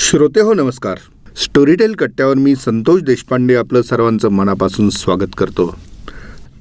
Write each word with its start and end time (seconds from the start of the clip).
श्रोते 0.00 0.40
हो 0.40 0.52
नमस्कार. 0.54 0.98
स्टोरीटेल 1.36 1.94
कट्ट्यावर 1.98 2.34
मी 2.34 2.54
संतोष 2.56 3.00
देशपांडे 3.04 3.54
आपलं 3.54 3.82
सर्वांचं 3.82 4.28
मनापासून 4.32 4.88
स्वागत 4.90 5.34
करतो. 5.38 5.66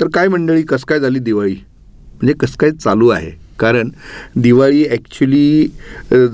तर 0.02 0.08
काय 0.14 0.28
मंडळी 0.28 0.62
कसं 0.70 0.86
काय 0.88 1.00
झाली 1.00 1.20
दिवाळी? 1.20 1.56
म्हणजे 2.14 2.34
कसं 2.40 2.58
काय 2.60 2.72
चालू 2.72 3.08
आहे? 3.10 3.32
कारण 3.60 3.90
दिवाळी 4.38 4.84
ॲक्च्युली 4.90 5.68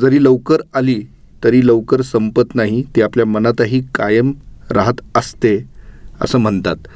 जरी 0.02 0.24
लवकर 0.24 0.62
आली 0.76 1.00
तरी 1.44 1.66
लवकर 1.68 2.02
संपत 2.02 2.56
नाही 2.56 2.82
ती 2.96 3.02
आपल्या 3.02 3.26
मनातही 3.26 3.82
कायम 3.96 4.32
राहत 4.72 5.02
असते 5.16 5.58
असं 6.22 6.40
म्हणतात. 6.40 6.88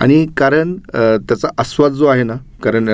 आणि 0.00 0.26
कारण 0.36 0.76
त्याचा 0.86 1.48
आस्वाद 1.58 1.92
जो 1.92 2.06
आहे 2.06 2.22
ना 2.22 2.36
कारण 2.64 2.88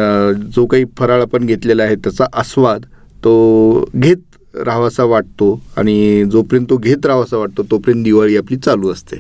जो 0.55 0.67
काही 0.67 0.85
फराळ 0.99 1.23
आपण 1.23 1.47
घेतलेला 1.47 1.83
आहे 1.83 1.97
त्याचा 1.97 2.27
आस्वाद 2.35 2.85
तो 3.25 3.91
घेत 3.95 4.36
राहावासा 4.65 5.05
वाटतो 5.05 5.61
आणि 5.77 6.25
जोपर्यंत 6.33 6.67
तो 6.71 6.77
घेत 6.77 7.07
राहावासा 7.07 7.37
वाटतो 7.37 7.63
तोपर्यंत 7.71 8.05
दिवाळी 8.05 8.37
आपली 8.37 8.57
चालू 8.57 8.93
असते. 8.93 9.17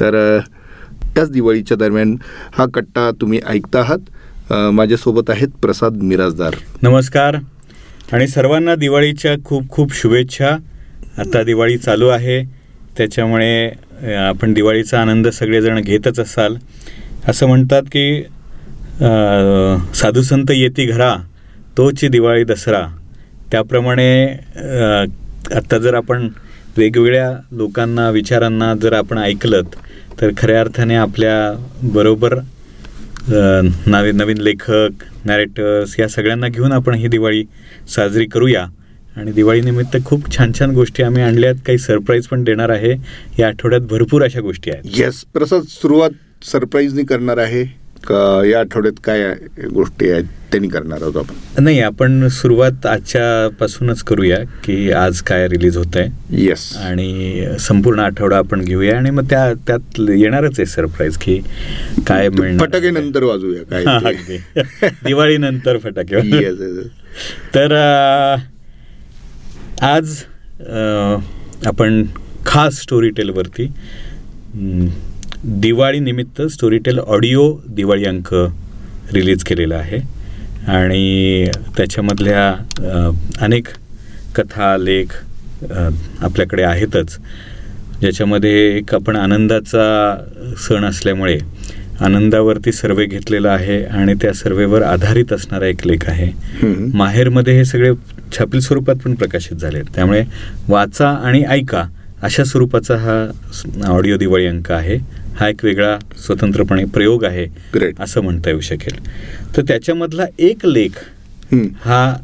तर 0.00 0.38
त्याच 1.14 1.30
दिवाळीच्या 1.30 1.76
दरम्यान 1.76 2.16
हा 2.58 2.66
कट्टा 2.74 3.10
तुम्ही 3.20 3.40
ऐकता 3.46 3.80
आहात. 3.80 3.98
माझ्यासोबत 4.72 5.30
आहेत 5.30 5.48
प्रसाद 5.62 5.96
मिराजदार 6.02 6.54
नमस्कार. 6.82 7.36
आणि 8.12 8.26
सर्वांना 8.28 8.74
दिवाळीच्या 8.74 9.34
खूप 9.44 9.68
खूप 9.70 9.94
शुभेच्छा. 9.94 10.56
आता 11.18 11.42
दिवाळी 11.42 11.76
चालू 11.78 12.08
आहे. 12.08 12.42
त्याच्यामुळे 12.96 14.14
आपण 14.16 14.52
दिवाळीचा 14.54 15.00
आनंद 15.00 15.28
सगळेजण 15.28 15.80
घेतच 15.80 16.20
असाल. 16.20 16.56
असं 17.28 17.46
म्हणतात 17.46 17.82
की 17.92 18.22
साधुसंत 19.94 20.50
येती 20.50 20.86
घरा 20.86 21.14
तोची 21.76 22.08
दिवाळी 22.08 22.44
दसरा. 22.44 22.86
त्याप्रमाणे 23.52 24.26
आत्ता 25.56 25.78
जर 25.78 25.94
आपण 25.94 26.28
वेगवेगळ्या 26.76 27.30
लोकांना 27.52 28.08
विचारांना 28.10 28.74
जर 28.82 28.92
आपण 28.92 29.18
ऐकलं 29.18 29.62
तर 30.20 30.30
खऱ्या 30.38 30.60
अर्थाने 30.60 30.94
आपल्या 30.94 31.36
बरोबर 31.92 32.34
नवीन 33.28 34.16
नवीन 34.16 34.38
लेखक 34.38 35.04
नॅरेटर्स 35.24 35.94
या 36.00 36.08
सगळ्यांना 36.08 36.48
घेऊन 36.48 36.72
आपण 36.72 36.94
ही 36.94 37.08
दिवाळी 37.08 37.42
साजरी 37.94 38.26
करूया. 38.26 38.66
आणि 39.16 39.32
दिवाळीनिमित्त 39.32 39.96
खूप 40.04 40.30
छान 40.36 40.52
छान 40.58 40.70
गोष्टी 40.74 41.02
आम्ही 41.02 41.22
आणल्यात. 41.22 41.54
काही 41.66 41.78
सरप्राईज 41.78 42.26
पण 42.26 42.44
देणार 42.44 42.70
आहे. 42.70 42.94
या 43.38 43.48
आठवड्यात 43.48 43.82
भरपूर 43.90 44.24
अशा 44.24 44.40
गोष्टी 44.40 44.70
आहेत. 44.70 44.98
येस 44.98 45.24
प्रसाद 45.34 45.62
सुरुवात 45.68 46.44
सरप्राईजनी 46.44 47.04
करणार 47.04 47.38
आहे. 47.38 47.64
का 48.06 48.44
या 48.46 48.60
आठवड्यात 48.60 49.00
काय 49.04 49.32
गोष्टी 49.72 50.10
आहेत 50.10 50.24
त्यांनी 50.50 50.68
करणार 50.68 51.02
आहोत 51.02 51.16
आपण? 51.16 51.62
नाही 51.64 51.80
आपण 51.80 52.26
सुरुवात 52.28 52.86
आजच्या 52.86 53.48
पासूनच 53.60 54.02
करूया 54.02 54.38
की 54.64 54.90
आज 54.92 55.20
काय 55.20 55.46
रिलीज 55.48 55.76
होत 55.76 55.96
आहे 55.96 56.42
येस 56.42 56.60
आणि 56.76 57.44
संपूर्ण 57.60 58.00
आठवडा 58.00 58.36
आपण 58.36 58.60
घेऊया 58.60 58.96
आणि 58.96 59.10
मग 59.10 59.24
त्या 59.30 59.52
त्यात 59.66 60.00
येणारच 60.10 60.58
आहे 60.58 60.66
सरप्राईज 60.66 61.16
की 61.16 61.38
काय 62.06 62.28
फटाके 62.60 62.90
नंतर 62.90 63.22
वाजूया 63.22 63.62
काय 63.62 63.84
ते. 63.84 64.06
अगदी. 64.08 64.88
दिवाळीनंतर 65.04 65.78
फटाके 65.78 66.16
Yes, 66.30 66.60
yes, 66.60 66.78
yes. 66.78 66.88
तर 67.54 67.72
आज 69.82 70.16
आपण 71.66 72.02
खास 72.46 72.80
स्टोरी 72.80 73.10
टेलवरती 73.10 73.66
दिवाळीनिमित्त 75.44 76.40
स्टोरीटेल 76.52 76.98
ऑडिओ 76.98 77.52
दिवाळी 77.66 78.04
अंक 78.04 78.34
रिलीज 79.14 79.42
केलेला 79.46 79.76
आहे. 79.76 80.00
आणि 80.68 81.50
त्याच्यामधल्या 81.76 82.48
अनेक 83.44 83.68
कथा 84.36 84.76
लेख 84.76 85.14
आपल्याकडे 86.22 86.62
आहेतच. 86.62 87.16
ज्याच्यामध्ये 88.00 88.50
एक 88.76 88.94
आपण 88.94 89.16
आनंदाचा 89.16 90.16
सण 90.66 90.84
असल्यामुळे 90.84 91.38
आनंदावरती 92.00 92.72
सर्वे 92.72 93.04
घेतलेला 93.06 93.50
आहे 93.52 93.82
आणि 93.84 94.14
त्या 94.22 94.32
सर्वेवर 94.34 94.82
आधारित 94.82 95.32
असणारा 95.32 95.66
एक 95.66 95.86
लेख 95.86 96.08
आहे. 96.08 96.30
माहेरमध्ये 96.94 97.56
हे 97.56 97.64
सगळे 97.64 97.92
छापील 98.38 98.60
स्वरूपात 98.60 98.96
पण 99.04 99.14
प्रकाशित 99.14 99.56
झाले 99.56 99.82
त्यामुळे 99.94 100.22
वाचा 100.68 101.08
आणि 101.08 101.42
ऐका 101.48 101.84
अशा 102.22 102.44
स्वरूपाचा 102.44 102.96
हा 102.96 103.90
ऑडिओ 103.92 104.16
दिवाळी 104.18 104.46
अंक 104.46 104.70
आहे. 104.72 104.98
हा 105.38 105.48
एक 105.48 105.64
वेगळा 105.64 105.98
स्वतंत्रपणे 106.26 106.84
प्रयोग 106.84 107.24
आहे. 107.24 107.46
असं 108.00 108.20
म्हणता 108.20 108.50
येऊ 108.50 108.60
शकेल. 108.60 108.98
तर 109.56 109.62
त्याच्यामधला 109.62 110.24
एक 110.38 110.66
लेख. 110.66 110.90
हा 111.84 112.16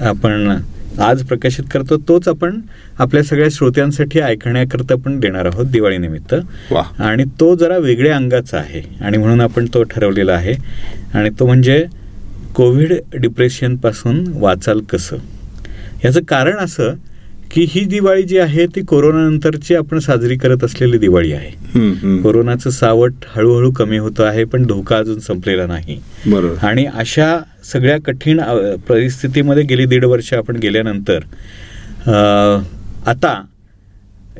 आपण 0.00 0.58
आज 1.00 1.22
प्रकाशित 1.22 1.64
करतो 1.70 1.96
तोच 1.96 2.28
आपण 2.28 2.60
आपल्या 2.98 3.22
सगळ्या 3.22 3.48
श्रोत्यांसाठी 3.50 4.20
ऐकण्याकरता 4.20 4.94
पण 4.94 5.20
देणार 5.20 5.44
आहोत 5.46 5.66
दिवाळीनिमित्त. 5.66 6.34
आणि 6.98 7.24
तो 7.40 7.54
जरा 7.56 7.76
वेगळ्या 7.78 8.16
अंगाचा 8.16 8.58
आहे. 8.58 8.82
आणि 9.00 9.18
म्हणून 9.18 9.40
आपण 9.40 9.66
तो 9.74 9.82
ठरवलेला 9.82 10.32
आहे. 10.32 10.54
आणि 11.14 11.30
तो 11.30 11.46
म्हणजे 11.46 11.84
कोविड 12.54 12.92
डिप्रेशनपासून 13.16 14.24
वाचाल 14.34 14.80
कसं? 14.80 15.16
याचं 16.04 16.20
कारण 16.22 16.56
असं 16.56 16.92
की 17.50 17.64
ही 17.70 17.84
दिवाळी 17.84 18.22
जी 18.22 18.38
आहे 18.38 18.66
ती 18.66 18.80
कोरोनानंतरची 18.82 19.74
आपण 19.74 19.98
साजरी 19.98 20.36
करत 20.36 20.64
असलेली 20.64 20.98
दिवाळी 20.98 21.32
आहे. 21.32 22.20
कोरोनाचं 22.22 22.70
सावट 22.70 23.24
हळूहळू 23.34 23.70
कमी 23.72 23.98
होतं 23.98 24.24
आहे 24.24 24.44
पण 24.44 24.66
धोका 24.66 24.98
अजून 24.98 25.18
संपलेला 25.20 25.66
नाही. 25.66 25.98
बरोबर. 26.26 26.66
आणि 26.66 26.86
अशा 26.94 27.36
सगळ्या 27.72 27.96
कठीण 28.06 28.40
परिस्थितीमध्ये 28.88 29.62
गेली 29.64 29.86
दीड 29.86 30.04
वर्ष 30.04 30.32
आपण 30.34 30.56
गेल्यानंतर 30.56 31.18
आता 33.06 33.40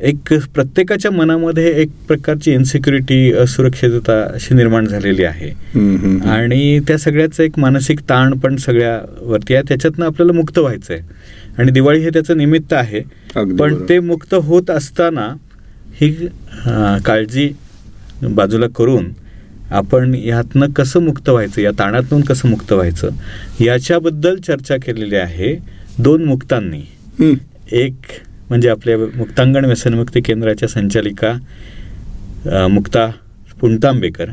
एक 0.07 0.33
प्रत्येकाच्या 0.55 1.11
मनामध्ये 1.11 1.69
एक 1.81 1.89
प्रकारची 2.07 2.51
इन्सिक्युरिटी 2.53 3.31
असुरक्षितता 3.33 4.21
अशी 4.23 4.55
निर्माण 4.55 4.85
झालेली 4.85 5.23
आहे. 5.23 5.49
आणि 6.29 6.79
त्या 6.87 6.97
सगळ्याचं 6.97 7.43
एक 7.43 7.57
मानसिक 7.59 7.99
ताण 8.09 8.33
पण 8.33 8.55
सगळ्यावरती 8.55 9.53
आहे. 9.53 9.63
त्याच्यातनं 9.67 10.05
आपल्याला 10.05 10.33
मुक्त 10.33 10.59
व्हायचं 10.59 10.93
आहे 10.93 11.01
आणि 11.57 11.71
दिवाळी 11.71 11.99
हे 11.99 12.09
त्याचं 12.09 12.37
निमित्त 12.37 12.73
आहे 12.73 13.01
पण. 13.35 13.75
ते 13.89 13.99
मुक्त 13.99 14.33
होत 14.33 14.69
असताना 14.69 15.27
ही 16.01 16.11
काळजी 17.05 17.49
बाजूला 18.23 18.67
करून 18.75 19.11
आपण 19.71 20.13
यातनं 20.15 20.71
कसं 20.75 21.01
मुक्त 21.03 21.29
व्हायचं 21.29 21.61
या 21.61 21.71
ताणातून 21.79 22.21
कसं 22.21 22.49
मुक्त 22.49 22.71
व्हायचं 22.73 23.09
याच्याबद्दल 23.61 24.35
चर्चा 24.37 24.75
केलेली 24.85 25.15
आहे 25.15 25.53
दोन 25.99 26.23
मुक्तांनी. 26.23 26.81
एक 27.71 27.95
म्हणजे 28.49 28.69
आपल्या 28.69 28.97
मुक्तांगण 29.15 29.65
व्यसनमुक्ती 29.65 30.21
केंद्राच्या 30.21 30.67
संचालिका 30.69 31.33
मुक्ता 32.69 33.07
पुणतांबेकर 33.61 34.29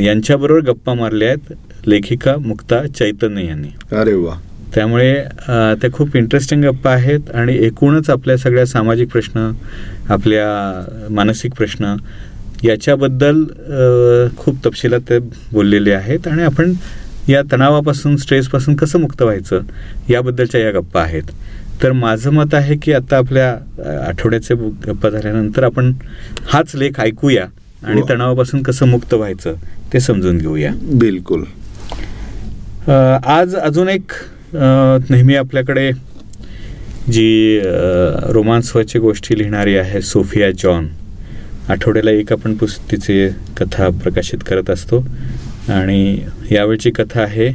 यांच्याबरोबर 0.00 0.60
गप्पा 0.70 0.94
मारल्या 0.94 1.28
आहेत 1.28 1.86
लेखिका 1.88 2.36
मुक्ता 2.36 2.82
चैतन्य 2.88 3.44
यांनी 3.46 3.68
अरे 3.96 4.14
वा 4.14 4.34
त्यामुळे 4.74 5.14
त्या 5.80 5.90
खूप 5.92 6.16
इंटरेस्टिंग 6.16 6.64
गप्पा 6.64 6.90
आहेत 6.90 7.30
आणि 7.34 7.56
एकूणच 7.66 8.10
आपल्या 8.10 8.36
सगळ्या 8.36 8.66
सामाजिक 8.66 9.10
प्रश्न 9.12 9.50
आपल्या 10.10 11.08
मानसिक 11.10 11.54
प्रश्न 11.54 11.94
याच्याबद्दल 12.64 13.42
खूप 14.38 14.64
तपशिलात 14.66 15.00
ते 15.08 15.18
बोललेले 15.52 15.92
आहेत 15.92 16.28
आणि 16.28 16.42
आपण 16.42 16.72
या 17.28 17.42
तणावापासून 17.52 18.16
स्ट्रेसपासून 18.16 18.76
कसं 18.76 19.00
मुक्त 19.00 19.22
व्हायचं 19.22 19.60
याबद्दलच्या 20.10 20.60
या 20.60 20.70
गप्पा 20.72 21.00
आहेत. 21.02 21.22
तर 21.82 21.92
माझं 21.92 22.32
मत 22.32 22.54
आहे 22.54 22.76
की 22.82 22.92
आता 22.92 23.16
आपल्या 23.16 23.50
आठवड्याचे 24.06 24.54
गप्पा 24.86 25.10
झाल्यानंतर 25.10 25.64
आपण 25.64 25.92
हाच 26.52 26.74
लेख 26.76 27.00
ऐकूया 27.00 27.44
आणि 27.82 28.00
वा. 28.00 28.08
तणावापासून 28.08 28.62
कसं 28.62 28.86
मुक्त 28.88 29.14
व्हायचं 29.14 29.54
ते 29.92 30.00
समजून 30.00 30.38
घेऊया. 30.38 30.72
बिलकुल. 30.92 31.44
आज 32.88 33.54
अजून 33.56 33.88
एक 33.88 34.12
नेहमी 34.54 35.34
आपल्याकडे 35.34 35.90
जी 37.12 37.60
रोमांसवाची 38.32 38.98
गोष्टी 38.98 39.38
लिहिणारी 39.38 39.76
आहे 39.76 40.00
सोफिया 40.02 40.50
जॉन. 40.50 40.86
आठवड्याला 41.68 42.10
एक 42.10 42.32
आपण 42.32 42.54
पुस्तिचे 42.54 43.28
कथा 43.56 43.88
प्रकाशित 43.88 44.38
करत 44.46 44.70
असतो. 44.70 45.06
आणि 45.68 46.20
यावेळची 46.50 46.90
कथा 46.90 47.22
आहे 47.22 47.50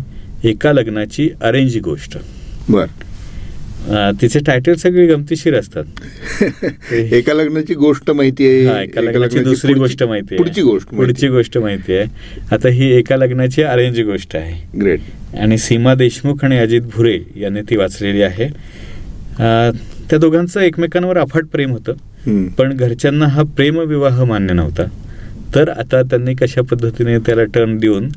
एका 0.49 0.73
लग्नाची 0.73 1.29
अरेंज 1.41 1.77
गोष्ट. 1.77 2.17
बरं. 2.69 3.12
तिचे 3.91 4.39
टायटल 4.39 4.73
सगळे 4.73 5.07
गमतीशीर 5.07 5.55
असतात. 5.59 5.83
एका 6.93 7.33
लग्नाची 7.33 7.73
गोष्ट 7.73 8.11
माहिती 8.11 8.47
आहे 8.47 8.83
एका 8.83 9.01
लग्नाची 9.01 9.39
दुसरी 9.39 9.73
गोष्ट 9.73 10.03
माहिती 10.03 10.27
आहे. 10.31 10.43
पुढची 10.43 10.61
गोष्ट 10.61 10.87
पुढची 10.87 11.27
गोष्ट 11.27 11.57
माहिती 11.57 11.93
आहे. 11.93 12.05
आता 12.51 12.69
ही 12.69 12.91
एका 12.91 13.17
लग्नाची 13.17 13.63
अरेंज 13.63 13.99
गोष्ट 13.99 14.35
आहे. 14.35 14.77
ग्रेट 14.81 14.99
आणि 15.39 15.57
सीमा 15.57 15.95
देशमुख 15.95 16.35
आणि 16.43 16.57
अजित 16.57 16.81
भुरे 16.81 17.19
यांनी 17.35 17.61
ती 17.61 17.77
वाचलेली 17.77 18.21
आहे. 18.21 18.45
अ, 19.39 19.71
त्या 20.09 20.19
दोघांचं 20.19 20.59
एकमेकांवर 20.59 21.17
अफाट 21.17 21.45
प्रेम 21.45 21.71
होतं. 21.71 21.93
पण 22.57 22.77
घरच्यांना 22.77 23.25
हा 23.25 23.43
प्रेमविवाह 23.43 24.23
मान्य 24.23 24.53
नव्हता. 24.53 24.83
तर 25.55 25.69
आता 25.69 26.01
त्यांनी 26.01 26.33
कशा 26.33 26.61
पद्धतीने 26.61 27.17
त्याला 27.17 27.43
टर्न 27.43 27.77
देऊन 27.77 28.09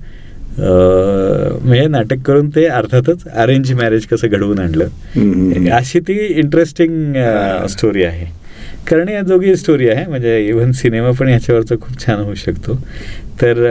म्हणजे 0.59 1.87
नाटक 1.87 2.23
करून 2.27 2.49
ते 2.49 2.65
अर्थातच 2.67 3.27
अरेंज 3.27 3.73
मॅरेज 3.73 4.07
कसं 4.07 4.29
घडवून 4.29 4.59
आणलं. 4.59 5.69
अशी 5.77 6.01
ती 6.01 6.15
इंटरेस्टिंग 6.27 7.15
स्टोरी 7.71 8.05
आहे. 8.05 8.27
करण्याजोगी 8.89 9.55
स्टोरी 9.57 9.89
आहे. 9.89 10.07
म्हणजे 10.07 10.39
इव्हन 10.47 10.73
सिनेमा 10.73 11.11
पण 11.19 11.29
याच्यावरचा 11.29 11.75
खूप 11.81 12.05
छान 12.05 12.21
होऊ 12.21 12.35
शकतो. 12.35 12.75
तर 13.43 13.65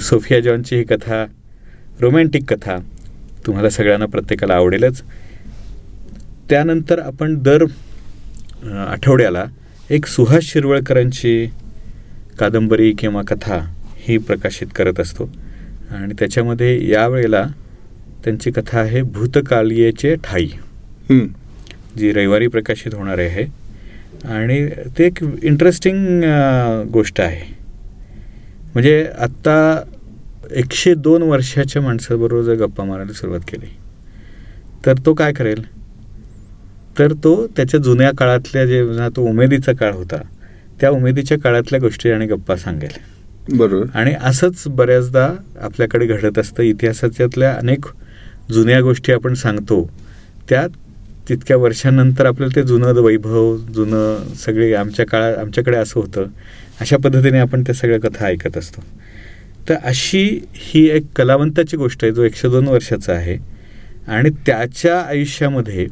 सोफिया 0.00 0.40
जॉनची 0.40 0.76
ही 0.76 0.84
कथा 0.84 1.24
रोमॅन्टिक 2.00 2.52
कथा 2.52 2.78
तुम्हाला 3.46 3.70
सगळ्यांना 3.70 4.06
प्रत्येकाला 4.06 4.54
आवडेलच. 4.54 5.02
त्यानंतर 6.50 6.98
आपण 7.00 7.34
दर 7.42 7.64
आठवड्याला 8.88 9.44
एक 9.90 10.06
सुहास 10.06 10.44
शिरवळकरांची 10.44 11.46
कादंबरी 12.38 12.92
किंवा 12.98 13.22
कथा 13.28 13.58
ही 14.06 14.16
प्रकाशित 14.18 14.66
करत 14.76 15.00
असतो. 15.00 15.28
आणि 15.92 16.14
त्याच्यामध्ये 16.18 16.90
यावेळेला 16.90 17.44
त्यांची 18.24 18.50
कथा 18.50 18.78
आहे 18.80 19.02
भूतकालियेचे 19.02 20.14
ठाई. 20.24 20.46
जी 21.98 22.12
रविवारी 22.12 22.46
प्रकाशित 22.46 22.94
होणार 22.94 23.18
आहे. 23.18 23.44
आणि 24.24 24.66
ते 24.98 25.06
एक 25.06 25.22
इंटरेस्टिंग 25.42 26.22
गोष्ट 26.92 27.20
आहे. 27.20 27.44
म्हणजे 28.74 29.06
आत्ता 29.18 29.82
एकशे 30.50 30.94
दोन 30.94 31.22
वर्षाच्या 31.22 31.82
माणसाबरोबर 31.82 32.42
जर 32.42 32.54
गप्पा 32.64 32.84
मारायला 32.84 33.12
सुरुवात 33.12 33.40
केली 33.48 33.66
तर 34.86 34.98
तो 35.06 35.14
काय 35.14 35.32
करेल? 35.32 35.62
तर 36.98 37.12
तो 37.24 37.46
त्याच्या 37.56 37.80
जुन्या 37.80 38.10
काळातल्या 38.18 38.64
जे 38.66 38.82
तो 39.16 39.28
उमेदीचा 39.28 39.72
काळ 39.72 39.92
होता 39.92 40.22
त्या 40.80 40.90
उमेदीच्या 40.90 41.38
काळातल्या 41.38 41.80
गोष्टी 41.80 42.10
आणि 42.10 42.26
गप्पा 42.26 42.56
सांगेल. 42.56 42.98
बरोबर. 43.50 43.86
आणि 43.94 44.14
असंच 44.22 44.62
बऱ्याचदा 44.66 45.30
आपल्याकडे 45.60 46.06
घडत 46.06 46.38
असतं. 46.38 46.62
इतिहासाच्यातल्या 46.62 47.54
अनेक 47.54 47.84
जुन्या 48.52 48.80
गोष्टी 48.80 49.12
आपण 49.12 49.34
सांगतो. 49.34 49.90
त्या 50.48 50.66
तितक्या 51.28 51.56
वर्षांनंतर 51.56 52.26
आपल्याला 52.26 52.56
ते 52.56 52.62
जुनं 52.62 52.92
वैभव 52.92 53.56
जुनं 53.56 54.34
सगळे 54.34 54.74
आमच्या 54.74 55.06
काळात 55.06 55.36
आमच्याकडे 55.36 55.76
असं 55.76 56.00
होतं. 56.00 56.24
अशा 56.80 56.96
पद्धतीने 56.96 57.38
आपण 57.38 57.62
त्या 57.62 57.74
सगळ्या 57.74 58.00
कथा 58.00 58.26
ऐकत 58.26 58.56
असतो. 58.56 58.82
तर 59.68 59.74
अशी 59.84 60.40
ही 60.52 60.90
एक 60.90 61.02
कलावंताची 61.16 61.76
गोष्ट 61.76 62.04
आहे 62.04 62.12
जो 62.12 62.22
एकशे 62.22 62.48
दोन 62.48 62.68
वर्षाचा 62.68 63.12
आहे. 63.12 63.38
आणि 64.08 64.30
त्याच्या 64.46 65.00
आयुष्यामध्ये 65.00 65.86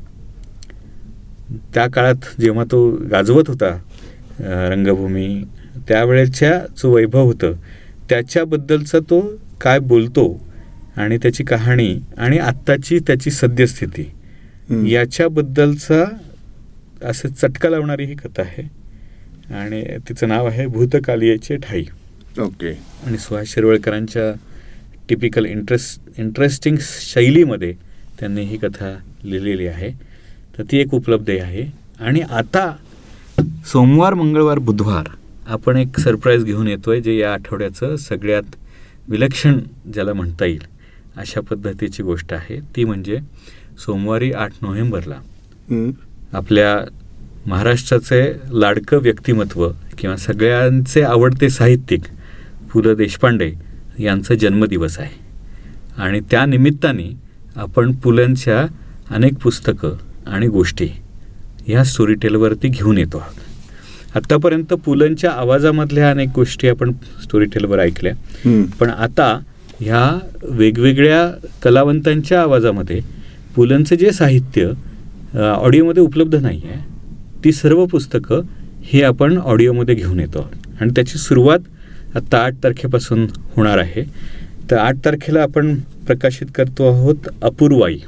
त्या 1.75 1.87
काळात 1.91 2.41
जेव्हा 2.41 2.65
तो 2.65 2.91
गाजवत 3.11 3.43
होता 3.49 3.79
रंगभूमी 4.41 5.45
त्यावेळेच्या 5.89 6.59
जो 6.59 6.95
वैभव 6.95 7.25
होतं 7.25 7.53
त्याच्याबद्दलचा 8.09 8.99
तो 8.99 9.41
काय 9.61 9.79
बोलतो 9.79 10.47
आणि 10.97 11.19
त्याची 11.19 11.45
कहाणी 11.45 11.99
आणि 12.19 12.39
आत्ताची 12.39 12.99
त्याची 12.99 13.31
सद्यस्थिती. 13.31 14.11
याच्याबद्दलचा 14.91 16.05
असं 17.05 17.29
चटका 17.29 17.69
लावणारी 17.69 18.05
ही 18.05 18.15
कथा 18.15 18.43
आहे. 18.43 18.63
आणि 19.55 19.85
तिचं 20.09 20.29
नाव 20.29 20.47
आहे 20.47 20.67
भूतकालियाचे 20.67 21.57
ठाई. 21.57 21.85
ओके. 22.39 22.79
आणि 23.07 23.19
सुहास 23.19 23.47
शिरवळकरांच्या 23.47 24.39
टिपिकल 25.09 25.47
इंटरेस्ट 25.47 26.03
इंटरेस्टिंग 26.19 26.77
शैलीमध्ये 26.81 27.75
त्यांनी 28.21 28.43
ही 28.43 28.57
कथा 28.57 28.99
लिहिलेली 29.25 29.67
आहे. 29.67 29.91
तर 30.59 30.63
ती 30.63 30.79
एक 30.79 30.95
उपलब्ध 30.95 31.31
आहे. 31.31 31.73
आणि 32.01 32.21
आता 32.21 32.77
सोमवार 33.65 34.15
मंगळवार 34.15 34.59
बुधवार 34.59 35.11
आपण 35.51 35.77
एक 35.77 35.99
सरप्राईज 36.01 36.45
घेऊन 36.45 36.67
येतोय 36.69 37.01
जे 37.01 37.17
या 37.17 37.33
आठवड्याचं 37.33 37.97
सगळ्यात 37.97 38.57
विलक्षण 39.09 39.59
ज्याला 39.95 40.13
म्हणता 40.13 40.45
येईल 40.45 40.63
अशा 41.17 41.41
पद्धतीची 41.41 42.03
गोष्ट 42.03 42.33
आहे. 42.33 42.59
ती 42.77 42.85
म्हणजे 42.85 43.19
सोमवारी 43.85 44.31
आठ 44.33 44.53
नोव्हेंबरला. 44.63 45.19
आपल्या 46.33 46.77
महाराष्ट्राचे 47.47 48.23
लाडकं 48.61 48.99
व्यक्तिमत्व 49.03 49.69
किंवा 49.99 50.17
सगळ्यांचे 50.17 51.03
आवडते 51.03 51.49
साहित्यिक 51.51 52.05
पु 52.73 52.83
ल 52.83 52.95
देशपांडे 52.95 53.53
यांचा 53.99 54.35
जन्मदिवस 54.35 54.99
आहे. 54.99 55.19
आणि 55.99 56.21
त्या 56.31 56.45
निमित्ताने 56.47 57.11
आपण 57.57 57.93
पुलंच्या 58.03 58.67
अनेक 59.15 59.39
पुस्तकं 59.43 59.97
आणि 60.27 60.47
गोष्टी 60.49 60.89
ह्या 61.67 61.85
स्टोरी 61.85 62.15
टेलवरती 62.15 62.69
घेऊन 62.69 62.99
येतो 62.99 63.19
आहोत. 63.19 63.49
आत्तापर्यंत 64.17 64.73
पुलंच्या 64.85 65.31
आवाजामधल्या 65.31 66.11
अनेक 66.11 66.29
गोष्टी 66.35 66.69
आपण 66.69 66.93
स्टोरी 67.23 67.45
टेलवर 67.45 67.79
ऐकल्या. 67.79 68.13
पण 68.81 68.91
आता 68.91 69.39
ह्या 69.81 70.09
वेगवेगळ्या 70.43 71.27
कलावंतांच्या 71.63 72.41
आवाजामध्ये 72.43 73.01
पुलंचं 73.57 73.97
जे 73.97 74.11
साहित्य 74.13 74.71
ऑडिओमध्ये 75.41 76.03
उपलब्ध 76.03 76.35
नाही 76.35 76.61
आहे 76.65 76.79
ती 77.45 77.53
सर्व 77.53 77.85
पुस्तकं 77.87 78.43
ही 78.85 79.03
आपण 79.03 79.37
ऑडिओमध्ये 79.39 79.95
घेऊन 79.95 80.21
येतो 80.21 80.39
आहोत 80.39 80.81
आणि 80.81 80.91
त्याची 80.97 81.19
सुरुवात 81.19 82.17
आत्ता 82.17 82.39
आठ 82.39 82.55
तारखेपासून 82.65 83.27
होणार 83.57 83.79
आहे 83.79 84.03
तर 84.71 84.77
आठ 84.77 84.97
तारखेला 85.05 85.43
आपण 85.43 85.75
प्रकाशित 86.07 86.47
करतो 86.55 86.89
आहोत 86.93 87.29
अपूर्वाई. 87.43 87.99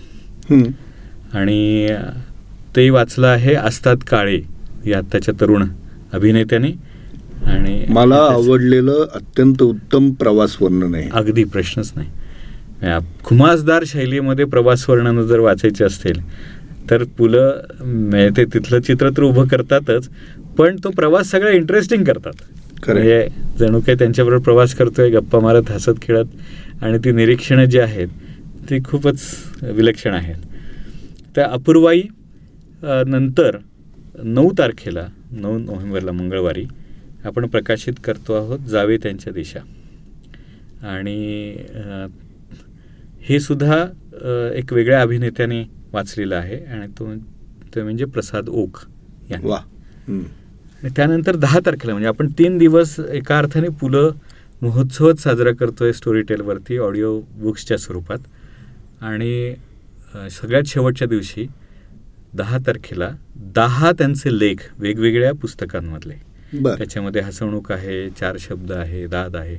आणि 1.35 1.89
ते 2.77 2.89
वाचलं 2.91 3.27
आहे 3.27 3.55
आस्ताद 3.55 3.99
काळे 4.09 4.41
या 4.87 4.99
आत्ताच्या 4.99 5.35
तरुण 5.41 5.65
अभिनेत्याने 6.13 6.71
आणि 7.53 7.85
मला 7.89 8.17
आवडलेलं 8.31 9.07
अत्यंत 9.15 9.63
उत्तम 9.63 10.11
प्रवास 10.15 10.57
वर्णन 10.61 10.95
आहे. 10.95 11.09
अगदी 11.13 11.45
प्रश्नच 11.45 11.93
नाही. 11.97 12.09
खुमासदार 13.25 13.85
शैलीमध्ये 13.87 14.45
प्रवास 14.45 14.89
वर्णनं 14.89 15.27
जर 15.27 15.39
वाचायची 15.41 15.85
असतील 15.85 16.21
तर 16.91 17.03
पुलं 17.19 18.31
ते 18.37 18.45
तिथलं 18.45 18.81
चित्र 18.81 19.11
तर 19.17 19.23
उभं 19.23 19.47
करतातच 19.49 20.09
पण 20.59 20.77
तो 20.85 20.91
प्रवास 20.91 21.31
सगळा 21.31 21.51
इंटरेस्टिंग 21.51 22.05
करतात. 22.05 22.33
म्हणजे 22.87 23.27
जणू 23.59 23.81
काही 23.81 23.99
त्यांच्याबरोबर 23.99 24.43
प्रवास 24.45 24.75
करतोय 24.75 25.11
गप्पा 25.11 25.39
मारत 25.41 25.71
हसत 25.71 26.01
खेळत 26.03 26.83
आणि 26.83 26.99
ती 27.05 27.13
निरीक्षणं 27.13 27.65
जी 27.65 27.79
आहेत 27.79 28.09
ती 28.71 28.79
खूपच 28.85 29.23
विलक्षण 29.65 30.15
आहेत. 30.15 30.37
त्या 31.35 31.47
अपूर्वाई 31.51 32.03
नंतर 32.83 33.57
नऊ 34.23 34.51
तारखेला 34.59 35.07
नऊ 35.33 35.59
नोव्हेंबरला 35.59 36.13
मंगळवारी 36.13 36.65
आपण 37.25 37.47
प्रकाशित 37.47 37.95
करतो 38.05 38.35
आहोत 38.35 38.69
जावे 38.69 38.97
त्यांच्या 39.03 39.33
दिशा. 39.33 39.61
आणि 40.89 41.57
हे 43.21 43.39
सुद्धा 43.41 43.85
एक 44.55 44.73
वेगळ्या 44.73 45.01
अभिनेत्याने 45.03 45.63
वाचलेलं 45.93 46.35
आहे 46.37 46.65
आणि 46.65 46.87
तो 46.99 47.15
तो 47.75 47.83
म्हणजे 47.83 48.05
प्रसाद 48.05 48.49
ओक 48.49 48.79
वा. 49.43 49.59
आणि 50.09 50.89
त्यानंतर 50.97 51.37
दहा 51.37 51.59
तारखेला 51.67 51.93
म्हणजे 51.93 52.09
आपण 52.09 52.29
तीन 52.39 52.59
दिवस 52.59 52.99
एका 53.01 53.39
अर्थाने 53.39 53.69
पुलं 53.81 54.11
महोत्सवच 54.63 55.23
साजरा 55.23 55.53
करतोय 55.61 55.93
स्टोरी 55.93 56.23
टेलवरती 56.23 56.79
ऑडिओ 56.79 57.19
बुक्सच्या 57.21 57.79
स्वरूपात. 57.79 58.19
आणि 59.01 59.55
सगळ्यात 60.31 60.63
शेवटच्या 60.67 61.09
दिवशी 61.09 61.47
दहा 62.35 62.59
तारखेला 62.67 63.11
दहा 63.57 63.91
त्यांचे 63.93 64.39
लेख 64.39 64.57
वेगवेगळ्या 64.79 65.33
पुस्तकांमधले. 65.33 66.15
त्याच्यामध्ये 66.77 67.23
हसवणूक 67.23 67.71
आहे 67.73 68.09
चार 68.11 68.37
शब्द 68.41 68.73
आहे 68.73 69.07
दाद 69.07 69.37
आहे. 69.37 69.57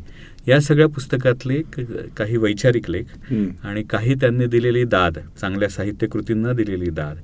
या 0.47 0.59
सगळ्या 0.61 0.87
पुस्तकातले 0.87 1.61
काही 2.17 2.37
वैचारिक 2.37 2.89
लेख. 2.89 3.33
आणि 3.63 3.83
काही 3.83 4.15
त्यांनी 4.15 4.45
दिलेली 4.45 4.83
दाद 4.83 5.17
चांगल्या 5.41 5.69
साहित्यकृतींना 5.69 6.53
दिलेली 6.53 6.89
दाद 6.89 7.17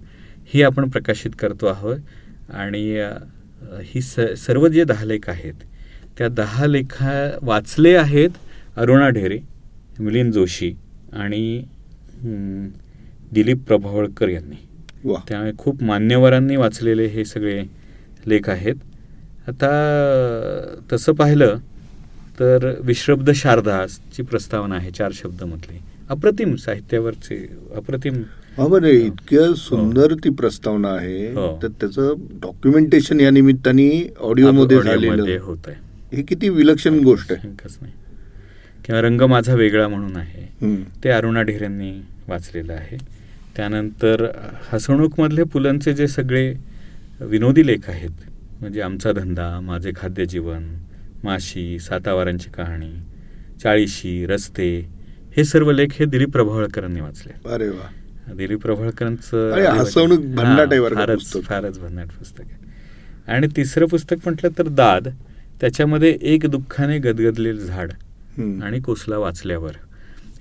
ही 0.53 0.63
आपण 0.63 0.89
प्रकाशित 0.89 1.32
करतो 1.39 1.68
आहोत. 1.68 1.98
आणि 2.50 2.84
ही 3.84 4.01
स 4.01 4.20
सर्व 4.38 4.68
जे 4.68 4.84
दहा 4.84 5.06
लेख 5.06 5.29
आहेत 5.29 5.53
त्या 6.18 6.27
दहा 6.27 6.65
लेखा 6.68 7.12
वाचले 7.41 7.96
आहेत 7.96 8.29
अरुणा 8.77 9.10
ढेरे 9.10 9.39
मिलिंद 10.00 10.34
जोशी 10.34 10.74
आणि 11.13 11.62
दिलीप 13.34 13.63
प्रभावळकर 13.68 14.29
यांनी. 14.29 14.56
त्यामुळे 15.06 15.51
खूप 15.58 15.84
मान्यवरांनी 15.84 16.56
वाचलेले 16.56 17.06
हे 17.06 17.25
सगळे 17.25 17.63
लेख 18.25 18.50
आहेत. 18.50 18.75
आता 19.48 19.70
तसं 20.91 21.13
पाहिलं 21.13 21.58
तर 22.39 22.74
विश्रब्द 22.82 23.32
शारदाची 23.32 24.24
प्रस्तावना 24.24 24.75
आहे 24.75 24.91
चार 24.91 25.12
शब्दमधली 25.13 25.77
अप्रतिम 26.10 26.56
साहित्यावरचे 26.56 27.50
अप्रतिम 27.75 28.13
हा 28.58 28.68
बरे 28.68 28.91
इतक्या 28.91 29.53
सुंदर 29.56 30.13
ती 30.13 30.29
प्रस्तावना 30.29 30.89
आहे 30.89 31.32
हो. 31.32 31.60
तर 31.63 31.68
त्याचं 31.68 32.13
डॉक्युमेंटेशन 32.20 33.20
या 33.20 33.29
निमित्ताने 33.29 34.13
ऑडिओमध्ये 34.20 34.82
झालेलं 34.82 35.38
होत 35.41 35.58
आहे 35.68 36.18
ही 36.18 36.24
किती 36.24 36.50
विलक्षण 36.50 37.00
गोष्ट 37.00 37.32
आहे. 37.32 37.48
नाही. 37.82 37.94
किंवा 38.86 39.01
रंग 39.01 39.22
माझा 39.22 39.53
वेगळा 39.53 39.88
म्हणून 39.88 40.18
आहे. 40.18 40.65
हं. 40.65 40.75
ते 41.03 41.10
अरुणा 41.10 41.41
ढेरेंनी 41.41 42.01
वाचलेलं 42.27 42.74
आहे. 42.74 43.18
त्यानंतर 43.60 44.28
हसवणूकमधले 44.74 45.44
पुलंचे 45.44 45.94
जे 45.94 46.08
सगळे 46.08 46.54
विनोदी 47.20 47.68
लेख 47.68 47.89
आहेत 47.89 48.10
म्हणजे 48.60 48.82
आमचा 48.82 49.12
धंदा 49.12 49.60
माझे 49.60 49.92
खाद्यजीवन 49.96 50.78
माशी 51.24 51.80
सातावारांची 51.80 52.50
कहाणी 52.50 52.92
चाळीशी 53.63 54.25
रस्ते 54.25 54.89
हे 55.38 55.44
सर्व 55.44 55.72
लेख 55.72 55.88
हे 55.92 56.06
दिलीप 56.06 56.30
प्रभावळकरांनी 56.30 57.01
वाचले. 57.01 57.50
अरे 57.54 57.70
वा. 57.70 58.34
दिलीप 58.34 58.62
प्रभावळकरांचं 58.62 59.51
हसवणूक 59.66 60.20
फारच. 60.96 61.38
फारच 61.44 61.80
भन्नाट 61.80 62.08
पुस्तक 62.08 62.44
आहे. 62.50 62.58
आणि 63.32 63.48
तिसरं 63.56 63.86
पुस्तक 63.86 64.16
म्हटलं 64.25 64.50
तर 64.58 64.68
दाद. 64.68 65.08
त्याच्यामध्ये 65.62 66.18
एक 66.22 66.46
दुःखाने 66.46 66.98
गदगदलेलं 66.98 67.60
झाड. 67.60 67.92
आणि 68.63 68.80
कोसला 68.80 69.18
वाचल्यावर. 69.18 69.72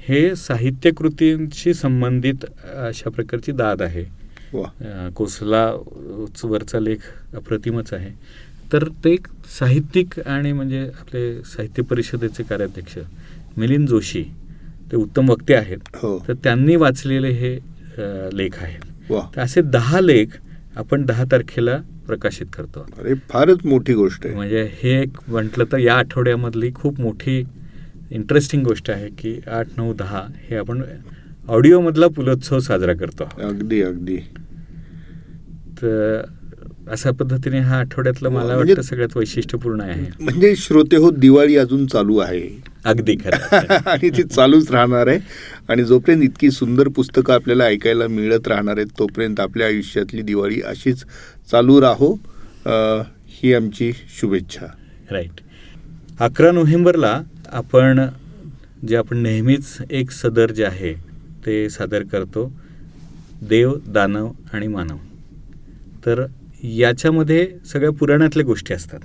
हे 0.09 0.35
साहित्य 0.37 0.91
कृतींशी 0.99 1.73
संबंधित 1.75 2.45
अशा 2.75 3.11
प्रकारची 3.11 3.53
दाद 3.53 3.83
आहे. 3.83 4.05
कोसला 5.17 5.65
वरचा 6.45 6.79
लेख 6.81 6.99
अप्रतिमच 7.37 7.93
आहे. 7.93 8.11
तर 8.73 8.87
ते 9.05 9.11
एक 9.13 9.27
साहित्यिक 9.59 10.19
आणि 10.27 10.53
म्हणजे 10.53 10.81
आपले 11.01 11.43
साहित्य 11.45 11.83
परिषदेचे 11.91 12.43
कार्याध्यक्ष 12.43 12.99
मिलिंद 13.57 13.89
जोशी 13.89 14.23
ते 14.91 14.97
उत्तम 14.97 15.29
वक्ते 15.31 15.55
आहेत. 15.55 15.79
हो. 15.95 16.19
तर 16.29 16.35
त्यांनी 16.45 16.77
वाचलेले 16.77 17.31
हे 17.31 17.55
लेख 18.39 18.63
आहेत. 18.63 19.13
तर 19.37 19.41
असे 19.41 19.63
दहा 19.63 20.01
लेख 20.01 20.27
आपण 20.77 21.05
दहा 21.07 21.25
तारखेला 21.33 21.79
प्रकाशित 22.07 22.47
करतो. 22.57 22.87
अरे 22.99 23.15
फारच 23.31 23.65
मोठी 23.67 23.95
गोष्ट 23.95 24.27
आहे. 24.27 24.35
म्हणजे 24.35 24.69
हे 24.83 25.01
एक 25.03 25.19
म्हटलं 25.29 25.65
तर 25.73 25.79
या 25.79 25.95
आठवड्यामधली 25.95 26.73
खूप 26.75 27.01
मोठी 27.01 27.43
इंटरेस्टिंग 28.11 28.65
गोष्ट 28.65 28.91
आहे 28.91 29.09
की 29.09 29.41
आठ 29.47 29.67
नऊ 29.77 29.95
दहा 29.95 30.23
हे 30.51 30.57
आपण 30.57 30.83
ऑडिओमधला 31.49 32.09
पुलोत्सव 32.09 32.59
साजरा 32.59 32.95
करतो. 32.95 33.25
अगदी 33.43 33.83
अगदी. 33.83 34.17
तर 35.83 36.23
अशा 36.89 37.11
पद्धतीने 37.11 37.59
हा 37.59 37.79
आठवड्यातलं 37.79 38.29
मला 38.29 38.45
म्हणजे- 38.45 38.67
वाटतं 38.69 38.83
सगळ्यात 38.83 39.17
वैशिष्ट्यपूर्ण 39.17 39.81
आहे. 39.81 40.07
म्हणजे 40.21 40.57
श्रोते 40.57 40.97
हो 40.97 41.11
दिवाळी 41.11 41.57
अजून 41.57 41.87
चालू 41.87 42.19
आहे. 42.19 42.63
अगदी 42.85 43.17
खरं 43.25 43.37
आणि 43.91 44.11
ती 44.11 44.23
चालूच 44.23 44.71
राहणार 44.71 45.07
आहे. 45.07 45.19
आणि 45.69 45.85
जोपर्यंत 45.85 46.23
इतकी 46.23 46.51
सुंदर 46.51 46.89
पुस्तकं 46.89 47.35
आपल्याला 47.35 47.65
ऐकायला 47.65 48.07
मिळत 48.07 48.49
राहणार 48.49 48.77
आहेत 48.77 48.99
तोपर्यंत 48.99 49.41
आपल्या 49.41 49.67
आयुष्यातली 49.67 50.23
दिवाळी 50.23 50.61
अशीच 50.61 51.05
चालू 51.51 51.81
राहो. 51.81 52.15
ही 53.27 53.55
आमची 53.55 53.93
शुभेच्छा. 54.21 54.67
राईट 55.11 55.41
अकरा 56.21 56.53
नोव्हेंबरला 56.53 57.23
आपण 57.53 58.07
जे 58.89 58.97
आपण 58.97 59.19
नेहमीच 59.19 59.77
एक 59.91 60.11
सदर 60.11 60.51
जे 60.51 60.65
आहे 60.65 60.93
ते 61.47 61.69
सादर 61.71 62.03
करतो 62.03 62.51
देव 63.49 63.73
दानव 63.87 64.31
आणि 64.53 64.67
मानव. 64.67 64.97
तर 66.07 66.25
याच्यामध्ये 66.65 67.47
सगळ्या 67.67 67.91
पुराणातल्या 67.91 68.45
गोष्टी 68.45 68.75
असतात. 68.75 69.01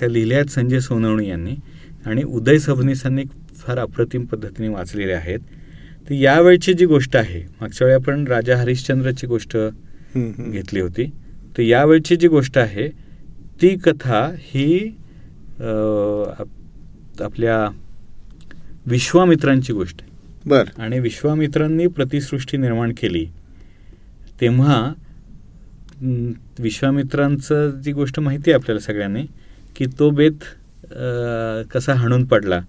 त्या 0.00 0.08
लिहिल्या 0.08 0.38
आहेत 0.38 0.50
संजय 0.50 0.80
सोनवणी 0.80 1.28
यांनी. 1.28 1.54
आणि 2.06 2.22
उदय 2.22 2.58
सबनीसांनी 2.58 3.24
फार 3.56 3.78
अप्रतिम 3.78 4.24
पद्धतीने 4.24 4.68
वाचलेल्या 4.68 5.16
आहेत. 5.16 5.38
तर 6.08 6.12
यावेळची 6.12 6.72
जी 6.72 6.86
गोष्ट 6.86 7.16
आहे 7.16 7.42
मागच्या 7.60 7.86
वेळी 7.86 8.00
आपण 8.02 8.26
राजा 8.28 8.56
हरिश्चंद्रची 8.56 9.26
गोष्ट. 9.26 9.56
घेतली 10.16 10.80
होती. 10.80 11.04
तर 11.56 11.62
यावेळची 11.62 12.16
जी 12.16 12.28
गोष्ट 12.28 12.58
आहे 12.58 12.88
ती 13.62 13.76
कथा 13.84 14.28
ही 14.38 14.78
आपल्या 17.22 17.68
विश्वामित्रांची 18.86 19.72
गोष्ट 19.72 19.96
आहे. 20.00 20.10
बर. 20.46 20.64
आणि 20.78 20.98
विश्वामित्रांनी 20.98 21.86
प्रतिसृष्टी 21.86 22.56
निर्माण 22.56 22.92
केली 22.96 23.24
तेव्हा 24.40 24.92
विश्वामित्रांचं 26.58 27.80
जी 27.80 27.92
गोष्ट 27.92 28.20
माहिती 28.20 28.50
आहे 28.50 28.60
आपल्याला 28.60 28.80
सगळ्यांनी 28.80 29.22
की 29.76 29.86
तो 29.98 30.10
बेत 30.10 30.44
कसा 31.74 31.94
हाणून 31.94 32.24
पडला 32.24 32.60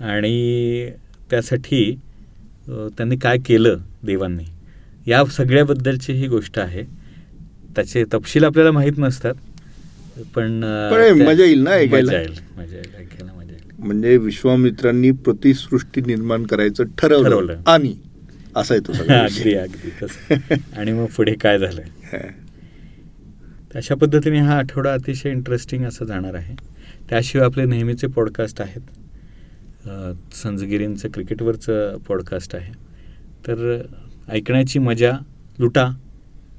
आणि 0.00 0.90
त्यासाठी 1.30 1.98
त्यांनी 2.68 3.16
काय 3.16 3.38
केलं 3.38 3.78
देवांनी 4.02 4.44
या 5.06 5.24
सगळ्याबद्दलची 5.24 6.12
ही 6.12 6.26
गोष्ट 6.26 6.58
आहे. 6.58 6.82
त्याचे 7.76 8.04
तपशील 8.14 8.44
आपल्याला 8.44 8.70
माहीत 8.72 8.98
नसतात 8.98 9.34
पण 10.34 10.52
मजा 11.26 11.44
येईल 11.44 11.62
ना 11.62 11.70
ऐकायला? 11.70 12.06
मजा 12.06 12.18
येईल 12.18 12.38
मजा 12.56 12.76
येईल 12.76 12.94
ऐकायला. 13.00 13.32
म्हणजे 13.78 14.16
विश्वामित्रांनी 14.16 15.10
प्रतिसृष्टी 15.10 16.00
निर्माण 16.00 16.44
करायचं 16.44 16.84
ठरवलं. 16.84 17.56
आणि 17.66 17.96
असा 18.56 18.74
आहे 18.74 18.88
तो 18.88 18.92
सगळा 18.92 19.20
अगदी 19.20 19.42
विषय. 19.44 19.58
अगदी 19.58 19.90
तसं. 20.02 20.34
आणि 20.76 20.92
मग 20.92 21.06
पुढे 21.06 21.34
काय 21.34 21.58
झालं. 21.58 21.82
अशा 23.74 23.94
पद्धतीने 23.94 24.38
हा 24.38 24.58
आठवडा 24.58 24.92
अतिशय 24.92 25.30
इंटरेस्टिंग 25.30 25.84
असं 25.84 26.04
जाणार 26.04 26.34
आहे. 26.34 26.54
त्याशिवाय 27.10 27.46
आपले 27.46 27.64
नेहमीचे 27.64 28.06
पॉडकास्ट 28.06 28.60
आहेत. 28.60 28.80
संजगिरींचं 30.34 31.08
क्रिकेटवरचं 31.14 31.96
पॉडकास्ट 32.08 32.54
आहे. 32.54 32.72
तर 33.46 33.82
ऐकण्याची 34.28 34.78
मजा 34.78 35.12
लुटा 35.58 35.86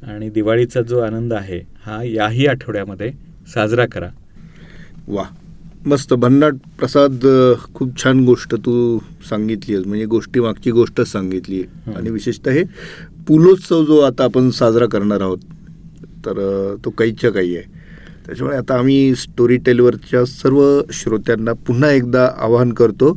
आणि 0.04 0.30
दिवाळीचा 0.30 0.82
जो 0.82 1.00
आनंद 1.00 1.34
आहे 1.34 1.62
हा 1.82 2.04
याही 2.04 2.48
आठवड्यामध्ये 2.48 3.12
साजरा 3.54 3.86
करा. 3.86 4.10
वा. 5.08 5.24
मस्त. 5.88 6.14
भन्नाट 6.14 6.54
प्रसाद 6.80 7.26
खूप 7.74 7.98
छान 8.04 8.26
गोष्ट 8.26 8.56
तू 8.56 9.00
सांगितली 9.30 9.78
म्हणजे 9.78 10.06
गोष्टी 10.06 10.40
मागची 10.40 10.72
गोष्ट 10.72 11.02
सांगितली 11.02 11.64
हं. 11.88 11.94
आणि 11.94 12.10
विशेषतः 12.10 12.52
हे 12.52 12.64
पुलोत्सव 13.28 13.86
जो 13.86 14.00
आता 14.00 14.24
आपण 14.24 14.50
साजरा 14.50 14.86
करणार 14.86 15.22
आहोत 15.22 15.38
तर 16.26 16.76
तो 16.86 16.90
काहीच्या 16.90 17.32
काही 17.32 17.56
आहे. 17.56 17.66
त्याच्यामुळे 18.26 18.58
आता 18.58 18.78
आम्ही 18.80 19.16
स्टोरी 19.16 19.58
टेलवरच्या 19.58 20.26
सर्व 20.26 20.82
श्रोत्यांना 20.94 21.54
पुन्हा 21.54 21.92
एकदा 21.92 22.30
आवाहन 22.38 22.74
करतो 22.74 23.14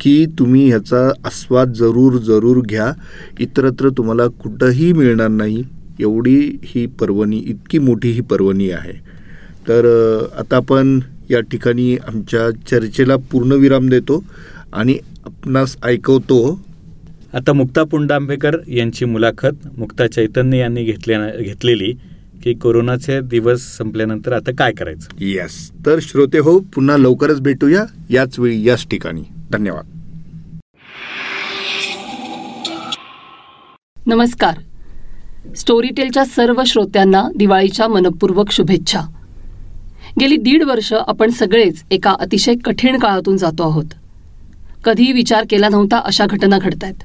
की 0.00 0.26
तुम्ही 0.38 0.68
ह्याचा 0.68 1.08
आस्वाद 1.24 1.72
जरूर 1.72 2.16
जरूर 2.16 2.60
घ्या. 2.60 2.92
इतरत्र 3.40 3.88
तुम्हाला 3.88 4.26
कुठंही 4.26 4.92
मिळणार 4.92 5.28
नाही. 5.28 5.62
एवढी 6.00 6.58
ही 6.62 6.86
पर्वणी 6.86 7.36
इतकी 7.36 7.78
मोठी 7.78 8.10
ही 8.10 8.20
पर्वणी 8.20 8.70
आहे. 8.70 8.92
तर 9.68 9.86
आता 10.38 10.56
आपण 10.56 11.00
या 11.30 11.40
ठिकाणी 11.40 11.96
आमच्या 11.96 12.50
चर्चेला 12.66 13.16
पूर्णविराम 13.16 13.88
देतो 13.88 14.24
आणि 14.72 14.98
आपणास 15.24 15.76
ऐकवतो. 15.84 16.60
आता 17.34 17.52
मुक्ता 17.52 17.82
पुंडांबेकर 17.84 18.56
यांची 18.68 19.04
मुलाखत 19.04 19.78
मुक्ता 19.78 20.06
चैतन्य 20.06 20.58
यांनी 20.58 20.84
घेतल्या 20.84 21.42
घेतलेली 21.42 21.92
की 22.44 22.54
कोरोनाचे 22.54 23.20
दिवस 23.20 23.76
संपल्यानंतर 23.78 24.32
आता 24.32 24.50
काय 24.58 24.72
करायचं? 24.72 25.16
येस 25.20 25.70
तर 25.86 25.98
श्रोते 26.02 26.38
हो 26.38 26.58
पुन्हा 26.58 26.96
लवकरच 26.96 27.40
भेटूया. 27.40 27.84
याच 28.10 28.38
वेळी 28.38 28.68
याच 28.68 28.86
ठिकाणी. 28.88 29.22
धन्यवाद. 29.50 29.84
नमस्कार. 34.06 34.54
स्टोरीटेलच्या 35.56 36.24
सर्व 36.24 36.62
श्रोत्यांना 36.66 37.24
दिवाळीच्या 37.36 37.88
मनपूर्वक 37.88 38.52
शुभेच्छा. 38.52 39.00
गेली 40.20 40.36
दीड 40.36 40.62
वर्ष 40.62 40.92
आपण 40.92 41.30
सगळेच 41.30 41.84
एका 41.90 42.10
अतिशय 42.10 42.54
कठीण 42.64 42.98
काळातून 42.98 43.36
जातो 43.36 43.62
आहोत. 43.62 43.84
कधीही 44.84 45.12
विचार 45.12 45.44
केला 45.50 45.68
नव्हता 45.68 45.98
अशा 45.98 46.26
घटना 46.26 46.58
घडतायत. 46.58 47.02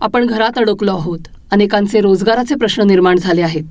आपण 0.00 0.26
घरात 0.26 0.58
अडकलो 0.58 0.96
आहोत. 0.96 1.18
अनेकांचे 1.52 2.00
रोजगाराचे 2.00 2.54
प्रश्न 2.54 2.82
निर्माण 2.82 3.16
झाले 3.16 3.42
आहेत. 3.42 3.64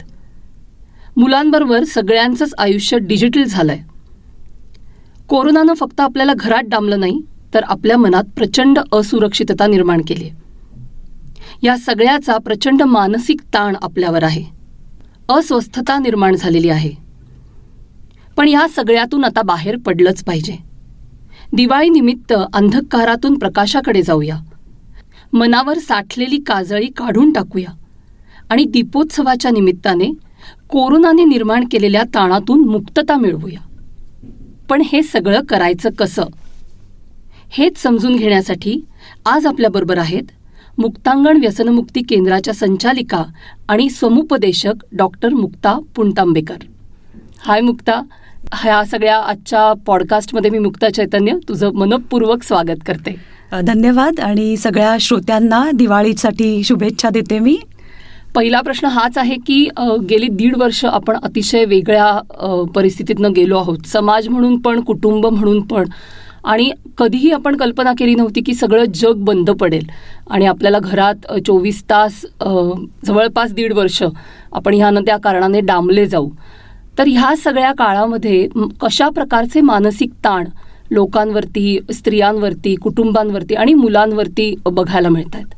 मुलांबरोबर 1.17 1.84
सगळ्यांचंच 1.84 2.53
आयुष्य 2.58 2.98
डिजिटल 2.98 3.44
झालंय. 3.44 3.79
कोरोनानं 5.27 5.74
फक्त 5.74 6.00
आपल्याला 6.00 6.34
घरात 6.34 6.63
डांबलं 6.67 7.00
नाही 7.00 7.20
तर 7.53 7.63
आपल्या 7.63 7.98
मनात 7.98 8.24
प्रचंड 8.36 8.79
असुरक्षितता 8.94 9.67
निर्माण 9.67 10.01
केली 10.08 10.29
या 11.63 11.77
सगळ्याचा 11.77 12.38
प्रचंड 12.38 12.82
मानसिक 12.82 13.41
ताण 13.41 13.75
आपल्यावर 13.82 14.24
आहे. 14.24 14.44
अस्वस्थता 15.29 15.98
निर्माण 16.00 16.36
झालेली 16.36 16.70
आहे. 16.70 17.05
पण 18.38 18.48
या 18.48 18.65
सगळ्यातून 18.75 19.24
आता 19.25 19.42
बाहेर 19.42 19.77
पडलंच 19.77 20.24
पाहिजे. 20.24 20.58
दिवाळीनिमित्त 21.54 22.34
अंधकारातून 22.54 23.38
प्रकाशाकडे 23.39 24.01
जाऊया. 24.01 24.39
मनावर 25.34 25.77
साठलेली 25.77 26.38
काजळी 26.38 26.88
काढून 26.88 27.34
टाकूया. 27.34 27.72
आणि 28.50 28.63
दीपोत्सवाच्या 28.63 29.51
निमित्ताने 29.51 30.12
कोरोनाने 30.70 31.24
निर्माण 31.24 31.65
केलेल्या 31.72 32.04
ताणातून 32.13 32.60
मुक्तता 32.60 33.15
मिळवूया. 33.15 33.60
पण 34.70 34.82
हे 34.82 35.04
सगळं 35.04 35.42
करायचं 35.50 35.89
कसं? 35.89 36.24
हेच 37.50 37.77
समजून 37.77 38.15
घेण्यासाठी 38.15 38.80
आज 39.25 39.46
आपल्याबरोबर 39.46 39.98
आहेत 39.98 40.24
मुक्तांगण 40.77 41.38
व्यसनमुक्ती 41.38 42.01
केंद्राच्या 42.01 42.54
संचालिका 42.54 43.24
आणि 43.70 43.89
समुपदेशक 43.89 44.86
डॉक्टर 44.92 45.30
मुक्ता 45.30 45.80
पुणतांबेकर 45.96 46.58
हाय 47.39 47.62
मुक्ता 47.62 48.01
ह्या 48.54 48.84
सगळ्या 48.84 49.18
आजच्या 49.20 49.72
पॉडकास्टमध्ये 49.86 50.50
मी 50.52 50.60
मुक्ता 50.60 50.90
चैतन्य 50.90 51.34
तुझं 51.48 51.72
मनपूर्वक 51.74 52.44
स्वागत 52.44 52.84
करते. 52.88 53.16
धन्यवाद 53.64 54.20
आणि 54.20 54.56
सगळ्या 54.58 54.96
श्रोत्यांना 55.02 55.64
दिवाळीसाठी 55.75 56.64
शुभेच्छा 56.64 57.10
देते 57.10 57.40
मी. 57.40 57.58
पहिला 58.36 58.62
प्रश्न 58.62 58.88
हाच 58.88 59.18
आहे 59.18 59.36
की 59.48 59.64
गेली 60.10 60.28
दीड 60.32 60.58
वर्ष 60.58 60.84
आपण 60.86 61.18
अतिशय 61.24 61.66
वेगळ्या 61.66 62.66
परिस्थितीतनं 62.75 63.34
गेलो 63.36 63.58
आहोत. 63.58 63.88
समाज 63.88 64.28
म्हणून 64.30 64.58
पण 64.62 64.80
कुटुंब 64.82 65.25
म्हणून 65.25 65.62
पण. 65.62 65.90
आणि 66.44 66.70
कधीही 66.98 67.32
आपण 67.32 67.56
कल्पना 67.58 67.94
केली 68.00 68.16
नव्हती 68.16 68.42
की 68.42 68.54
सगळं 68.54 68.92
जग 68.96 69.24
बंद 69.25 69.50
पडेल. 69.62 69.86
आणि 70.30 70.46
आपल्याला 70.46 70.80
घरात 70.80 71.32
चोवीस 71.48 71.84
तास 71.90 72.25
जवळपास 73.06 73.54
दीड 73.54 73.74
वर्ष 73.74 74.04
आपण 74.54 74.74
ह्या 74.74 74.90
न 74.90 75.04
त्या 75.06 75.18
कारणाने 75.18 75.62
डांबले 75.62 76.06
जाऊ. 76.06 76.30
तर 76.98 77.08
ह्या 77.08 77.36
सगळ्या 77.36 77.72
काळामध्ये 77.72 78.48
कशा 78.82 79.10
प्रकारचे 79.10 79.62
मानसिक 79.62 80.12
ताण 80.24 80.46
लोकांवरती 80.92 81.78
स्त्रियांवरती 81.94 82.75
कुटुंबांवरती 82.75 83.56
आणि 83.56 83.74
मुलांवरती 83.74 84.54
बघायला 84.66 85.10
मिळत 85.10 85.36
आहेत 85.36 85.54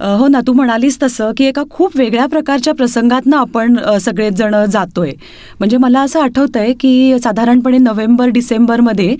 हो 0.00 0.26
ना 0.28 0.40
तू 0.46 0.52
म्हणालीस 0.52 0.98
तसं 1.02 1.30
की 1.36 1.44
एका 1.44 1.62
खूप 1.70 1.96
वेगळ्या 1.96 2.26
प्रकारच्या 2.26 2.74
प्रसंगातनं 2.74 3.36
आपण 3.36 3.78
सगळेच 4.00 4.34
जण 4.36 4.54
जातोय. 4.70 5.12
म्हणजे 5.58 5.76
मला 5.76 6.00
असं 6.00 6.20
आठवतंय 6.20 6.72
की 6.80 7.18
साधारणपणे 7.22 7.78
नोव्हेंबर 7.78 8.28
डिसेंबरमध्ये 8.34 9.16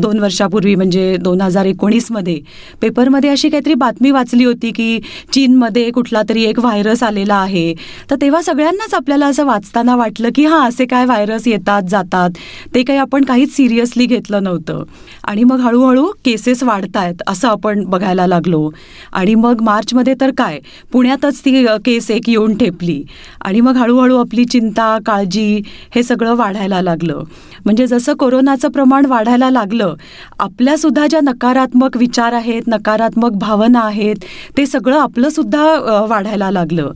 दोन 0.00 0.18
वर्षापूर्वी 0.18 0.74
म्हणजे 0.74 1.16
दोन 1.20 1.40
हजार 1.40 1.66
एकोणीसमध्ये 1.66 2.38
पेपरमध्ये 2.82 3.30
अशी 3.30 3.48
काहीतरी 3.48 3.74
बातमी 3.74 4.10
वाचली 4.10 4.44
होती 4.44 4.70
की 4.76 4.98
चीनमध्ये 5.34 5.90
कुठला 5.90 6.22
तरी 6.28 6.44
एक 6.44 6.58
व्हायरस 6.58 7.02
आलेला 7.02 7.34
आहे. 7.34 7.72
तर 8.10 8.16
तेव्हा 8.20 8.42
सगळ्यांनाच 8.42 8.94
आपल्याला 8.94 9.26
असं 9.26 9.46
वाचताना 9.46 9.96
वाटलं 9.96 10.28
की 10.34 10.44
हां 10.46 10.68
असे 10.68 10.86
काय 10.86 11.04
व्हायरस 11.06 11.46
येतात 11.48 11.82
जातात. 11.90 12.30
ते 12.74 12.82
काही 12.82 12.98
आपण 12.98 13.24
काहीच 13.24 13.54
सिरियसली 13.56 14.06
घेतलं 14.06 14.42
नव्हतं. 14.42 14.82
आणि 15.24 15.44
मग 15.44 15.60
हळूहळू 15.60 16.06
केसेस 16.24 16.62
वाढत 16.62 16.96
आहेत 16.96 17.22
असं 17.28 17.48
आपण 17.48 17.84
बघायला 17.84 18.26
लागलो. 18.26 18.68
आणि 19.12 19.34
मग 19.34 19.62
मार्चमध्ये 19.62 20.14
तर 20.22 20.30
काय? 20.38 20.58
पुण्यातच 20.92 21.40
ती 21.44 21.64
केस 21.84 22.10
एक 22.10 22.28
येऊन 22.28 22.56
ठेपली. 22.56 23.02
आणि 23.40 23.60
मग 23.60 23.76
हळूहळू 23.76 24.16
आपली 24.16 24.44
चिंता 24.44 24.96
काळजी 25.06 25.62
हे 25.94 26.02
सगळं 26.02 26.34
वाढायला 26.36 26.80
लागलं. 26.82 27.22
म्हणजे 27.64 27.86
जसं 27.86 28.14
कोरोनाचं 28.14 28.68
प्रमाण 28.68 29.06
वाढायला 29.06 29.50
लागलं 29.50 29.94
आपल्यासुद्धा 30.40 31.06
ज्या 31.06 31.20
नकारात्मक 31.22 31.96
विचार 31.96 32.32
आहेत 32.32 32.62
नकारात्मक 32.66 33.32
भावना 33.32 33.80
आहेत 33.80 34.24
ते 34.56 34.66
सगळं 34.66 34.98
आपलंसुद्धा 35.00 35.64
वाढायला 36.08 36.50
लागलं. 36.50 36.90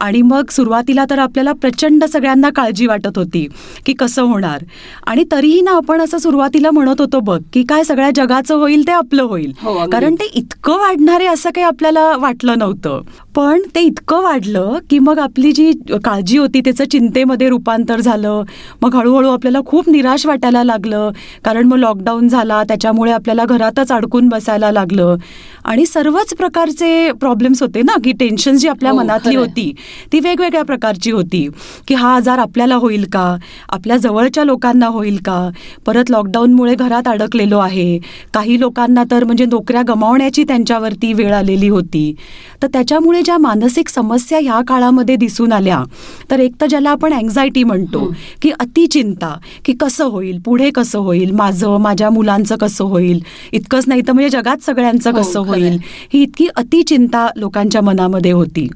आणि 0.00 0.22
मग 0.22 0.50
सुरुवातीला 0.50 1.04
तर 1.10 1.18
आपल्याला 1.18 1.52
प्रचंड 1.52 2.04
सगळ्यांना 2.04 2.50
काळजी 2.50 2.86
वाटत 2.86 3.18
होती 3.18 3.46
की 3.86 3.92
कसं 3.92 4.22
होणार. 4.22 4.64
आणि 5.06 5.24
तरीही 5.32 5.60
ना 5.60 5.70
आपण 5.70 6.00
असं 6.00 6.18
सुरुवातीला 6.18 6.70
म्हणत 6.70 7.00
होतो 7.00 7.20
बघ 7.20 7.40
की 7.52 7.62
काय 7.62 7.84
सगळ्या 7.84 8.10
जगाचं 8.14 8.54
होईल 8.54 8.86
ते 8.86 8.92
आपलं 8.92 9.22
होईल. 9.22 9.52
हो. 9.62 9.86
कारण 9.92 10.14
ते 10.14 10.30
इतकं 10.34 10.72
वाढणार 10.72 11.20
आहे 11.20 11.28
असं 11.28 11.50
काही 11.50 11.66
आपल्याला 11.66 12.16
वाटलं 12.16 12.58
नव्हतं. 12.58 13.00
पण 13.38 13.60
ते 13.74 13.80
इतकं 13.80 14.22
वाढलं 14.22 14.78
की 14.90 14.98
मग 14.98 15.18
आपली 15.18 15.52
जी 15.52 15.72
काळजी 16.04 16.38
होती 16.38 16.60
त्याचं 16.60 16.84
चिंतेमध्ये 16.84 17.48
रूपांतर 17.48 18.00
झालं. 18.00 18.42
मग 18.82 18.94
हळूहळू 18.94 19.28
आपल्याला 19.28 19.58
खूप 19.66 19.88
निराश 19.88 20.26
वाटायला 20.26 20.64
लागलं. 20.64 21.10
कारण 21.44 21.66
मग 21.66 21.76
लॉकडाऊन 21.76 22.28
झाला 22.28 22.62
त्याच्यामुळे 22.62 23.12
आपल्याला 23.12 23.44
घरातच 23.44 23.92
अडकून 23.92 24.28
बसायला 24.28 24.70
लागलं. 24.70 25.16
आणि 25.64 25.86
सर्वच 25.86 26.34
प्रकारचे 26.34 27.12
प्रॉब्लेम्स 27.12 27.62
होते 27.62 27.82
ना 27.82 27.94
की 28.04 28.12
टेन्शन 28.12 28.56
जी 28.56 28.68
आपल्या 28.68 28.92
हो, 28.92 28.98
मनातली. 28.98 29.36
होती 29.36 29.72
ती 30.12 30.20
वेगवेगळ्या 30.20 30.62
प्रकारची 30.62 31.10
होती. 31.10 31.48
की 31.88 31.94
हा 31.94 32.14
आजार 32.16 32.38
आपल्याला 32.38 32.74
होईल 32.74 33.04
का? 33.12 33.36
आपल्या 33.68 33.96
जवळच्या 33.96 34.44
लोकांना 34.44 34.86
होईल 34.86 35.18
का? 35.24 35.50
परत 35.86 36.10
लॉकडाऊनमुळे 36.10 36.74
घरात 36.74 37.08
अडकलेलो 37.08 37.58
आहे. 37.58 37.98
काही 38.34 38.60
लोकांना 38.60 39.04
तर 39.10 39.24
म्हणजे 39.24 39.44
नोकऱ्या 39.44 39.82
गमावण्याची 39.88 40.44
त्यांच्यावरती 40.44 41.12
वेळ 41.12 41.34
आलेली 41.34 41.68
होती. 41.68 42.14
तर 42.62 42.66
त्याच्यामुळे 42.66 43.22
ज्या 43.28 43.36
मानसिक 43.38 43.88
समस्या 43.88 44.38
ह्या 44.38 44.60
काळामध्ये 44.68 45.16
दिसून 45.16 45.52
आल्या 45.52 45.82
तर 46.30 46.40
एक 46.40 46.52
तर 46.60 46.66
ज्याला 46.66 46.90
आपण 46.90 47.12
अँझायटी 47.14 47.64
म्हणतो. 47.64 48.04
की 48.42 48.50
अतिचिंता 48.50 49.34
की 49.64 49.72
कसं 49.80 50.04
होईल 50.04 50.38
पुढे 50.44 50.70
कसं 50.70 50.98
होईल 50.98 51.30
माझं 51.30 51.76
माझ्या 51.80 52.10
मुलांचं 52.10 52.56
कसं 52.56 52.84
होईल 52.84 53.20
इतकंच 53.52 53.88
नाही 53.88 54.02
तर 54.08 54.12
म्हणजे 54.12 54.30
जगात 54.30 54.62
सगळ्यांचं 54.62 55.10
हो, 55.10 55.18
कसं. 55.18 55.40
होईल 55.40 55.78
ही 56.12 56.22
इतकी 56.22 56.46
अतिचिंता 56.56 57.26
लोकांच्या 57.36 57.82
मनामध्ये 57.82 58.30
होती 58.30 58.68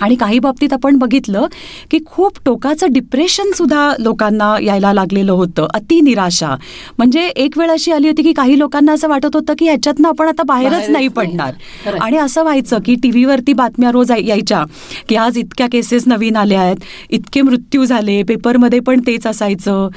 आणि 0.00 0.14
काही 0.14 0.38
बाबतीत 0.38 0.72
आपण 0.72 0.96
बघितलं 0.96 1.46
की 1.90 1.98
खूप 2.06 2.38
टोकाचं 2.46 2.86
डिप्रेशन 2.90 3.50
सुद्धा 3.52 3.92
लोकांना 3.98 4.56
यायला 4.62 4.92
लागलेलं 4.92 5.32
होतं. 5.32 5.66
अति 5.74 6.00
निराशा. 6.00 6.56
म्हणजे 6.98 7.20
एक 7.20 7.58
वेळ 7.58 7.70
अशी 7.70 7.92
आली 7.92 8.08
होती 8.08 8.22
की 8.22 8.32
काही 8.32 8.58
लोकांना 8.58 8.92
असं 8.92 9.08
वाटत 9.08 9.28
होतं 9.34 9.52
की 9.58 9.64
ह्याच्यातनं 9.64 10.08
आपण 10.08 10.28
आता 10.28 10.42
बाहेरच 10.42 10.72
नाही. 10.90 11.08
पडणार. 11.08 11.54
आणि 12.00 12.16
असं 12.16 12.42
व्हायचं 12.42 12.78
की 12.84 12.94
टी 12.94 13.10
व्हीवरती 13.10 13.52
बातम्या 13.52 13.90
रोज 13.90 14.10
याय- 14.10 14.26
यायच्या 14.26 14.64
की 15.08 15.16
आज 15.16 15.38
इतक्या 15.38 15.66
केसेस 15.72 16.02
नवीन 16.06 16.36
आल्या 16.36 16.60
आहेत. 16.60 16.76
इतके 17.10 17.42
मृत्यू 17.42 17.84
झाले. 17.84 18.22
पेपरमध्ये 18.22 18.80
पण 18.80 19.00
तेच 19.00 19.26
असायचं. 19.26 19.88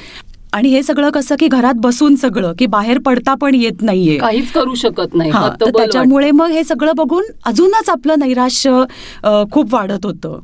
आणि 0.55 0.69
हे 0.69 0.81
सगळं 0.83 1.09
कसं 1.09 1.35
की 1.39 1.47
घरात 1.47 1.79
बसून 1.83 2.15
सगळं 2.15 2.53
की 2.59 2.65
बाहेर 2.65 2.97
पडता 3.05 3.33
पण 3.41 3.55
येत 3.55 3.81
नाहीये. 3.81 4.17
काहीच 4.17 4.51
करू 4.51 4.73
शकत 4.75 5.15
नाही. 5.15 5.31
हा 5.31 5.47
त्याच्यामुळे 5.61 6.29
मग 6.31 6.51
हे 6.51 6.63
सगळं 6.63 6.91
बघून 6.97 7.23
अजूनच 7.45 7.89
आपलं 7.89 8.19
नैराश्य 8.19 8.83
खूप 9.51 9.73
वाढत 9.73 10.05
होतं. 10.05 10.39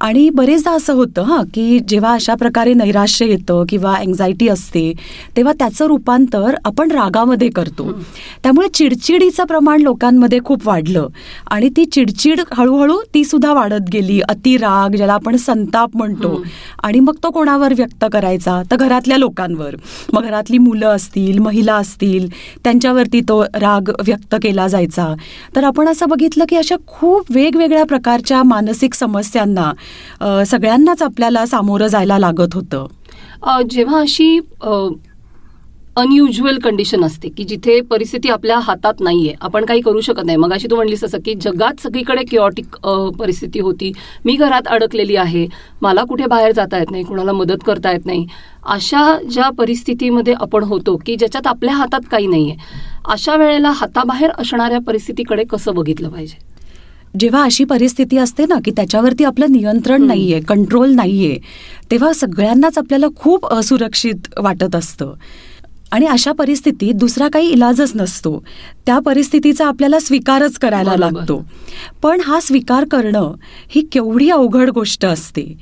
आणि 0.00 0.28
बरेचदा 0.34 0.70
असं 0.70 0.94
होतं 0.94 1.22
हां 1.22 1.42
की 1.54 1.78
जेव्हा 1.88 2.12
अशा 2.12 2.34
प्रकारे 2.34 2.74
नैराश्य 2.74 3.26
येतं 3.26 3.64
किंवा 3.68 3.94
अँझायटी 3.94 4.48
असते 4.48 4.92
तेव्हा 5.36 5.52
त्याचं 5.58 5.86
रूपांतर 5.86 6.54
आपण 6.64 6.90
रागामध्ये 6.90 7.48
करतो. 7.48 7.90
त्यामुळे 8.42 8.68
चिडचिडीचं 8.74 9.44
प्रमाण 9.44 9.80
लोकांमध्ये 9.80 10.38
खूप 10.44 10.66
वाढलं. 10.68 11.08
आणि 11.50 11.68
ती 11.76 11.84
चिडचिड 11.84 12.40
हळूहळू 12.52 13.00
ती 13.14 13.24
सुद्धा 13.24 13.52
वाढत 13.52 13.90
गेली. 13.92 14.20
अतिराग 14.28 14.96
ज्याला 14.96 15.14
आपण 15.14 15.36
संताप 15.38 15.96
म्हणतो. 15.96 16.42
आणि 16.82 17.00
मग 17.00 17.16
तो 17.22 17.30
कोणावर 17.30 17.74
व्यक्त 17.76 18.04
करायचा? 18.12 18.62
तर 18.70 18.76
घरातल्या 18.76 19.18
लोकांवर. 19.18 19.54
मग 20.12 20.22
घरातली 20.22 20.58
मुलं 20.58 20.86
असतील 20.86 21.38
महिला 21.38 21.74
असतील 21.74 22.28
त्यांच्यावरती 22.64 23.20
तो 23.20 23.42
राग 23.54 23.90
व्यक्त 24.06 24.34
केला 24.42 24.66
जायचा. 24.68 25.12
तर 25.56 25.64
आपण 25.64 25.88
असं 25.88 26.08
बघितलं 26.08 26.44
की 26.48 26.56
अशा 26.56 26.76
खूप 26.86 27.26
वेगवेगळ्या 27.30 27.84
प्रकारच्या 27.84 28.42
मानसिक 28.42 28.94
समस्यांना 28.94 30.44
सगळ्यांनाच 30.44 31.02
आपल्याला 31.02 31.46
सामोरं 31.46 31.86
जायला 31.86 32.18
लागत 32.18 32.54
होतं. 32.54 32.86
जेव्हा 33.70 34.00
अशी 34.00 34.38
अनयुज्युअल 35.96 36.58
कंडिशन 36.58 37.04
असते 37.04 37.28
की 37.36 37.44
जिथे 37.44 37.80
परिस्थिती 37.90 38.28
आपल्या 38.28 38.58
हातात 38.62 39.00
नाहीये. 39.00 39.32
आपण 39.40 39.64
काही 39.64 39.80
करू 39.80 40.00
शकत 40.00 40.24
नाही. 40.26 40.36
मग 40.38 40.52
अशी 40.52 40.68
तू 40.70 40.76
म्हणलीस 40.76 41.04
असं 41.04 41.18
की 41.24 41.34
जगात 41.42 41.80
सगळीकडे 41.82 42.22
किओटिक 42.30 42.76
परिस्थिती 43.18 43.60
होती. 43.60 43.90
मी 44.24 44.34
घरात 44.36 44.68
अडकलेली 44.68 45.16
आहे. 45.16 45.46
मला 45.82 46.02
कुठे 46.08 46.26
बाहेर 46.26 46.52
जाता 46.52 46.78
येत 46.78 46.90
नाही 46.90 47.04
कुणाला 47.04 47.32
मदत 47.32 47.64
करता 47.66 47.92
येत 47.92 48.06
नाही. 48.06 48.26
अशा 48.64 49.06
ज्या 49.30 49.48
परिस्थितीमध्ये 49.58 50.34
आपण 50.40 50.64
होतो 50.64 50.96
की 51.06 51.16
ज्याच्यात 51.16 51.46
आपल्या 51.46 51.74
हातात 51.74 52.10
काही 52.10 52.26
नाहीये 52.26 52.56
अशा 53.08 53.36
वेळेला 53.36 53.70
हाताबाहेर 53.70 54.30
असणाऱ्या 54.38 54.80
परिस्थितीकडे 54.86 55.44
कसं 55.44 55.74
बघितलं 55.74 56.08
पाहिजे? 56.08 56.44
जेव्हा 57.20 57.42
अशी 57.42 57.64
परिस्थिती 57.64 58.16
असते 58.18 58.44
ना 58.46 58.54
की 58.64 58.70
त्याच्यावरती 58.70 59.24
आपलं 59.24 59.52
नियंत्रण. 59.52 60.02
नाहीये 60.02 60.40
कंट्रोल 60.40 60.94
नाहीये 60.94 61.38
तेव्हा 61.90 62.12
सगळ्यांनाच 62.12 62.78
आपल्याला 62.78 63.06
खूप 63.16 63.46
असुरक्षित 63.46 64.28
वाटत 64.38 64.74
असतं. 64.76 65.12
आणि 65.92 66.06
अशा 66.06 66.32
परिस्थितीत 66.32 66.94
दुसरा 66.94 67.28
काही 67.28 67.48
इलाजच 67.48 67.92
नसतो. 67.94 68.44
त्या 68.86 68.98
परिस्थितीचा 68.98 69.66
आपल्याला 69.66 69.98
स्वीकारच 69.98 70.58
करायला. 70.58 70.96
लागतो. 70.96 71.46
पण 72.02 72.20
हा 72.20 72.40
स्वीकार 72.40 72.84
करणं 72.84 73.34
ही 73.68 73.80
केवढी 73.92 74.30
अवघड 74.30 74.70
गोष्ट 74.70 75.04
असते. 75.04 75.56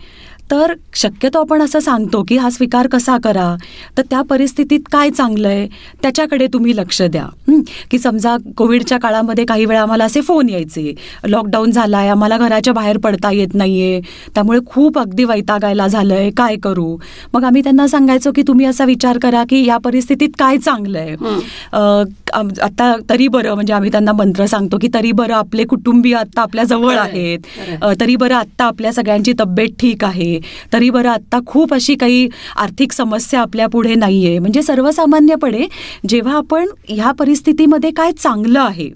तर 0.55 0.73
शक्यतो 0.95 1.39
आपण 1.41 1.63
असं 1.63 1.81
सांगतो 1.81 2.23
की 2.29 2.37
हा 2.39 2.49
स्वीकार 2.51 2.87
कसा 2.87 3.17
करा? 3.23 3.55
तर 3.97 4.03
त्या 4.11 4.21
परिस्थितीत 4.31 4.81
काय 4.93 5.11
चांगलं 5.11 5.49
आहे 5.49 5.67
त्याच्याकडे 6.03 6.47
तुम्ही 6.53 6.77
लक्ष 6.77 7.01
द्या? 7.03 7.27
की 7.91 7.99
समजा 7.99 8.37
कोविडच्या 8.57 8.99
काळामध्ये 8.99 9.45
काही 9.45 9.65
वेळा 9.65 9.81
आम्हाला 9.83 10.05
असे 10.05 10.21
फोन 10.21 10.49
यायचे. 10.49 10.95
लॉकडाऊन 11.27 11.71
झाला 11.71 11.99
आहे 11.99 12.09
आम्हाला 12.09 12.37
घराच्या 12.39 12.75
बाहेर 12.75 12.99
पडता 12.99 13.31
येत 13.33 13.55
नाहीये. 13.55 14.01
त्यामुळे 14.35 14.59
खूप 14.67 14.99
अगदी 14.99 15.25
वैतागायला 15.25 15.87
झालंय. 15.87 16.31
काय 16.37 16.57
करू? 16.63 16.97
मग 17.35 17.45
आम्ही 17.45 17.63
त्यांना 17.63 17.87
सांगायचो 17.89 18.33
की 18.37 18.43
तुम्ही 18.49 18.67
असा 18.67 18.85
विचार 18.85 19.19
करा 19.23 19.43
की 19.51 19.65
या 19.67 19.77
परिस्थितीत 19.85 20.29
काय 20.39 20.59
चांगलं 20.59 20.99
आहे 20.99 21.17
आता 22.63 22.95
तरी 23.11 23.29
बरं 23.29 23.55
म्हणजे 23.55 23.73
आम्ही 23.73 23.91
त्यांना 23.91 24.13
मंत्र 24.13 24.47
सांगतो 24.47 24.79
की 24.83 24.89
तरी 24.95 25.13
बरं 25.13 25.35
आपले 25.35 25.65
कुटुंबीय 25.65 26.15
आता 26.17 26.43
आपल्या 26.43 26.65
जवळ 26.65 26.97
आहेत. 26.99 27.39
तरी 28.01 28.17
बरं 28.17 28.35
आत्ता 28.35 28.65
आपल्या 28.65 28.93
सगळ्यांची 28.93 29.33
तब्येत 29.41 29.69
ठीक 29.81 30.05
आहे. 30.05 30.39
तरी 30.73 30.91
बरं 30.91 31.09
आत्ता 31.11 31.39
खूप 31.47 31.75
अशी 31.75 31.95
काही 31.95 32.29
आर्थिक 32.57 32.93
समस्या 32.93 33.41
आपल्या 33.41 33.67
पुढे 33.67 33.95
नाहीये 33.95 34.39
म्हणजे 34.39 34.63
सर्वसामान्यपणे 34.63 35.67
जेव्हा 36.09 36.37
आपण 36.37 36.69
ह्या 36.89 37.11
परिस्थितीमध्ये 37.11 37.91
काय 37.91 38.13
चांगलं 38.13 38.61
आहे 38.61 38.89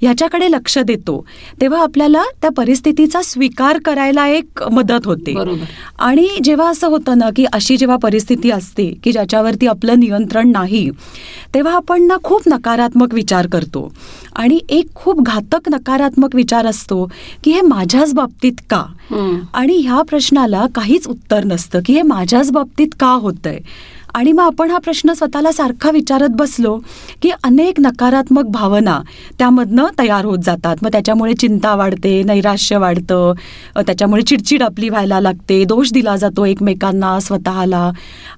ह्याच्याकडे 0.00 0.50
लक्ष 0.50 0.78
देतो 0.78 1.24
तेव्हा 1.60 1.82
आपल्याला 1.82 2.22
त्या 2.42 2.50
परिस्थितीचा 2.50 3.22
स्वीकार 3.22 3.78
करायला 3.84 4.26
एक 4.28 4.62
मदत 4.72 5.06
होते. 5.06 5.34
आणि 5.98 6.28
जेव्हा 6.44 6.68
असं 6.70 6.88
होतं 6.88 7.18
ना 7.18 7.28
की 7.36 7.44
अशी 7.52 7.76
जेव्हा 7.76 7.96
परिस्थिती 7.96 8.50
असते 8.50 8.90
की 9.04 9.12
ज्याच्यावरती 9.12 9.66
आपलं 9.66 9.98
नियंत्रण 10.00 10.50
नाही 10.50 10.88
तेव्हा 11.54 11.74
आपण 11.76 12.02
ना 12.02 12.16
खूप 12.24 12.42
नकारात्मक 12.46 13.14
विचार 13.14 13.46
करतो 13.46 13.88
आणि 14.36 14.58
एक 14.68 14.94
खूप 14.94 15.20
घातक 15.22 15.68
नकारात्मक 15.68 16.34
विचार 16.34 16.66
असतो 16.66 17.04
की 17.44 17.52
हे 17.52 17.60
माझ्याच 17.60 18.14
बाबतीत 18.14 18.52
का. 18.70 18.82
आणि 19.54 19.76
ह्या 19.76 20.00
प्रश्नाला 20.02 20.64
काहीच 20.84 21.06
उत्तर 21.06 21.44
नसतं 21.44 21.80
की 21.86 21.92
हे 21.92 22.02
माझ्याच 22.02 22.50
बाबतीत 22.50 22.94
का 23.00 23.10
होतंय? 23.12 23.58
आणि 24.14 24.32
मग 24.32 24.42
आपण 24.42 24.70
हा 24.70 24.78
प्रश्न 24.78 25.12
स्वतःला 25.12 25.52
सारखा 25.52 25.90
विचारत 25.90 26.30
बसलो 26.30 26.76
की 27.22 27.30
अनेक 27.44 27.80
नकारात्मक 27.80 28.44
भावना 28.44 28.98
त्यामधनं 29.38 29.86
तयार 29.98 30.24
होत 30.24 30.38
जातात. 30.44 30.76
मग 30.82 30.88
त्याच्यामुळे 30.92 31.34
चिंता 31.34 31.74
वाढते 31.74 32.22
नैराश्य 32.22 32.76
वाढतं 32.76 33.32
त्याच्यामुळे 33.76 34.22
चिडचिड 34.22 34.62
आपली 34.62 34.88
व्हायला 34.88 35.20
लागते 35.20 35.62
दोष 35.64 35.92
दिला 35.92 36.16
जातो 36.16 36.44
एकमेकांना 36.44 37.18
स्वतःला. 37.20 37.90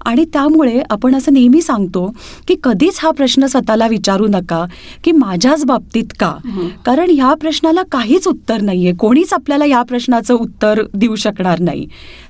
आणि 0.05 0.25
त्यामुळे 0.33 0.81
आपण 0.91 1.15
असं 1.15 1.33
नेहमी 1.33 1.63
सांगतो 1.63 2.07
की 2.49 2.57
कधीच 2.65 2.99
हा 3.03 3.11
प्रश्न 3.11 3.47
स्वतःला 3.47 3.87
विचारू 3.87 4.27
नका 4.31 4.65
की 5.05 5.13
माझ्याच 5.13 5.65
बाबतीत 5.65 6.13
का. 6.21 6.33
कारण 6.87 7.11
ह्या 7.11 7.33
प्रश्नाला 7.41 7.83
काहीच 7.93 8.29
उत्तर 8.29 8.61
नाहीये. 8.61 8.93
कोणीच 8.93 9.33
आपल्याला 9.33 9.65
या 9.65 9.83
प्रश्नाचं 9.83 10.35
उत्तर 10.35 10.83
देऊ 10.95 11.15
शकणार 11.17 11.61
नाही. 11.61 11.87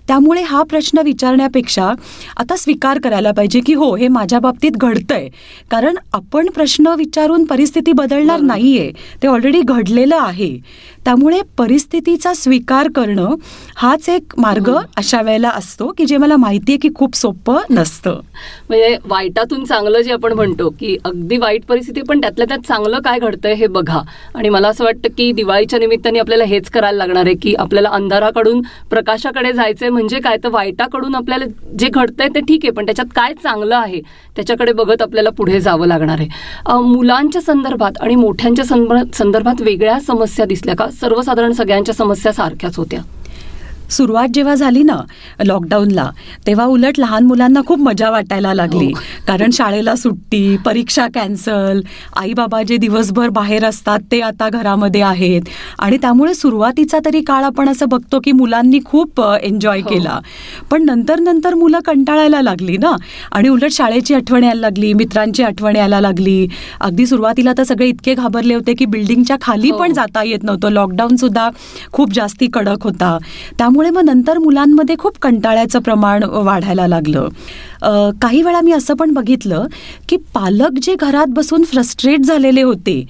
त्यामुळे 0.09 0.43
हा 0.43 0.63
प्रश्न 0.63 0.99
विचारण्यापेक्षा 1.05 1.93
आता 2.37 2.57
स्वीकार 2.57 2.99
करायला 3.05 3.31
पाहिजे 3.37 3.61
की 3.61 3.73
हो 3.73 3.95
हे 3.97 4.09
माझ्या 4.09 4.39
बाबतीत 4.39 4.77
घडतंय. 4.77 5.29
कारण 5.71 5.97
आपण 6.13 6.49
प्रश्न 6.49 6.95
विचारून 6.99 7.45
परिस्थिती 7.45 7.93
बदलणार. 7.93 8.41
नाहीये. 8.41 8.91
ते 9.23 9.29
ऑलरेडी 9.29 9.61
घडलेलं 9.61 10.17
आहे. 10.17 10.57
त्यामुळे 11.05 11.41
परिस्थितीचा 11.59 12.33
स्वीकार 12.35 12.89
करणं 12.95 13.35
हाच 13.77 14.09
एक 14.09 14.33
मार्ग 14.39 14.71
अशा 14.97 15.21
वेळेला 15.23 15.49
असतो 15.49 15.91
की 15.99 16.05
जे 16.07 16.17
मला 16.17 16.37
माहितीये 16.37 16.79
की 16.79 16.89
खूप 16.95 17.15
सोपं 17.17 17.61
नसतं. 17.71 18.21
म्हणजे 18.69 18.97
वाईटातून 19.07 19.65
चांगलं 19.65 20.01
जे 20.01 20.13
आपण 20.13 20.33
म्हणतो 20.33 20.69
की 20.81 20.97
अगदी 21.05 21.37
वाईट 21.37 21.65
परिस्थिती 21.65 22.03
पण 22.03 22.21
त्यातल्या 22.21 22.47
त्यात 22.49 22.67
चांगलं 22.69 23.01
काय 23.01 23.19
घडतंय 23.19 23.55
हे 23.55 23.67
बघा. 23.67 24.01
आणि 24.35 24.49
मला 24.49 24.69
असं 24.69 24.85
वाटतं 24.85 25.09
की 25.19 25.31
दिवाळीच्या 25.33 25.79
निमित्ताने 25.79 26.19
आपल्याला 26.19 26.45
हेच 26.45 26.71
करायला 26.71 26.97
लागणार 26.97 27.27
आहे 27.27 27.35
की 27.43 27.55
आपल्याला 27.59 27.89
अंधाराकडून 27.89 28.61
प्रकाशाकडे 28.91 29.53
जायचंय 29.53 29.89
म्हणजे 29.89 30.21
काय? 30.21 30.37
तर 30.45 30.49
वाईटाकडून 30.49 31.15
आपल्याला 31.15 31.45
जे 31.79 31.89
घडतंय 31.89 32.29
ते 32.35 32.41
ठीक 32.41 32.65
आहे 32.65 32.71
पण 32.71 32.87
त्याच्यात 32.87 33.13
काय 33.17 33.26
काय 33.27 33.35
चांगलं 33.43 33.77
आहे 33.77 34.01
त्याच्याकडे 34.37 34.73
बघत 34.73 35.03
आपल्याला 35.03 35.31
पुढे 35.31 35.61
जावं 35.61 35.87
लागणार 35.87 36.17
आहे. 36.19 36.29
मुलांच्या 36.83 37.43
संदर्भात 37.43 37.93
आणि 38.01 38.15
मोठ्यांच्या 38.17 38.65
संदर्भात 39.15 39.63
वेगळ्या 39.63 39.99
समस्या 40.01 40.47
दिसल्या 40.47 40.77
का? 40.77 40.87
सर्वसाधारण 40.91 41.53
सगळ्यांच्या 41.53 41.95
समस्या 41.95 42.33
सारख्याच 42.33 42.77
होत्या. 42.77 43.01
सुरुवात 43.91 44.29
जेव्हा 44.35 44.55
झाली 44.55 44.83
ना 44.83 44.97
लॉकडाऊनला 45.45 46.11
तेव्हा 46.47 46.65
उलट 46.67 46.99
लहान 46.99 47.25
मुलांना 47.27 47.61
खूप 47.67 47.79
मजा 47.79 48.11
वाटायला 48.11 48.55
लागली. 48.55 48.87
हो. 48.87 49.01
कारण 49.29 49.51
शाळेला 49.51 49.95
सुट्टी 49.97 50.57
परीक्षा 50.57 51.07
कॅन्सल 51.15 51.81
आई 52.17 52.33
बाबा 52.33 52.63
जे 52.63 52.77
दिवसभर 52.77 53.29
बाहेर 53.29 53.65
असतात 53.65 53.99
ते 54.13 54.21
आता 54.21 54.49
घरामध्ये 54.49 55.03
आहेत. 55.03 55.43
आणि 55.79 55.97
त्यामुळे 55.97 56.35
सुरुवातीचा 56.35 56.99
तरी 57.05 57.21
काळ 57.21 57.45
आपण 57.45 57.69
असं 57.69 57.89
बघतो 57.89 58.21
की 58.25 58.33
मुलांनी 58.33 58.79
खूप 58.85 59.21
एन्जॉय 59.43 59.81
हो. 59.81 59.89
केला. 59.89 60.19
पण 60.71 60.85
नंतर 60.85 61.19
नंतर 61.19 61.55
मुलं 61.55 61.79
कंटाळायला 61.85 62.43
लागली 62.43 62.77
ना. 62.77 62.97
आणि 63.33 63.49
उलट 63.49 63.71
शाळेची 63.71 64.15
आठवण 64.15 64.45
यायला 64.45 64.61
लागली 64.61 64.93
मित्रांची 64.93 65.43
आठवण 65.43 65.77
यायला 65.77 66.01
लागली. 66.01 66.47
अगदी 66.81 67.07
सुरुवातीला 67.07 67.53
तर 67.59 67.63
सगळे 67.63 67.87
इतके 67.87 68.15
घाबरले 68.15 68.55
होते 68.55 68.75
की 68.75 68.85
बिल्डिंगच्या 68.85 69.37
खाली 69.41 69.71
हो. 69.71 69.79
पण 69.79 69.93
जाता 69.93 70.23
येत 70.23 70.43
नव्हतं. 70.43 70.69
लॉकडाऊन 70.69 71.17
सुद्धा 71.17 71.49
खूप 71.93 72.13
जास्ती 72.13 72.47
कडक 72.47 72.85
होता. 72.85 73.19
त्यामुळे 73.59 73.76
त्यामुळे 73.77 73.91
मग 73.91 74.05
नंतर 74.05 74.39
मुलांमध्ये 74.39 74.95
खूप 74.99 75.19
कंटाळ्याचं 75.23 75.79
प्रमाण 75.79 76.23
वाढायला 76.25 76.87
लागलं. 76.89 77.29
काही 78.23 78.41
वेळा 78.43 78.61
मी 78.61 78.73
असं 78.73 78.95
पण 78.95 79.11
बघितलं 79.15 79.67
की 80.09 80.17
पालक 80.35 80.79
जे 80.83 80.95
घरात 81.01 81.27
बसून 81.29 81.65
फ्रस्ट्रेट 81.65 82.21
झालेले 82.21 82.63
होते 82.63 83.05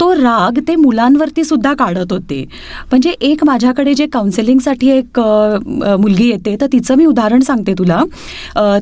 तो 0.00 0.14
राग 0.14 0.58
ते 0.68 0.76
मुलांवरती 0.76 1.44
सुद्धा 1.44 1.74
काढत 1.74 2.12
होते. 2.12 2.44
म्हणजे 2.90 3.10
एक 3.10 3.44
माझ्याकडे 3.44 3.94
जे 3.94 4.06
काउन्सिलिंगसाठी 4.06 4.88
एक 4.88 5.20
मुलगी 6.00 6.28
येते 6.28 6.56
तर 6.60 6.66
तिचं 6.72 6.94
मी 6.94 7.06
उदाहरण 7.06 7.40
सांगते 7.40 7.72
तुला. 7.72 8.02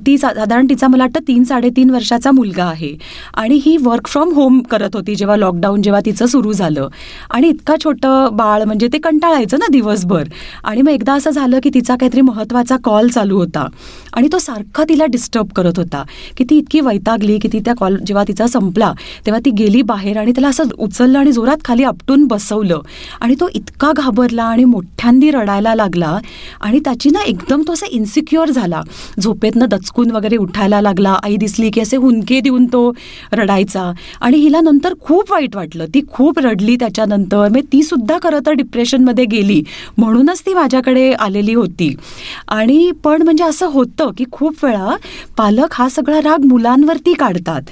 ती 0.06 0.18
सा- 0.18 0.34
साधारण 0.34 0.66
तिचा 0.70 0.88
मला 0.88 1.02
वाटतं 1.02 1.28
तीन 1.28 1.44
साडेतीन 1.44 1.90
वर्षाचा 1.90 2.30
मुलगा 2.30 2.64
आहे. 2.64 2.96
आणि 3.34 3.60
ही 3.64 3.76
वर्क 3.76 4.08
फ्रॉम 4.08 4.32
होम 4.32 4.60
करत 4.60 4.90
होती 4.94 5.14
जेव्हा 5.14 5.36
लॉकडाऊन 5.36 5.82
जेव्हा 5.82 6.00
तिचं 6.06 6.26
सुरू 6.26 6.52
झालं. 6.52 6.88
आणि 7.30 7.48
इतका 7.48 7.74
छोटं 7.84 8.28
बाळ 8.32 8.62
म्हणजे 8.62 8.88
ते 8.92 8.98
कंटाळायचं 8.98 9.58
ना 9.58 9.66
दिवसभर. 9.72 10.24
आणि 10.64 10.82
मग 10.82 10.90
एकदा 10.90 11.12
असं 11.12 11.30
झालं 11.30 11.58
की 11.62 11.70
तिचा 11.74 11.96
काहीतरी 11.96 12.20
महत्त्वाचा 12.20 12.76
कॉल 12.84 13.08
चालू 13.08 13.36
होता. 13.36 13.66
आणि 14.14 14.28
तो 14.32 14.38
सारखा 14.38 14.84
तिला 14.88 15.06
डिस्टर्ब 15.06 15.46
करत 15.56 15.72
होता. 15.76 16.04
की 16.36 16.44
ती 16.50 16.58
इतकी 16.58 16.80
वैतागली 16.80 17.38
की 17.38 17.48
ती 17.52 17.60
त्या 17.60 17.74
कॉल 17.74 17.96
जेव्हा 18.06 18.24
तिचा 18.28 18.46
संपला 18.46 18.92
तेव्हा 19.26 19.40
ती 19.44 19.50
गेली 19.50 19.82
बाहेर 19.82 20.16
आणि 20.16 20.30
त्याला 20.30 20.48
असं 20.48 20.64
उचललं 21.00 21.18
आणि 21.18 21.32
जोरात 21.32 21.56
खाली 21.64 21.84
आपटून 21.84 22.24
बसवलं. 22.24 22.80
आणि 23.20 23.34
तो 23.40 23.48
इतका 23.54 23.92
घाबरला 23.96 24.44
आणि 24.44 24.64
मोठ्यांदी 24.64 25.30
रडायला 25.30 25.74
लागला 25.74 26.18
आणि 26.60 26.78
त्याची 26.78 27.10
ना 27.10 27.22
एकदम 27.26 27.62
तो 27.66 27.72
असा 27.72 27.86
इन्सिक्युअर 27.90 28.50
झाला. 28.50 28.82
झोपेतनं 29.20 29.66
दचकून 29.68 30.10
वगैरे 30.10 30.36
उठायला 30.36 30.80
लागला. 30.80 31.16
आई 31.22 31.36
दिसली 31.36 31.70
की 31.70 31.80
असे 31.80 31.96
हुंदके 31.96 32.40
देऊन 32.40 32.66
तो 32.66 32.92
रडायचा. 33.32 33.90
आणि 34.20 34.36
हिला 34.36 34.60
नंतर 34.60 34.94
खूप 35.00 35.32
वाईट 35.32 35.56
वाटलं. 35.56 35.86
ती 35.94 36.00
खूप 36.12 36.38
रडली 36.38 36.76
त्याच्यानंतर. 36.76 37.48
मग 37.48 37.66
ती 37.72 37.82
सुद्धा 37.82 38.18
खरं 38.22 38.38
तर 38.46 38.52
डिप्रेशनमध्ये 38.52 39.24
गेली. 39.24 39.62
म्हणूनच 39.98 40.40
ती 40.40 40.54
माझ्याकडे 40.54 41.12
आलेली 41.12 41.54
होती. 41.54 41.94
आणि 42.48 42.90
पण 43.04 43.22
म्हणजे 43.22 43.44
असं 43.44 43.66
होतं 43.66 44.10
की 44.18 44.24
खूप 44.32 44.64
वेळा 44.64 44.96
पालक 45.36 45.68
हा 45.72 45.88
सगळा 45.88 46.20
राग 46.20 46.44
मुलांवरती 46.44 47.14
काढतात. 47.14 47.62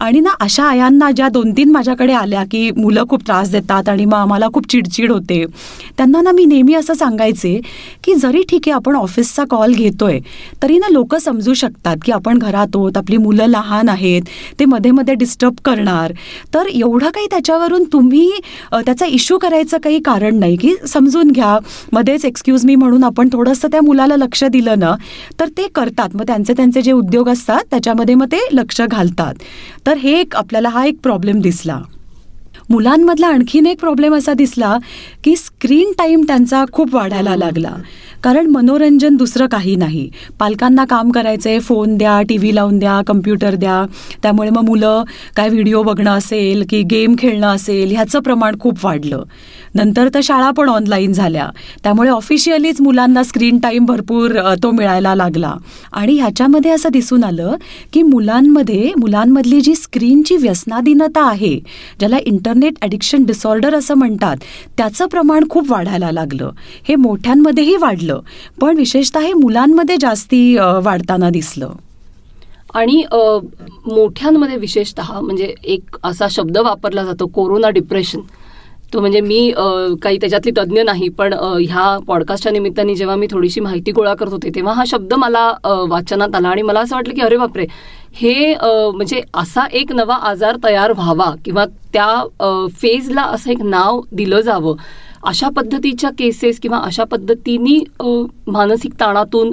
आणि 0.00 0.20
ना 0.20 0.30
अशा 0.40 0.64
आयांना 0.64 1.10
ज्या 1.10 1.28
दोन 1.28 1.52
तीन 1.56 1.70
माझ्याकडे 1.70 2.12
आल्या 2.12 2.44
की 2.50 2.70
मुलं 2.76 3.04
खूप 3.10 3.26
त्रास 3.26 3.50
देतात 3.50 3.88
आणि 3.88 4.04
मग 4.04 4.14
आम्हाला 4.14 4.48
खूप 4.54 4.70
चिडचिड 4.70 5.12
होते. 5.12 5.44
त्यांना 5.96 6.20
ना 6.22 6.30
मी 6.32 6.44
नेहमी 6.44 6.74
असं 6.74 6.94
सांगायचे 6.94 7.60
की 8.04 8.14
जरी 8.14 8.42
ठीक 8.48 8.68
आहे 8.68 8.74
आपण 8.74 8.96
ऑफिसचा 8.96 9.44
कॉल 9.50 9.72
घेतोय 9.74 10.18
तरी 10.62 10.78
ना 10.78 10.88
लोक 10.90 11.14
समजू 11.16 11.54
शकतात 11.54 11.96
की 12.04 12.12
आपण 12.12 12.38
घरात 12.38 12.76
आहोत 12.76 12.96
आपली 12.96 13.16
मुलं 13.16 13.46
लहान 13.46 13.88
आहेत 13.88 14.22
ते 14.58 14.64
मध्ये 14.64 14.90
मध्ये 14.90 15.14
डिस्टर्ब 15.14 15.54
करणार. 15.64 16.12
तर 16.54 16.66
एवढं 16.66 17.10
काही 17.14 17.26
त्याच्यावरून 17.30 17.84
तुम्ही 17.92 18.30
त्याचा 18.72 19.06
इश्यू 19.06 19.38
करायचं 19.38 19.78
काही 19.84 20.00
कारण 20.04 20.38
नाही 20.38 20.56
की 20.56 20.74
समजून 20.88 21.30
घ्या. 21.30 21.58
मध्येच 21.92 22.24
एक्सक्यूज 22.24 22.64
मी 22.66 22.74
म्हणून 22.74 23.04
आपण 23.04 23.28
थोडंसं 23.32 23.68
त्या 23.68 23.80
मुलाला 23.82 24.16
लक्ष 24.16 24.44
दिलं 24.44 24.78
ना 24.78 24.94
तर 25.40 25.48
ते 25.56 25.66
करतात. 25.74 26.08
मग 26.14 26.26
त्यांचे 26.26 26.52
त्यांचे 26.52 26.82
जे 26.82 26.92
उद्योग 26.92 27.28
असतात 27.28 27.64
त्याच्यामध्ये 27.70 28.14
मग 28.14 28.26
ते 28.32 28.46
लक्ष 28.52 28.80
घालतात. 28.80 29.34
तर 29.86 29.96
हे 29.96 30.18
एक 30.20 30.36
आपल्याला 30.36 30.68
हा 30.68 30.84
एक 30.86 30.98
प्रॉब्लेम 31.02 31.40
दिसला. 31.40 31.80
मुलांमधला 32.70 33.26
आणखीन 33.26 33.66
एक 33.66 33.80
प्रॉब्लेम 33.80 34.14
असा 34.14 34.32
दिसला 34.32 34.78
की 35.24 35.36
स्क्रीन 35.36 35.92
टाईम 35.98 36.20
त्यांचा 36.20 36.64
खूप 36.72 36.94
वाढायला 36.94 37.36
लागला. 37.36 37.70
कारण 38.22 38.46
मनोरंजन 38.46 39.16
दुसरं 39.16 39.46
काही 39.46 39.76
नाही. 39.76 40.10
पालकांना 40.38 40.84
काम 40.84 41.10
करायचंय 41.10 41.58
फोन 41.58 41.96
द्या 41.96 42.22
टी 42.22 42.36
व्ही 42.36 42.54
लावून 42.54 42.78
द्या 42.78 43.00
कम्प्युटर 43.06 43.54
द्या. 43.54 43.84
त्यामुळे 44.22 44.50
मग 44.50 44.64
मुलं 44.64 45.02
काय 45.36 45.48
व्हिडिओ 45.48 45.82
बघणं 45.82 46.10
असेल 46.10 46.64
की 46.70 46.82
गेम 46.82 47.14
खेळणं 47.18 47.46
असेल 47.46 47.90
ह्याचं 47.90 48.20
प्रमाण 48.20 48.58
खूप 48.60 48.84
वाढलं. 48.84 49.22
नंतर 49.76 50.08
तर 50.14 50.20
शाळा 50.24 50.50
पण 50.56 50.68
ऑनलाईन 50.68 51.12
झाल्या. 51.12 51.48
त्यामुळे 51.82 52.10
ऑफिशियलीच 52.10 52.80
मुलांना 52.80 53.22
स्क्रीन 53.22 53.58
टाईम 53.58 53.84
भरपूर 53.86 54.32
तो 54.62 54.70
मिळायला 54.70 55.14
लागला. 55.14 55.52
आणि 55.92 56.14
ह्याच्यामध्ये 56.18 56.70
असं 56.70 56.88
दिसून 56.92 57.24
आलं 57.24 57.54
की 57.92 58.02
मुलांमध्ये 58.02 58.92
मुलांमधली 58.98 59.60
जी 59.60 59.74
स्क्रीनची 59.74 60.36
व्यसनाधीनता 60.36 61.26
आहे 61.30 61.54
ज्याला 62.00 62.18
इंटरनेट 62.26 62.78
ॲडिक्शन 62.82 63.24
डिसऑर्डर 63.24 63.74
असं 63.74 63.94
म्हणतात 63.94 64.36
त्याचं 64.78 65.06
प्रमाण 65.06 65.48
खूप 65.50 65.70
वाढायला 65.70 66.10
लागलं. 66.12 66.50
हे 66.88 66.94
मोठ्यांमध्येही 66.96 67.76
वाढलं 67.76 68.20
पण 68.60 68.76
विशेषतः 68.76 69.20
हे 69.20 69.32
मुलांमध्ये 69.32 69.96
जास्ती 70.00 70.56
वाढताना 70.84 71.30
दिसलं. 71.30 71.72
आणि 72.74 73.02
मोठ्यांमध्ये 73.12 74.56
विशेषतः 74.56 75.12
म्हणजे 75.20 75.54
एक 75.64 75.96
असा 76.04 76.26
शब्द 76.30 76.58
वापरला 76.58 77.04
जातो 77.04 77.26
कोरोना 77.26 77.68
डिप्रेशन 77.70 78.20
तो 78.92 79.00
म्हणजे 79.00 79.20
मी 79.20 79.50
काही 80.02 80.18
त्याच्यातली 80.20 80.50
तज्ज्ञ 80.56 80.82
नाही 80.82 81.08
पण 81.08 81.32
ह्या 81.32 81.96
पॉडकास्टच्या 82.06 82.52
निमित्ताने 82.52 82.94
जेव्हा 82.94 83.16
मी 83.16 83.26
थोडीशी 83.30 83.60
माहिती 83.60 83.92
गोळा 83.92 84.14
करत 84.14 84.32
होते 84.32 84.50
तेव्हा 84.54 84.72
हा 84.74 84.84
शब्द 84.86 85.14
मला 85.14 85.50
वाचनात 85.88 86.34
आला 86.34 86.48
आणि 86.48 86.62
मला 86.62 86.80
असं 86.80 86.96
वाटलं 86.96 87.14
की 87.14 87.20
अरे 87.20 87.36
बापरे! 87.36 87.66
हे 88.14 88.54
म्हणजे 88.60 89.20
असा 89.34 89.66
एक 89.72 89.92
नवा 89.92 90.14
आजार 90.22 90.56
तयार 90.64 90.92
व्हावा 90.92 91.30
किंवा 91.44 91.64
त्या 91.92 92.68
फेजला 92.80 93.22
असं 93.22 93.50
एक 93.50 93.62
नाव 93.62 94.00
दिलं 94.12 94.40
जावं 94.40 94.76
अशा 95.24 95.48
पद्धतीच्या 95.48 96.10
केसेस 96.10 96.60
किंवा 96.60 96.78
अशा 96.78 97.04
पद्धतीने 97.04 97.78
मानसिक 98.48 98.92
ताणातून 99.00 99.50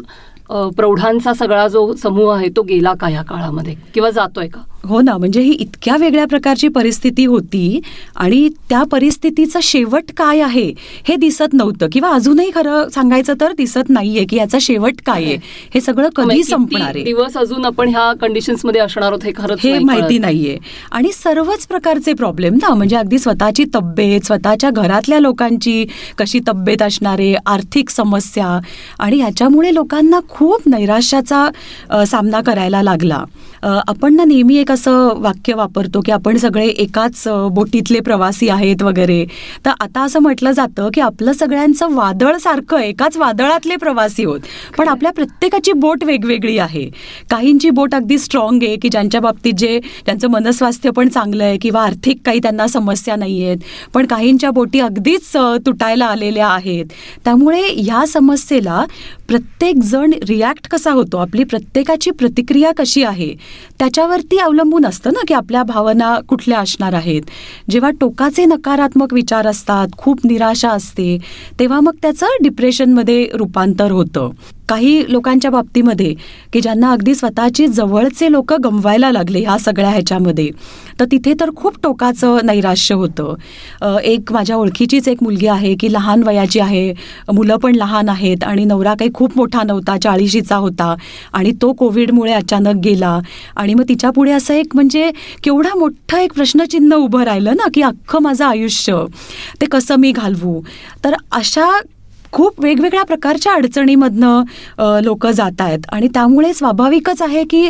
प्रौढांचा 0.49 1.33
सगळा 1.33 1.67
जो 1.67 1.91
समूह 1.93 2.33
आहे 2.35 2.49
तो 2.55 2.61
गेला 2.61 2.93
का 2.99 3.09
या 3.09 3.21
काळामध्ये? 3.21 3.75
किंवा 3.93 4.09
जातोय 4.09 4.47
का? 4.47 4.61
हो 4.83 5.01
ना 5.01 5.17
म्हणजे 5.17 5.41
ही 5.41 5.51
इतकी 5.51 5.63
इतक्या 5.63 5.95
वेगळ्या 5.97 6.25
प्रकारची 6.27 6.67
परिस्थिती 6.67 7.25
होती 7.25 7.79
आणि 8.15 8.49
त्या 8.69 8.81
परिस्थितीचं 8.83 9.59
शेवट 9.63 10.11
काय 10.17 10.39
आहे 10.41 10.73
हे 11.07 11.15
दिसत 11.15 11.53
नव्हतं 11.53 11.87
किंवा 11.91 12.09
अजूनही 12.09 12.51
खरं 12.55 12.89
सांगायचं 12.89 13.33
तर 13.41 13.53
दिसत 13.53 13.89
नाहीये 13.89 14.25
की 14.25 14.37
याचा 14.37 14.57
शेवट 14.61 15.01
काय 15.05 15.23
आहे. 15.23 15.35
हे 15.73 15.81
सगळं 15.81 16.09
म्हणजे 16.17 16.33
कधी 16.33 16.43
संपणार 16.43 16.95
आहे? 16.95 17.03
दिवस 17.03 17.37
अजून 17.37 17.65
आपण 17.65 17.89
ह्या 17.89 18.11
कंडिशन्समध्ये 18.13 18.81
असणार 18.81 19.09
आहोत 19.09 19.25
हे 19.25 19.31
खरंच 19.35 19.59
हे 19.63 19.77
माहिती. 19.79 20.17
नाहीये. 20.17 20.57
आणि 20.91 21.11
सर्वच 21.11 21.65
प्रकारचे 21.67 22.13
प्रॉब्लेम 22.13 22.53
ना 22.53 22.73
म्हणजे 22.73 22.95
अगदी 22.95 23.19
स्वतःची 23.19 23.65
तब्येत 23.75 24.25
स्वतःच्या 24.25 24.69
घरातल्या 24.69 25.19
लोकांची 25.19 25.85
कशी 26.17 26.39
तब्येत 26.47 26.81
असणारे 26.81 27.33
आर्थिक 27.45 27.89
समस्या 27.89 28.59
आणि 28.99 29.19
ह्याच्यामुळे 29.19 29.73
लोकांना 29.73 30.19
खूप 30.29 30.61
नैराश्याचा 30.65 31.49
सामना 32.07 32.41
करायला 32.41 32.81
लागला. 32.81 33.23
आपण 33.63 34.15
ना 34.15 34.23
नेहमी 34.23 34.55
एक 34.57 34.71
असं 34.71 35.19
वाक्य 35.21 35.53
वापरतो 35.53 35.99
की 36.05 36.11
आपण 36.11 36.37
सगळे 36.37 36.65
एकाच 36.67 37.23
बोटीतले 37.51 37.99
प्रवासी 37.99 38.49
आहेत 38.49 38.83
वगैरे. 38.83 39.23
तर 39.65 39.71
आता 39.79 40.01
असं 40.03 40.19
म्हटलं 40.19 40.51
जातं 40.51 40.89
की 40.93 41.01
आपलं 41.01 41.33
सगळ्यांचं 41.33 41.93
वादळ 41.95 42.37
सारखं 42.37 42.79
एकाच 42.79 43.17
वादळातले 43.17 43.75
प्रवासी 43.75 44.23
होत. 44.23 44.39
पण 44.77 44.87
आपल्या 44.87 45.11
प्रत्येकाची 45.11 45.71
बोट 45.73 46.03
वेगवेगळी 46.03 46.57
आहे. 46.57 46.89
काहींची 47.31 47.69
बोट 47.69 47.95
अगदी 47.95 48.17
स्ट्रॉंग 48.17 48.63
आहे 48.63 48.75
की 48.75 48.89
ज्यांच्या 48.89 49.21
बाबतीत 49.21 49.53
जे 49.53 49.79
त्यांचं 50.05 50.27
मनस्वास्थ्य 50.29 50.91
पण 50.91 51.09
चांगलं 51.09 51.43
आहे 51.43 51.57
किंवा 51.57 51.81
आर्थिक 51.81 52.21
काही 52.25 52.39
त्यांना 52.39 52.67
समस्या 52.67 53.15
नाही 53.15 53.43
आहेत. 53.45 53.57
पण 53.93 54.05
काहींच्या 54.05 54.51
बोटी 54.51 54.79
अगदीच 54.79 55.31
तुटायला 55.65 56.05
आलेल्या 56.05 56.47
आहेत. 56.47 56.85
त्यामुळे 57.25 57.61
ह्या 57.67 58.05
समस्येला 58.07 58.83
प्रत्येक 59.27 59.77
जण 59.83 60.11
रिॲक्ट 60.29 60.67
कसा 60.67 60.91
होतो? 60.91 61.17
आपली 61.17 61.43
प्रत्येकाची 61.43 62.11
प्रतिक्रिया 62.11 62.71
कशी 62.77 63.03
आहे? 63.03 63.33
त्याच्यावरती 63.79 64.37
अवलंबून 64.37 64.85
असतं 64.85 65.13
ना 65.13 65.23
की 65.27 65.33
आपल्या 65.33 65.63
भावना 65.63 66.17
कुठल्या 66.27 66.59
असणार 66.59 66.93
आहेत? 66.93 67.21
जेव्हा 67.69 67.91
टोकाचे 67.91 68.45
नकारात्मक 68.45 69.13
विचार 69.13 69.47
असतात 69.47 69.97
खूप 69.97 70.25
निराशा 70.25 70.69
असते 70.69 71.17
तेव्हा 71.59 71.79
मग 71.79 71.95
त्याचं 72.01 72.41
डिप्रेशनमध्ये 72.43 73.27
रूपांतर 73.33 73.91
होतं. 73.91 74.29
काही 74.69 75.03
लोकांच्या 75.11 75.51
बाबतीमध्ये 75.51 76.13
की 76.53 76.61
ज्यांना 76.61 76.91
अगदी 76.91 77.15
स्वतःची 77.15 77.67
जवळचे 77.67 78.31
लोक 78.31 78.53
गमवायला 78.63 79.11
लागले 79.11 79.39
ह्या 79.39 79.57
सगळ्या 79.57 79.89
ह्याच्यामध्ये. 79.89 80.49
तर 80.99 81.05
तिथे 81.11 81.33
तर 81.39 81.49
खूप 81.55 81.77
टोकाचं 81.83 82.45
नैराश्य 82.45 82.95
होतं. 82.95 83.99
एक 84.01 84.31
माझ्या 84.33 84.55
ओळखीचीच 84.55 85.07
एक 85.07 85.23
मुलगी 85.23 85.47
आहे 85.47 85.73
की 85.79 85.91
लहान 85.93 86.23
वयाची 86.23 86.59
आहे. 86.59 86.93
मुलं 87.33 87.57
पण 87.57 87.75
लहान 87.75 88.09
आहेत 88.09 88.43
आणि 88.43 88.65
नवरा 88.65 88.93
काही 88.93 89.11
खूप 89.13 89.37
मोठा 89.37 89.63
नव्हता 89.63 89.97
चाळीशीचा 89.97 90.55
होता 90.55 90.93
आणि 91.33 91.51
तो 91.61 91.71
कोविडमुळे 91.73 92.33
अचानक 92.33 92.81
गेला. 92.83 93.19
आणि 93.55 93.73
मग 93.73 93.83
तिच्या 93.89 94.09
पुढे 94.11 94.31
असं 94.31 94.53
एक 94.53 94.75
म्हणजे 94.75 95.09
केवढा 95.43 95.77
मोठं 95.79 96.17
एक 96.17 96.33
प्रश्नचिन्ह 96.33 96.95
उभं 96.95 97.23
राहिलं 97.23 97.55
ना 97.55 97.67
की 97.73 97.81
अख्खं 97.81 98.21
माझं 98.21 98.45
आयुष्य 98.45 99.03
ते 99.61 99.65
कसं 99.65 99.95
मी 99.95 100.11
घालवू? 100.11 100.59
तर 101.03 101.15
अशा 101.31 101.69
खूप 102.33 102.61
वेगवेगळ्या 102.63 103.03
प्रकारच्या 103.03 103.53
अडचणीमधनं 103.53 105.01
लोक 105.03 105.27
जात 105.27 105.61
आहेत. 105.61 105.79
आणि 105.91 106.07
त्यामुळे 106.13 106.53
स्वाभाविकच 106.53 107.21
आहे 107.21 107.43
की 107.49 107.69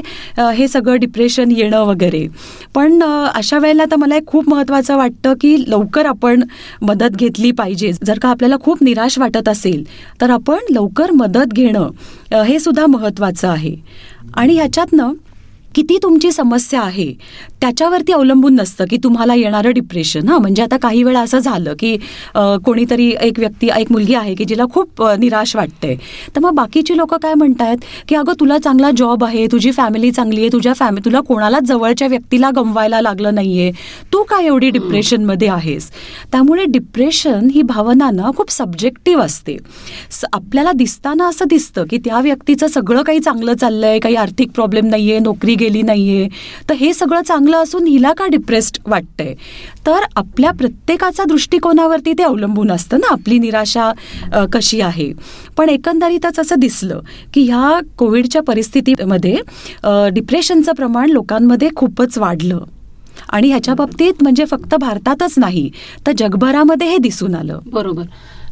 हे 0.55 0.67
सगळं 0.67 0.99
डिप्रेशन 0.99 1.51
येणं 1.51 1.83
वगैरे. 1.85 2.25
पण 2.75 3.03
अशा 3.03 3.57
वेळेला 3.59 3.85
तर 3.91 3.95
मला 3.95 4.15
एक 4.15 4.27
खूप 4.27 4.49
महत्त्वाचं 4.49 4.97
वाटतं 4.97 5.33
की 5.41 5.55
लवकर 5.67 6.05
आपण 6.05 6.43
मदत 6.81 7.15
घेतली 7.15 7.51
पाहिजे. 7.51 7.91
जर 8.05 8.19
का 8.21 8.29
आपल्याला 8.29 8.57
खूप 8.61 8.83
निराश 8.83 9.17
वाटत 9.19 9.49
असेल 9.49 9.83
तर 10.21 10.29
आपण 10.29 10.71
लवकर 10.71 11.11
मदत 11.11 11.53
घेणं 11.53 12.41
हे 12.43 12.59
सुद्धा 12.59 12.85
महत्त्वाचं 12.87 13.49
आहे. 13.49 13.75
आणि 14.35 14.55
ह्याच्यातनं 14.55 15.11
किती 15.75 15.97
तुमची 16.03 16.31
समस्या 16.31 16.81
आहे 16.81 17.11
त्याच्यावरती 17.61 18.11
अवलंबून 18.11 18.55
नसतं 18.55 18.85
की 18.89 18.97
तुम्हाला 19.03 19.35
येणारं 19.35 19.71
डिप्रेशन 19.73 20.29
हां? 20.29 20.39
म्हणजे 20.39 20.63
आता 20.63 20.77
काही 20.77 21.03
वेळा 21.03 21.21
असं 21.21 21.39
झालं 21.39 21.73
की 21.79 21.95
कोणीतरी 22.65 23.09
एक 23.21 23.39
व्यक्ती 23.39 23.69
एक 23.77 23.91
मुलगी 23.91 24.13
आहे 24.13 24.35
की 24.35 24.45
जिला 24.45 24.65
खूप 24.73 25.01
निराश 25.19 25.55
वाटते 25.55 25.95
तर 26.35 26.39
मग 26.39 26.53
बाकीची 26.55 26.97
लोक 26.97 27.13
काय 27.13 27.33
म्हणतायत 27.33 27.85
की 28.07 28.15
अगं 28.15 28.33
तुला 28.39 28.57
चांगला 28.57 28.91
जॉब 28.97 29.23
आहे 29.23 29.45
तुझी 29.51 29.71
फॅमिली 29.71 30.11
चांगली 30.11 30.39
आहे 30.41 30.49
तुझ्या 30.53 30.73
फॅमिली 30.73 31.05
तुला 31.05 31.19
कोणालाच 31.19 31.63
जवळच्या 31.63 32.07
व्यक्तीला 32.07 32.49
गमवायला 32.55 33.01
लागलं 33.01 33.35
नाहीये. 33.35 33.71
तू 34.13 34.23
काय 34.23 34.45
एवढी 34.45 34.69
डिप्रेशनमध्ये 34.69 35.47
आहेस? 35.47 35.89
त्यामुळे 36.31 36.65
डिप्रेशन 36.65 37.47
ही 37.53 37.61
भावना 37.61 38.09
ना 38.11 38.31
खूप 38.37 38.51
सब्जेक्टिव्ह 38.51 39.23
असते. 39.23 39.57
आपल्याला 40.33 40.71
दिसताना 40.71 41.27
असं 41.27 41.45
दिसतं 41.49 41.85
की 41.89 41.97
त्या 41.97 42.19
व्यक्तीचं 42.21 42.67
सगळं 42.67 43.01
काही 43.03 43.19
चांगलं 43.19 43.53
चाललंय 43.53 43.99
काही 43.99 44.15
आर्थिक 44.15 44.51
प्रॉब्लेम 44.51 44.85
नाहीये 44.85 45.19
नोकरी 45.19 45.55
गेली 45.63 45.81
नाहीये. 45.81 46.27
तर 46.69 46.75
हे 46.75 46.93
सगळं 46.93 47.21
चांगलं 47.27 47.57
असून 47.57 47.87
हिला 47.87 48.13
का 48.17 48.27
डिप्रेस्ड 48.31 48.77
वाटतंय? 48.87 49.33
तर 49.87 50.03
आपल्या 50.15 50.51
प्रत्येकाचा 50.51 51.23
दृष्टिकोनावरती 51.27 52.13
ते 52.13 52.23
अवलंबून 52.23 52.71
असतं 52.71 52.99
ना 52.99 53.11
आपली 53.11 53.39
निराशा 53.39 53.91
कशी 54.53 54.81
आहे? 54.81 55.11
पण 55.57 55.69
एकंदरीतच 55.69 56.39
असं 56.39 56.59
दिसलं 56.59 56.99
की 57.33 57.41
ह्या 57.43 57.79
कोविडच्या 57.97 58.41
परिस्थितीमध्ये 58.43 59.35
डिप्रेशनचं 60.13 60.73
प्रमाण 60.73 61.09
लोकांमध्ये 61.09 61.69
खूपच 61.75 62.17
वाढलं. 62.17 62.59
आणि 63.29 63.49
ह्याच्या 63.49 63.73
बाबतीत 63.73 64.21
म्हणजे 64.21 64.45
फक्त 64.45 64.75
भारतातच 64.79 65.33
नाही 65.37 65.69
तर 66.07 66.11
जगभरामध्ये 66.17 66.87
हे 66.89 66.97
दिसून 66.97 67.35
आलं. 67.35 67.59
बरोबर. 67.65 68.03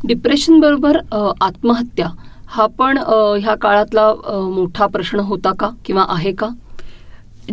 डिप्रेशन 0.07 0.59
बरोबर 0.59 0.97
आत्महत्या 1.41 2.07
हा 2.49 2.65
पण 2.77 2.97
ह्या 2.97 3.55
काळातला 3.55 4.11
मोठा 4.49 4.85
प्रश्न 4.87 5.19
होता 5.19 5.51
का 5.59 5.69
किंवा 5.85 6.05
आहे 6.09 6.31
का? 6.31 6.47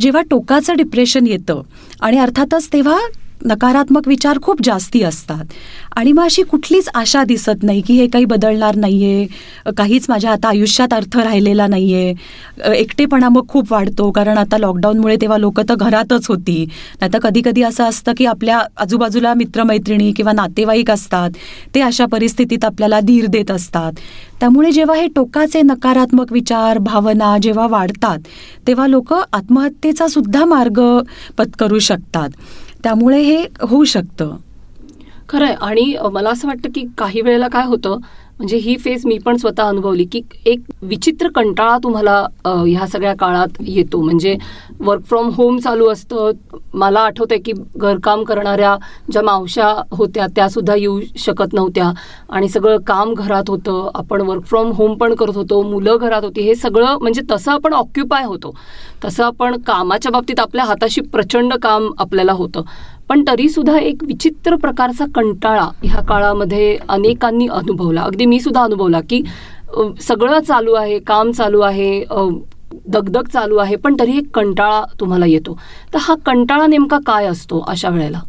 जेव्हा 0.01 0.23
टोकाचं 0.31 0.77
डिप्रेशन 0.77 1.27
येतं 1.27 1.63
आणि 2.01 2.19
अर्थातच 2.19 2.73
तेव्हा 2.73 2.99
नकारात्मक 3.47 4.09
विचार 4.09 4.39
खूप 4.43 4.63
जास्ती 4.65 5.03
असतात. 5.03 5.45
आणि 5.97 6.13
मग 6.13 6.25
अशी 6.25 6.43
कुठलीच 6.43 6.89
आशा 6.95 7.23
दिसत 7.25 7.63
नाही 7.63 7.81
की 7.87 7.95
हे 7.95 8.07
काही 8.07 8.25
बदलणार 8.25 8.77
नाही 8.77 9.05
आहे 9.05 9.73
काहीच 9.77 10.07
माझ्या 10.09 10.31
आता 10.33 10.49
आयुष्यात 10.49 10.95
अर्थ 10.95 11.17
राहिलेला 11.17 11.67
नाही 11.67 11.93
आहे 11.95 12.73
एकटेपणा 12.75 13.29
मग 13.29 13.47
खूप 13.49 13.73
वाढतो 13.73 14.11
कारण 14.11 14.39
आता 14.39 14.59
लॉकडाऊनमुळे 14.59 15.17
तेव्हा 15.21 15.39
लोक 15.39 15.61
तर 15.61 15.75
घरातच 15.75 16.27
होती. 16.29 16.65
नाहीतर 17.01 17.19
कधी 17.19 17.43
कधी 17.45 17.63
असं 17.63 17.85
असतं 17.85 18.13
की 18.17 18.27
आपल्या 18.27 18.61
आजूबाजूला 18.77 19.35
मित्रमैत्रिणी 19.35 20.13
किंवा 20.13 20.33
नातेवाईक 20.33 20.91
असतात 20.91 21.31
ते 21.75 21.81
अशा 21.81 22.07
परिस्थितीत 22.13 22.65
आपल्याला 22.65 23.01
धीर 23.01 23.27
देत 23.27 23.51
असतात. 23.51 23.93
त्यामुळे 24.41 24.71
जेव्हा 24.73 24.97
हे 24.97 25.07
टोकाचे 25.15 25.63
नकारात्मक 25.63 26.33
विचार 26.33 26.79
भावना 26.79 27.37
जेव्हा 27.43 27.67
वाढतात 27.67 28.19
तेव्हा 28.67 28.87
लोक 28.87 29.13
आत्महत्येचा 29.13 30.09
सुद्धा 30.09 30.45
मार्ग 30.45 30.81
पत्करू 31.39 31.79
शकतात. 31.79 32.29
त्यामुळे 32.85 33.21
हे 33.21 33.47
होऊ 33.61 33.85
शकतं. 33.85 34.37
खरं 35.29 35.45
आहे 35.45 35.55
आणि 35.61 35.97
मला 36.13 36.31
असं 36.31 36.49
वाटतं 36.49 36.69
की 36.75 36.85
काही 36.99 37.21
वेळेला 37.21 37.49
काय 37.49 37.65
होतं 37.65 37.99
म्हणजे 38.39 38.57
ही 38.57 38.77
फेज 38.77 39.07
मी 39.07 39.17
पण 39.19 39.37
स्वतः 39.37 39.69
अनुभवली 39.69 40.05
की 40.05 40.21
एक 40.47 40.61
विचित्र 40.83 41.29
कंटाळा 41.35 41.77
तुम्हाला 41.83 42.17
ह्या 42.47 42.87
सगळ्या 42.87 43.15
काळात 43.17 43.57
येतो. 43.61 44.01
म्हणजे 44.01 44.37
वर्क 44.81 45.03
फ्रॉम 45.09 45.31
होम 45.35 45.59
चालू 45.59 45.89
असतं. 45.89 46.31
मला 46.75 47.01
आठवतंय 47.01 47.39
की 47.39 47.53
घरकाम 47.77 48.23
करणाऱ्या 48.25 48.77
ज्या 49.13 49.23
मावश्या 49.23 49.67
होत्या 49.93 50.27
त्या 50.37 50.49
सुद्धा 50.49 50.75
येऊ 50.75 51.01
शकत 51.19 51.55
नव्हत्या. 51.55 51.91
आणि 52.31 52.49
सगळं 52.49 52.77
काम 52.87 53.15
घरात 53.15 53.51
होतं. 53.51 53.91
आपण 53.95 54.21
वर्क 54.21 54.45
फ्रॉम 54.45 54.71
होम 54.73 54.95
पण 54.95 55.15
करत 55.15 55.37
होतो. 55.37 55.63
मुलं 55.63 55.97
घरात 56.01 56.25
होती. 56.25 56.41
हे 56.41 56.55
सगळं 56.55 56.99
म्हणजे 57.01 57.23
तसं 57.31 57.53
आपण 57.53 57.73
ऑक्युपाय 57.73 58.25
होतो. 58.25 58.55
तसं 59.05 59.25
आपण 59.25 59.57
कामाच्या 59.67 60.13
बाबतीत 60.13 60.41
आपल्या 60.41 60.65
हाताशी 60.65 61.01
प्रचंड 61.01 61.55
काम 61.63 61.91
आपल्याला 61.99 62.33
होतं. 62.33 62.63
पण 63.09 63.23
तरी 63.29 63.49
सुद्धा 63.49 63.79
एक 63.79 64.03
विचित्र 64.05 64.57
प्रकारचा 64.57 65.05
कंटाळा 65.15 65.69
ह्या 65.85 66.03
काळामध्ये 66.03 66.77
अनेकांनी 66.89 67.47
अनुभवला. 67.49 68.03
अगदी 68.03 68.27
मी 68.27 68.41
सुद्धा 68.41 68.63
अनुभवला 68.63 69.01
की 69.01 69.23
सगळं 70.03 70.39
चालू 70.41 70.73
आहे 70.75 70.99
काम 70.99 71.31
चालू 71.33 71.61
आहे 71.61 72.03
दगदग 72.87 73.29
चालू 73.33 73.57
आहे 73.57 73.77
पण 73.77 73.95
तरी 74.01 74.17
एक 74.19 74.31
कंटाळा 74.35 74.83
तुम्हाला 75.01 75.27
येतो. 75.27 75.59
तर 75.95 75.99
हा 76.01 76.15
कंटाळा 76.27 76.67
नेमका 76.67 76.99
काय 77.07 77.27
असतो 77.27 77.65
अशा 77.69 77.89
वेळेला? 77.89 78.21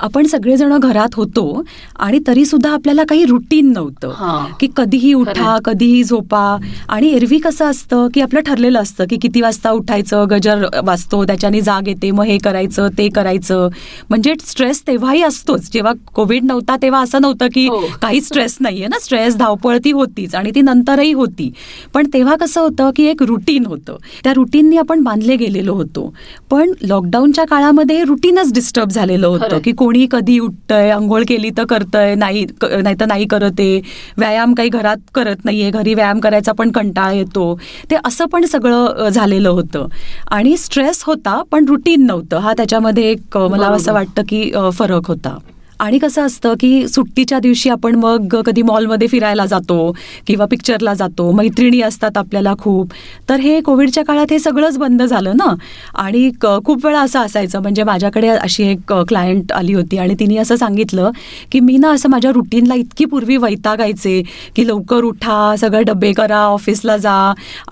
आपण 0.00 0.26
सगळेजण 0.26 0.76
घरात 0.78 1.14
होतो 1.14 1.62
आणि 1.98 2.18
तरी 2.26 2.44
सुद्धा 2.44 2.70
आपल्याला 2.70 3.04
काही 3.08 3.24
रुटीन 3.24 3.72
नव्हतं. 3.72 4.12
की 4.60 4.66
कधीही 4.76 5.12
उठा. 5.14 5.56
कधीही 5.64 6.02
झोपा 6.04 6.56
आणि 6.88 7.08
एरवी 7.08 7.38
कसं 7.38 7.64
असतं 7.64 8.06
की 8.14 8.20
आपलं 8.20 8.40
ठरलेलं 8.40 8.78
असतं 8.80 9.04
की 9.10 9.16
किती 9.22 9.40
वाजता 9.40 9.70
उठायचं 9.70 10.24
गजर 10.30 10.64
वाजतो 10.84 11.24
त्याच्याने 11.24 11.60
जाग 11.60 11.88
येते 11.88 12.10
मग 12.10 12.24
हे 12.24 12.36
करायचं 12.38 12.88
ते 12.98 13.08
करायचं 13.08 13.68
म्हणजे 14.10 14.34
स्ट्रेस 14.44 14.82
तेव्हाही 14.86 15.22
असतोच 15.22 15.70
जेव्हा 15.72 15.92
कोविड 16.14 16.44
नव्हता 16.44 16.76
तेव्हा 16.82 17.00
असं 17.02 17.20
नव्हतं 17.20 17.46
की 17.54 17.66
हो. 17.68 17.80
काही 18.02 18.20
स्ट्रेस 18.20 18.56
नाहीये 18.60 18.86
ना 18.86 18.98
स्ट्रेस 19.00 19.36
धावपळ 19.36 19.78
ती 19.84 19.90
होतीच 19.92 20.34
आणि 20.34 20.50
ती 20.54 20.60
नंतरही 20.60 21.12
होती 21.12 21.50
पण 21.94 22.06
तेव्हा 22.12 22.36
कसं 22.36 22.60
होतं 22.60 22.90
की 22.96 23.06
एक 23.06 23.22
रुटीन 23.22 23.66
होतं 23.66 23.96
त्या 24.24 24.32
रुटीननी 24.32 24.76
आपण 24.76 25.02
बांधले 25.02 25.36
गेलेलो 25.36 25.74
होतो 25.74 26.12
पण 26.50 26.72
लॉकडाऊनच्या 26.82 27.44
काळामध्ये 27.44 28.02
रुटीनच 28.04 28.52
डिस्टर्ब 28.54 28.88
झालेलं 28.90 29.26
होतं. 29.26 29.58
की 29.58 29.72
कोणी 29.88 30.06
कधी 30.10 30.38
उठतंय 30.38 30.90
आंघोळ 30.90 31.22
केली 31.28 31.50
तर 31.58 31.64
करतंय 31.64 32.14
नाही 32.14 32.44
नाही 32.62 32.94
तर 33.00 33.06
नाही 33.06 33.26
करत 33.26 33.60
आहे 33.60 33.80
व्यायाम 34.18 34.54
काही 34.54 34.68
घरात 34.68 34.96
करत 35.14 35.44
नाहीये 35.44 35.70
घरी 35.70 35.94
व्यायाम 35.94 36.20
करायचा 36.20 36.52
पण 36.52 36.70
कंटाळा 36.70 37.12
येतो. 37.12 37.54
ते 37.90 37.96
असं 38.04 38.26
पण 38.32 38.44
सगळं 38.44 39.08
झालेलं 39.08 39.48
होतं. 39.48 39.86
आणि 40.30 40.56
स्ट्रेस 40.56 41.02
होता 41.06 41.40
पण 41.50 41.64
रुटीन 41.68 42.06
नव्हतं. 42.06 42.38
हा 42.38 42.52
त्याच्यामध्ये 42.56 43.10
एक 43.10 43.36
मला 43.38 43.68
असं 43.68 43.92
वाटतं 43.92 44.22
की 44.28 44.50
फरक 44.74 45.08
होता. 45.08 45.38
आणि 45.80 45.98
कसं 45.98 46.26
असतं 46.26 46.54
की 46.60 46.86
सुट्टीच्या 46.88 47.38
दिवशी 47.38 47.70
आपण 47.70 47.94
मग 47.94 48.34
कधी 48.46 48.62
मॉलमध्ये 48.62 49.08
फिरायला 49.08 49.46
जातो 49.46 49.90
किंवा 50.26 50.46
पिक्चरला 50.46 50.94
जातो 50.94 51.30
मैत्रिणी 51.32 51.80
असतात 51.82 52.18
आपल्याला 52.18 52.54
खूप. 52.58 52.92
तर 53.28 53.40
हे 53.40 53.60
कोविडच्या 53.60 54.04
काळात 54.04 54.32
हे 54.32 54.38
सगळंच 54.38 54.78
बंद 54.78 55.02
झालं 55.02 55.36
ना. 55.36 55.54
आणि 55.94 56.30
खूप 56.64 56.86
वेळा 56.86 57.00
असं 57.00 57.20
असायचं 57.20 57.62
म्हणजे 57.62 57.82
माझ्याकडे 57.84 58.28
अशी 58.28 58.66
एक 58.70 58.92
क्लायंट 59.08 59.52
आली 59.52 59.74
होती 59.74 59.98
आणि 59.98 60.14
तिने 60.20 60.36
असं 60.38 60.56
सांगितलं 60.56 61.10
की 61.52 61.60
मी 61.60 61.76
ना 61.78 61.90
असं 61.90 62.08
माझ्या 62.10 62.30
रुटीनला 62.32 62.74
इतकी 62.74 63.04
पूर्वी 63.04 63.36
वैतागायचे 63.36 64.20
की 64.56 64.66
लवकर 64.66 65.04
उठा 65.04 65.54
सगळं 65.58 65.84
डबे 65.86 66.12
करा 66.12 66.38
ऑफिसला 66.38 66.96
जा 66.96 67.16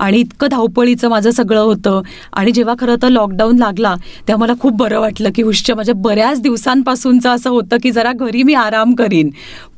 आणि 0.00 0.20
इतकं 0.20 0.48
धावपळीचं 0.50 1.08
माझं 1.08 1.30
सगळं 1.30 1.60
होतं. 1.60 2.00
आणि 2.32 2.52
जेव्हा 2.52 2.74
खरं 2.78 2.96
तर 3.02 3.08
लॉकडाऊन 3.08 3.58
लागला 3.58 3.94
तेव्हा 4.28 4.40
मला 4.40 4.52
खूप 4.60 4.76
बरं 4.76 5.00
वाटलं 5.00 5.30
की 5.34 5.42
हुश्च 5.42 5.70
माझ्या 5.70 5.74
म्हणजे 5.74 5.92
बऱ्याच 6.02 6.40
दिवसांपासूनचं 6.42 7.30
असं 7.30 7.50
होतं 7.50 7.76
की 7.82 7.90
जरा 7.96 8.12
घरी 8.12 8.42
मी 8.42 8.54
आराम 8.54 8.94
करीन. 8.94 9.30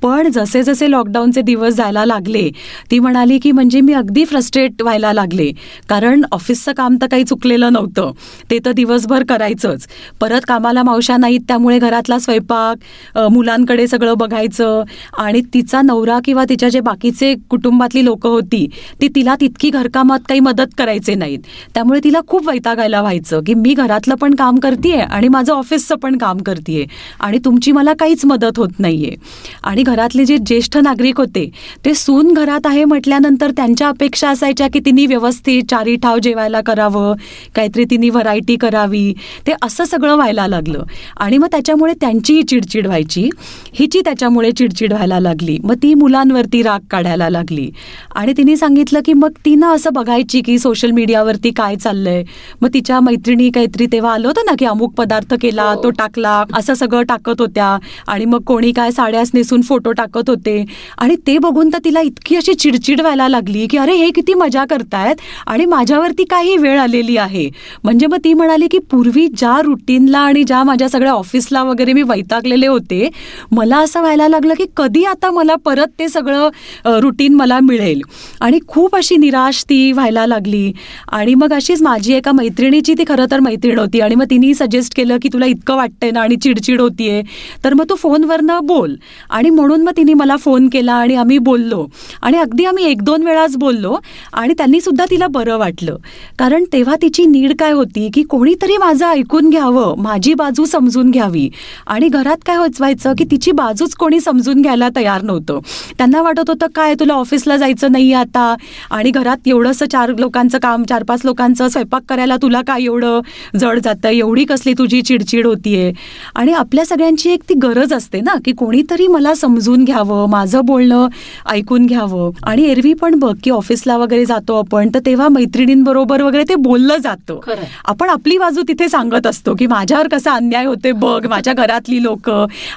पण 0.03 0.29
जसे 0.35 0.63
जसे 0.63 0.91
लॉकडाऊनचे 0.91 1.43
दिवस 1.43 1.75
जायला 1.75 2.05
लागले 2.07 2.49
ती 2.91 2.99
म्हणाली 2.99 3.39
की 3.39 3.53
म्हणजे 3.53 3.81
मी 3.81 3.93
अगदी 3.93 4.25
फ्रस्ट्रेट 4.25 4.83
व्हायला 4.83 5.13
लागले. 5.13 5.51
कारण 5.89 6.23
ऑफिसचं 6.33 6.73
काम 6.77 6.97
तर 7.03 7.07
काही 7.11 7.25
चुकलेलं 7.25 7.73
नव्हतं. 7.73 8.11
ते 8.51 8.59
तर 8.65 8.73
दिवसभर 8.73 9.23
करायचंच. 9.29 9.87
परत 10.21 10.41
कामाला 10.49 10.83
मावशा 10.83 11.17
नाहीत 11.17 11.41
त्यामुळे 11.49 11.79
घरातला 11.79 12.19
स्वयंपाक 12.19 13.19
मुलांकडे 13.31 13.87
सगळं 13.89 14.15
बघायचं 14.19 14.83
आणि 15.19 15.41
तिचा 15.55 15.81
नवरा 15.83 16.19
किंवा 16.25 16.45
तिच्या 16.49 16.69
जे 16.69 16.81
बाकीचे 16.81 17.35
कुटुंबातली 17.51 18.05
लोक 18.05 18.27
होती 18.27 18.67
ती 19.01 19.09
तिला 19.15 19.35
तितकी 19.41 19.71
घरकामात 19.71 20.21
काही 20.29 20.41
मदत 20.41 20.75
करायचे 20.79 21.15
नाहीत. 21.15 21.39
त्यामुळे 21.75 22.01
तिला 22.05 22.21
खूप 22.29 22.49
वैतागायला 22.49 23.01
व्हायचं 23.01 23.41
की 23.47 23.55
मी 23.55 23.75
घरातलं 23.75 24.15
पण 24.15 24.35
काम 24.35 24.59
करते 24.63 24.93
आणि 25.01 25.29
माझं 25.29 25.53
ऑफिसचं 25.53 25.97
पण 25.97 26.17
काम 26.19 26.39
करते 26.47 26.85
आणि 27.21 27.39
तुमची 27.45 27.73
मला 27.73 27.93
काहीच 28.01 28.25
मदत 28.25 28.59
होत 28.59 28.79
नाही 28.79 29.05
आहे 29.07 29.17
आणि 29.63 29.83
घरातले 29.89 30.25
जे 30.25 30.37
ज्येष्ठ 30.39 30.77
नागरिक 30.79 31.19
होते 31.19 31.49
ते 31.85 31.95
सून 31.95 32.33
घरात 32.33 32.67
आहे 32.67 32.85
म्हटल्यानंतर 32.85 33.51
त्यांच्या 33.51 33.89
अपेक्षा 33.89 34.31
असायच्या 34.31 34.67
की 34.73 34.81
तिने 34.87 35.07
व्यवस्थित 35.07 35.63
चारी 35.71 35.95
ठाव 35.97 36.19
जेवायला 36.19 36.61
करावं 36.61 37.15
काहीतरी 37.55 37.85
तिने 37.85 38.11
व्हरायटी 38.11 38.57
करावी 38.57 39.13
ते 39.47 39.53
असं 39.63 39.85
सगळं 39.85 40.15
व्हायला 40.15 40.47
लागलं. 40.47 40.83
आणि 41.17 41.39
मग 41.39 41.47
त्याच्यामुळे 41.47 41.93
त्यांचीही 42.01 42.43
चिडचिड 42.43 42.87
व्हायची 42.87 43.29
हिची 43.75 44.01
त्याच्यामुळे 44.01 44.51
चिडचिड 44.53 44.93
व्हायला 44.93 45.21
लागली 45.21 45.59
मग 45.65 45.75
ती 45.83 45.93
मुलांवरती 45.95 46.63
राग 46.63 46.81
काढायला 46.91 47.29
लागली. 47.31 47.69
आणि 48.15 48.33
तिने 48.37 48.57
सांगितलं 48.57 49.01
की 49.07 49.13
मग 49.13 49.39
तिनं 49.45 49.75
असं 49.75 49.93
बघायची 49.93 50.41
की 50.41 50.59
सोशल 50.59 50.91
मीडियावरती 50.91 51.51
काय 51.51 51.77
चाललंय 51.77 52.23
मग 52.63 52.69
तिच्या 52.75 53.01
मैत्रिणी 53.01 53.51
काहीतरी 53.51 53.87
तेव्हा 53.87 54.13
आलं 54.13 54.29
होतं 54.29 54.47
ना 54.47 54.55
की 54.59 54.65
अमुक 54.65 54.95
पदार्थ 54.95 55.35
केला 55.43 55.63
हो. 55.63 55.83
तो 55.83 55.91
टाकला 55.91 56.43
असं 56.55 56.75
सगळं 56.75 57.03
टाकत 57.03 57.41
होत्या. 57.41 57.77
आणि 58.09 58.25
मग 58.25 58.43
कोणी 58.43 58.73
काय 58.73 58.91
साड्यास 58.91 59.31
नेसून 59.35 59.61
फोटो 59.61 59.78
फोटो 59.79 59.93
टाकत 59.93 60.31
होते. 60.31 60.65
आणि 60.99 61.17
ते 61.27 61.37
बघून 61.39 61.69
तर 61.73 61.79
तिला 61.85 62.01
इतकी 62.01 62.37
अशी 62.37 62.55
चिडचिड 62.55 63.01
व्हायला 63.01 63.29
लागली 63.29 63.67
की 63.67 63.79
अरे 63.79 63.95
हे 63.97 64.11
किती 64.11 64.35
मजा 64.35 64.65
करतायत 64.65 65.21
आणि 65.47 65.65
माझ्यावरती 65.65 66.25
काही 66.25 66.57
वेळ 66.57 66.79
आलेली 66.81 67.17
आहे. 67.17 67.49
म्हणजे 67.85 68.07
मग 68.07 68.19
ती 68.25 68.33
म्हणाली 68.35 68.67
की 68.69 68.79
पूर्वी 68.91 69.27
ज्या 69.29 69.61
रुटीनला 69.65 70.19
आणि 70.19 70.43
ज्या 70.45 70.63
माझ्या 70.65 70.89
सगळ्या 70.89 71.13
ऑफिसला 71.13 71.63
वगैरे 71.63 71.93
मी 71.93 72.03
वैतागलेले 72.03 72.67
होते 72.67 73.09
मला 73.53 73.79
असं 73.79 74.01
व्हायला 74.01 74.29
लागलं 74.29 74.55
की 74.55 74.65
कधी 74.77 75.05
आता 75.05 75.31
मला 75.31 75.55
परत 75.65 75.99
ते 75.99 76.09
सगळं 76.09 76.99
रुटीन 77.01 77.35
मला 77.35 77.59
मिळेल. 77.61 78.03
आणि 78.41 78.59
खूप 78.69 78.97
अशी 78.97 79.17
निराश 79.17 79.65
ती 79.65 79.81
व्हायला 79.93 80.27
लागली. 80.27 80.73
आणि 81.09 81.35
मग 81.35 81.53
अशीच 81.53 81.83
माझी 81.83 82.15
एका 82.15 82.33
मैत्रिणीची 82.33 82.95
ती 82.95 83.05
खरं 83.09 83.27
तर 83.31 83.41
मैत्रीण 83.41 83.79
होती 83.79 84.01
आणि 84.01 84.15
मग 84.15 84.25
तिने 84.31 84.53
सजेस्ट 84.55 84.97
केलं 84.97 85.17
की 85.23 85.29
तुला 85.33 85.47
इतकं 85.47 85.77
वाटतंय 85.77 86.11
ना 86.11 86.21
आणि 86.21 86.37
चिडचिड 86.37 86.81
होतीये. 86.81 87.23
तर 87.65 87.75
मग 87.75 87.85
तू 87.91 87.95
फोनवरनं 87.95 88.67
बोल. 88.67 88.95
आणि 89.31 89.51
म्हणून 89.51 89.68
म्हणून 89.69 89.85
मग 89.87 89.93
तिने 89.97 90.15
मला 90.15 90.37
फोन 90.37 90.69
केला 90.69 90.93
आणि 90.93 91.15
आम्ही 91.15 91.39
बोललो. 91.39 91.87
आणि 92.23 92.39
अगदी 92.39 92.65
आम्ही 92.65 92.85
एक 92.85 93.03
दोन 93.03 93.23
वेळाच 93.23 93.57
बोललो 93.57 93.97
आणि 94.33 94.55
त्यांनी 94.59 94.81
सुद्धा 94.81 95.05
तिला 95.11 95.27
बरं 95.27 95.57
वाटलं. 95.59 95.97
कारण 96.39 96.65
तेव्हा 96.73 96.97
तिची 97.03 97.27
नीड 97.27 97.53
काय 97.59 97.73
होती 97.73 98.09
की 98.15 98.23
कोणीतरी 98.23 98.77
माझं 98.77 99.07
ऐकून 99.07 99.51
घ्यावं 99.51 99.95
माझी 99.99 100.35
बाजू 100.35 100.65
समजून 100.65 101.11
घ्यावी. 101.11 101.49
आणि 101.87 102.09
घरात 102.09 102.37
काय 102.47 102.57
होचवायचं 102.57 103.13
की 103.19 103.25
तिची 103.31 103.53
बाजूच 103.53 103.95
कोणी 103.95 104.21
समजून 104.21 104.63
घ्यायला 104.63 104.89
तयार 104.97 105.23
नव्हतं. 105.23 105.59
त्यांना 105.99 106.23
वाटत 106.23 106.49
होतं 106.49 106.67
काय 106.75 106.95
तुला 106.95 107.15
ऑफिसला 107.15 107.57
जायचं 107.57 107.93
नाही 107.93 108.13
आता? 108.13 108.55
आणि 108.91 109.11
घरात 109.11 109.49
एवढंसं 109.49 109.87
चार 109.87 110.13
लोकांचं 110.19 110.59
काम 110.59 110.83
चार 110.83 111.03
पाच 111.03 111.21
लोकांचं 111.25 111.69
स्वयंपाक 111.69 112.03
करायला 112.09 112.37
तुला 112.43 112.61
काय 112.63 112.83
एवढं 112.83 113.21
जड 113.61 113.79
जातं 113.79 114.09
एवढी 114.09 114.45
कसली 114.45 114.73
तुझी 114.73 115.03
चिडचिड 115.03 115.47
होतीये? 115.47 115.93
आणि 116.35 116.53
आपल्या 116.53 116.85
सगळ्यांची 116.85 117.31
एक 117.31 117.43
ती 117.49 117.55
गरज 117.55 117.93
असते 117.93 118.21
ना 118.21 118.35
की 118.45 118.53
कोणीतरी 118.53 119.07
मला 119.07 119.35
समजून 119.35 119.57
घ्यावं 119.59 120.29
माझं 120.31 120.65
बोलणं 120.65 121.09
ऐकून 121.51 121.87
घ्यावं. 121.87 122.31
आणि 122.43 122.65
एरवी 122.65 122.93
पण 122.95 123.15
बघ 123.19 123.35
की 123.45 123.51
ऑफिसला 123.51 123.97
वगैरे 123.97 124.25
जातो 124.25 124.55
आपण 124.59 124.89
तर 124.95 125.01
तेव्हा 125.07 125.29
मैत्रिणींबरोबर 125.29 126.23
वगैरे 126.23 126.45
ते 126.49 126.55
बोललं 126.55 126.97
जातं. 127.03 127.41
आपण 127.85 128.09
आपली 128.09 128.39
बाजू 128.39 128.63
तिथे 128.69 128.89
सांगत 128.89 129.27
असतो 129.27 129.55
की 129.55 129.67
माझ्यावर 129.67 130.09
कसा 130.13 130.33
अन्याय 130.33 130.65
होते 130.65 130.93
बघ 130.93 131.27
माझ्या 131.27 131.53
घरातली 131.55 132.03
लोक. 132.03 132.31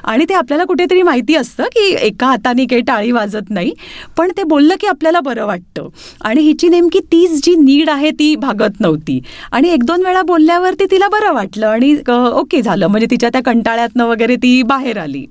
आणि 0.04 0.26
ते 0.30 0.34
आपल्याला 0.34 0.64
कुठेतरी 0.64 1.02
माहिती 1.02 1.36
असतं 1.36 1.64
की 1.74 1.90
एका 2.02 2.28
हाताने 2.28 2.66
काही 2.66 2.82
टाळी 2.82 3.12
वाजत 3.12 3.50
नाही 3.50 3.74
पण 4.18 4.32
ते 4.38 4.44
बोललं 4.44 4.76
की 4.82 4.88
आपल्याला 4.88 5.20
बरं 5.20 5.46
वाटतं. 5.46 5.88
आणि 6.22 6.42
हिची 6.42 6.70
नेमकी 6.70 7.00
तीच 7.12 7.40
जी 7.46 7.56
नीड 7.56 7.90
आहे 7.90 8.10
ती 8.12 8.36
भागत 8.36 8.80
नव्हती. 8.80 9.20
आणि 9.52 9.70
एक 9.70 9.84
दोन 9.84 10.06
वेळा 10.06 10.22
बोलल्यावरती 10.22 10.86
तिला 10.92 11.08
बरं 11.08 11.34
वाटलं 11.34 11.68
आणि 11.68 11.96
ओके 12.10 12.62
झालं. 12.62 12.88
म्हणजे 12.88 13.08
तिच्या 13.12 13.30
त्या 13.30 13.42
कंटाळ्यातनं 13.46 14.06
वगैरे 14.06 14.36
ती 14.36 14.62
बाहेर 14.64 14.98
आली. 14.98 15.26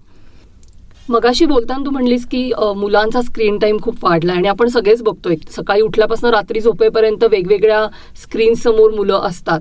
मगाशी 1.10 1.44
बोलताना 1.44 1.84
तू 1.86 1.90
म्हणलीस 1.90 2.26
की 2.26 2.50
मुलांचा 2.76 3.20
स्क्रीन 3.22 3.58
टाइम 3.58 3.78
खूप 3.82 4.04
वाढला 4.04 4.32
आणि 4.32 4.48
आपण 4.48 4.68
सगळेच 4.68 5.02
बघतोय. 5.02 5.36
सकाळी 5.50 5.80
उठल्यापासून 5.82 6.30
रात्री 6.30 6.60
झोपेपर्यंत 6.60 7.24
वेगवेगळ्या 7.24 7.86
स्क्रीन 8.22 8.54
समोर 8.54 8.90
मुलं 8.90 9.20
असतात. 9.24 9.60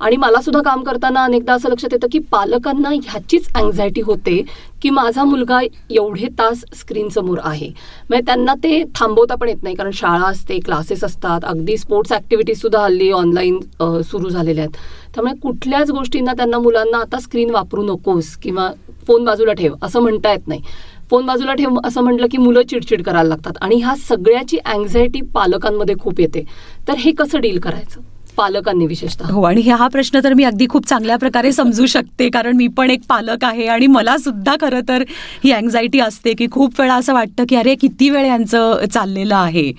आणि 0.00 0.16
मला 0.16 0.40
सुद्धा 0.42 0.60
काम 0.64 0.82
करताना 0.82 1.24
अनेकदा 1.24 1.54
असं 1.54 1.68
लक्षात 1.70 1.92
येतं 1.92 2.06
की 2.12 2.18
पालकांना 2.30 2.88
ह्याचीच 2.88 3.48
अँझायटी 3.54 4.00
होते 4.00 4.40
की 4.82 4.90
माझा 4.90 5.24
मुलगा 5.24 5.60
एवढे 5.90 6.28
तास 6.38 6.64
स्क्रीन 6.74 7.08
समोर 7.08 7.38
आहे. 7.44 7.68
म्हणजे 8.10 8.24
त्यांना 8.26 8.54
ते 8.62 8.82
थांबवता 8.98 9.34
पण 9.34 9.48
येत 9.48 9.62
नाही 9.62 9.74
कारण 9.76 9.90
शाळा 9.94 10.26
असते 10.26 10.58
क्लासेस 10.64 11.04
असतात 11.04 11.44
अगदी 11.44 11.76
स्पोर्ट्स 11.76 12.12
ऍक्टिव्हिटीज 12.12 12.60
सुद्धा 12.60 12.84
हल्ली 12.84 13.10
ऑनलाईन 13.12 13.58
सुरू 14.02 14.28
झालेल्या 14.28 14.64
आहेत. 14.64 14.76
त्यामुळे 15.14 15.34
कुठल्याच 15.42 15.90
गोष्टींना 15.90 16.32
त्यांना 16.32 16.58
मुलांना 16.58 16.98
आता 16.98 17.18
स्क्रीन 17.20 17.50
वापरू 17.50 17.82
नकोस 17.84 18.36
किंवा 18.36 18.70
फोन 19.06 19.24
बाजूला 19.24 19.52
ठेव 19.52 19.74
असं 19.82 20.00
म्हणता 20.00 20.32
येत 20.32 20.48
नाही. 20.48 20.62
फोन 21.10 21.26
बाजूला 21.26 21.54
ठेव 21.54 21.78
असं 21.84 22.02
म्हटलं 22.02 22.26
की 22.30 22.38
मुलं 22.38 22.62
चिडचिड 22.70 23.02
करायला 23.02 23.28
लागतात 23.28 23.52
आणि 23.60 23.76
ह्या 23.76 23.94
सगळ्याची 23.98 24.58
अँझायटी 24.64 25.20
पालकांमध्ये 25.34 25.94
खूप 26.00 26.20
येते. 26.20 26.44
तर 26.88 26.94
हे 26.98 27.12
कसं 27.12 27.40
डील 27.40 27.58
करायचं? 27.60 28.00
पालकांनी 28.40 28.86
विशेषतः. 28.86 29.32
हो 29.32 29.42
आणि 29.42 29.68
हा 29.70 29.88
प्रश्न 29.88 30.20
तर 30.24 30.34
मी 30.34 30.44
अगदी 30.44 30.66
खूप 30.70 30.86
चांगल्या 30.88 31.16
प्रकारे 31.16 31.52
समजू 31.52 31.86
शकते 31.86 32.28
कारण 32.30 32.56
मी 32.56 32.68
पण 32.76 32.90
एक 32.90 33.00
पालक 33.08 33.44
आहे 33.44 33.66
आणि 33.68 33.86
मला 33.88 34.16
सुद्धा 34.18 34.54
खरं 34.60 34.80
तर 34.88 35.02
ही 35.44 35.52
अँझायटी 35.52 36.00
असते 36.00 36.34
की 36.34 36.46
खूप 36.52 36.80
वेळा 36.80 36.94
असं 36.94 37.14
वाटतं 37.14 37.44
की 37.48 37.56
अरे 37.56 37.74
किती 37.74 38.10
वेळ 38.10 38.26
यांचं 38.26 38.86
चाललेलं 38.92 39.36
आहे. 39.36 39.70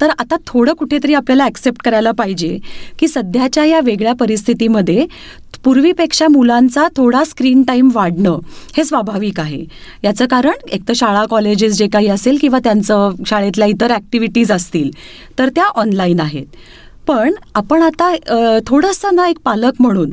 तर 0.00 0.10
आता 0.10 0.36
थोडं 0.46 0.72
कुठेतरी 0.72 1.14
आपल्याला 1.14 1.44
ॲक्सेप्ट 1.44 1.82
करायला 1.84 2.10
पाहिजे 2.12 2.58
की 2.98 3.08
सध्याच्या 3.08 3.64
या 3.64 3.80
वेगळ्या 3.84 4.12
परिस्थितीमध्ये 4.14 5.06
पूर्वीपेक्षा 5.64 6.26
मुलांचा 6.28 6.86
थोडा 6.96 7.22
स्क्रीन 7.24 7.62
टाईम 7.62 7.88
वाढणं 7.94 8.38
हे 8.76 8.84
स्वाभाविक 8.84 9.40
आहे. 9.40 9.64
याचं 10.04 10.26
कारण 10.26 10.68
एक 10.72 10.88
तर 10.88 10.92
शाळा 10.96 11.24
कॉलेजेस 11.30 11.76
जे 11.78 11.88
काही 11.92 12.08
असेल 12.08 12.38
किंवा 12.40 12.58
त्यांचं 12.64 13.24
शाळेतल्या 13.26 13.66
इतर 13.68 13.92
ॲक्टिव्हिटीज 13.92 14.52
असतील 14.52 14.90
तर 15.38 15.48
त्या 15.48 15.64
ऑनलाईन 15.74 16.20
आहेत. 16.20 16.46
पण 17.08 17.34
आपण 17.56 17.82
आता 17.82 18.14
थोडंसं 18.66 19.14
ना 19.14 19.26
एक 19.28 19.38
पालक 19.44 19.80
म्हणून 19.80 20.10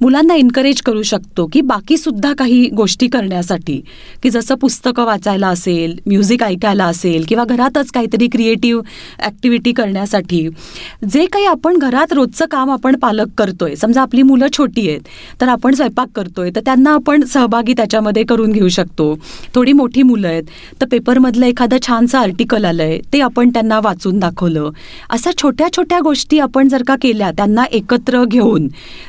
मुलांना 0.00 0.34
एनकरेज 0.34 0.80
करू 0.82 1.02
शकतो 1.02 1.46
की 1.52 1.60
बाकीसुद्धा 1.60 2.32
काही 2.38 2.68
गोष्टी 2.76 3.06
करण्यासाठी. 3.08 3.80
की 4.22 4.30
जसं 4.30 4.54
पुस्तकं 4.54 5.04
वाचायला 5.04 5.48
असेल 5.48 5.96
म्युझिक 6.06 6.42
ऐकायला 6.42 6.84
असेल 6.84 7.24
किंवा 7.28 7.44
घरातच 7.44 7.90
काहीतरी 7.92 8.26
क्रिएटिव्ह 8.32 8.82
ॲक्टिव्हिटी 9.18 9.72
करण्यासाठी 9.72 10.46
जे 11.10 11.24
काही 11.32 11.46
आपण 11.46 11.78
घरात 11.78 12.12
रोजचं 12.12 12.46
काम 12.50 12.70
आपण 12.70 12.96
पालक 12.98 13.32
करतोय 13.38 13.74
समजा 13.76 14.02
आपली 14.02 14.22
मुलं 14.22 14.46
छोटी 14.56 14.88
आहेत 14.88 15.08
तर 15.40 15.48
आपण 15.48 15.74
स्वयंपाक 15.74 16.08
करतोय 16.16 16.50
तर 16.56 16.60
त्यांना 16.66 16.94
आपण 16.94 17.24
सहभागी 17.24 17.72
त्याच्यामध्ये 17.76 18.24
करून 18.24 18.52
घेऊ 18.52 18.68
शकतो. 18.68 19.14
थोडी 19.54 19.72
मोठी 19.72 20.02
मुलं 20.02 20.28
आहेत 20.28 20.44
तर 20.80 20.86
पेपरमधलं 20.90 21.46
एखादं 21.46 21.86
छानसं 21.86 22.18
आर्टिकल 22.18 22.64
आलं 22.64 22.82
आहे 22.82 23.00
ते 23.12 23.20
आपण 23.20 23.50
त्यांना 23.50 23.80
वाचून 23.84 24.18
दाखवलं. 24.18 24.70
अशा 25.10 25.30
छोट्या 25.42 25.68
छोट्या 25.76 26.00
गोष्टी 26.00 26.35
गोष्टी 26.36 26.40
आपण 26.40 26.68
जर 26.68 26.82
का 26.86 26.94
केल्या 27.02 27.30
त्यांना 27.30 27.64
एकत्र 27.72 28.24
घेऊन 28.24 28.68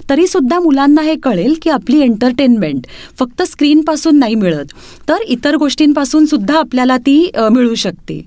तरी 0.10 0.28
सुद्धा 0.28 0.60
मुलांना 0.60 1.02
हे 1.02 1.16
कळेल 1.16 1.54
की 1.62 1.70
आपली 1.70 2.00
एंटरटेनमेंट 2.02 2.88
फक्त 3.20 3.42
स्क्रीनपासून 3.44 4.20
नाही 4.20 4.36
मिळत 4.36 4.72
तर 5.10 5.22
इतर 5.28 5.56
गोष्टींपासून 5.56 6.26
सुद्धा 6.26 6.60
आपल्याला 6.60 6.98
ती 6.98 7.20
मिळू 7.52 7.76
शकते. 7.76 8.22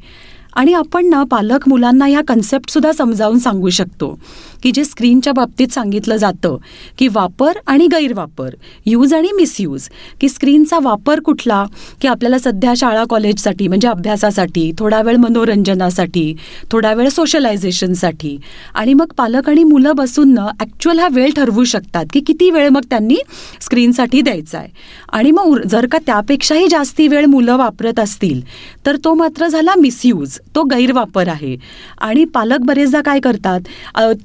आणि 0.56 0.72
आपण 0.72 1.06
ना 1.06 1.22
पालक 1.30 1.68
मुलांना 1.68 2.06
ह्या 2.06 2.20
कन्सेप्टसुद्धा 2.28 2.92
समजावून 2.92 3.38
सांगू 3.38 3.70
शकतो. 3.70 4.18
की 4.62 4.70
जे 4.74 4.84
स्क्रीनच्या 4.84 5.32
बाबतीत 5.32 5.68
सांगितलं 5.68 6.16
जातं 6.16 6.56
की 6.98 7.06
वापर 7.08 7.58
आणि 7.66 7.86
गैरवापर 7.86 8.54
यूज 8.86 9.14
आणि 9.14 9.28
मिसयूज 9.32 9.88
की 10.20 10.28
स्क्रीनचा 10.28 10.78
वापर 10.82 11.20
कुठला? 11.20 11.64
की 12.00 12.08
आपल्याला 12.08 12.38
सध्या 12.38 12.72
शाळा 12.76 13.04
कॉलेजसाठी 13.10 13.68
म्हणजे 13.68 13.88
अभ्यासासाठी 13.88 14.70
थोडा 14.78 15.00
वेळ 15.02 15.16
मनोरंजनासाठी 15.16 16.34
थोडा 16.72 16.92
वेळ 16.94 17.08
सोशलायझेशनसाठी 17.08 18.36
आणि 18.74 18.94
मग 18.94 19.12
पालक 19.18 19.48
आणि 19.48 19.64
मुलं 19.64 19.96
बसून 19.96 20.34
ना 20.34 20.46
ॲक्च्युअल 20.60 20.98
हा 20.98 21.08
वेळ 21.12 21.30
ठरवू 21.36 21.64
शकतात 21.64 22.06
की 22.12 22.20
किती 22.20 22.50
वेळ 22.50 22.68
मग 22.68 22.84
त्यांनी 22.90 23.16
स्क्रीनसाठी 23.60 24.20
द्यायचा 24.20 24.58
आहे 24.58 24.68
आणि 25.12 25.30
मग 25.30 25.60
जर 25.70 25.86
का 25.92 25.98
त्यापेक्षाही 26.06 26.68
जास्ती 26.68 27.08
वेळ 27.08 27.26
मुलं 27.26 27.56
वापरत 27.56 28.00
असतील 28.00 28.40
तर 28.86 28.96
तो 28.96 29.14
मात्र 29.14 29.48
झाला 29.48 29.74
मिसयूज 29.78 30.39
तो 30.54 30.62
गैरवापर 30.64 31.28
आहे. 31.28 31.56
आणि 32.00 32.24
पालक 32.24 32.60
बरेचदा 32.60 33.00
काय 33.04 33.20
करतात 33.20 33.60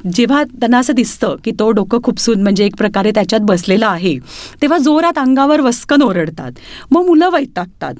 जेव्हा 0.07 0.43
त्यांना 0.43 0.77
असं 0.77 0.93
दिसतं 0.93 1.35
की 1.43 1.51
तो 1.51 1.71
डोकं 1.71 1.99
खुपसून 2.03 2.43
म्हणजे 2.43 2.65
एक 2.65 2.75
प्रकारे 2.75 3.11
त्याच्यात 3.11 3.41
बसलेला 3.41 3.87
आहे 3.87 4.17
तेव्हा 4.61 4.77
जोरात 4.77 5.17
अंगावर 5.17 5.61
वस्कन 5.61 6.01
ओरडतात. 6.01 6.51
मग 6.91 7.05
मुलं 7.05 7.29
वैतागतात. 7.29 7.93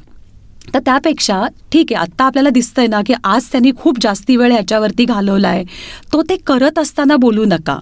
तर 0.74 0.80
त्यापेक्षा 0.80 1.42
ठीक 1.72 1.86
आहे 1.92 2.02
आत्ता 2.02 2.24
आपल्याला 2.24 2.50
दिसतंय 2.50 2.88
ना 2.88 3.02
की 3.06 3.14
आज 3.24 3.46
त्यांनी 3.52 3.72
खूप 3.78 3.98
जास्ती 4.02 4.36
वेळ 4.36 4.52
ह्याच्यावरती 4.52 5.06
घालवला 5.06 5.48
आहे 5.48 5.64
तो 6.14 6.22
ते 6.22 6.36
करत 6.48 6.80
असताना 6.80 7.16
बोलू 7.16 7.46
नका. 7.46 7.78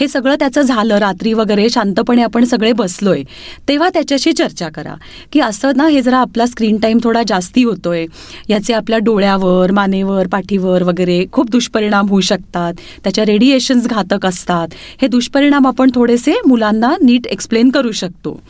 हे 0.00 0.08
सगळं 0.08 0.34
त्याचं 0.34 0.62
झालं 0.62 0.98
रात्री 0.98 1.32
वगैरे 1.32 1.68
शांतपणे 1.70 2.22
आपण 2.22 2.44
सगळे 2.44 2.72
बसलोय. 2.72 3.22
तेव्हा 3.68 3.88
त्याच्याशी 3.88 4.32
चर्चा 4.32 4.68
करा 4.68 4.94
की 5.32 5.40
असं 5.40 5.72
ना 5.76 5.86
हे 5.88 6.02
जरा 6.02 6.18
आपला 6.18 6.46
स्क्रीन 6.46 6.76
टाईम 6.76 6.98
थोडा 7.04 7.22
जास्ती 7.28 7.62
होतोय. 7.62 8.06
याचे 8.48 8.74
आपल्या 8.74 8.98
डोळ्यावर 8.98 9.72
मानेवर 9.72 10.26
पाठीवर 10.26 10.82
वगैरे 10.82 11.24
खूप 11.32 11.50
दुष्परिणाम 11.50 12.08
होऊ 12.08 12.20
शकतात. 12.20 12.74
त्याच्या 13.04 13.24
रेडिएशन्स 13.24 13.86
घातक 13.86 14.26
असतात. 14.26 14.68
हे 15.02 15.08
दुष्परिणाम 15.08 15.66
आपण 15.66 15.90
थोडेसे 15.94 16.34
मुलांना 16.46 16.94
नीट 17.02 17.26
एक्सप्लेन 17.26 17.70
करू 17.70 17.92
शकतो. 17.92 18.40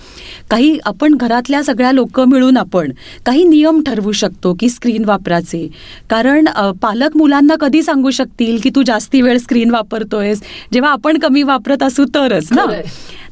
काही 0.51 0.79
आपण 0.85 1.15
घरातल्या 1.15 1.63
सगळ्या 1.63 1.93
लोक 1.93 2.21
मिळून 2.21 2.57
आपण 2.57 2.93
काही 3.27 3.45
नियम 3.45 3.76
ठरवू 3.83 4.13
शकतो 4.13 4.55
की 4.61 4.69
स्क्रीन 4.69 5.05
वापराचे. 5.05 5.69
कारण 6.11 6.49
पालक 6.83 7.17
मुलांना 7.17 7.55
कधी 7.55 7.83
सांगू 7.83 8.11
शकतील 8.11 8.59
की 8.63 8.71
तू 8.77 8.83
जास्ती 8.83 9.21
वेळ 9.23 9.39
स्क्रीन 9.39 9.71
वापरतोयस? 9.71 10.43
जेव्हा 10.73 10.91
आपण 10.91 11.19
कमी 11.19 11.43
वापरत 11.43 11.83
असू 11.83 12.05
तरच 12.15 12.49
ना. 12.53 12.65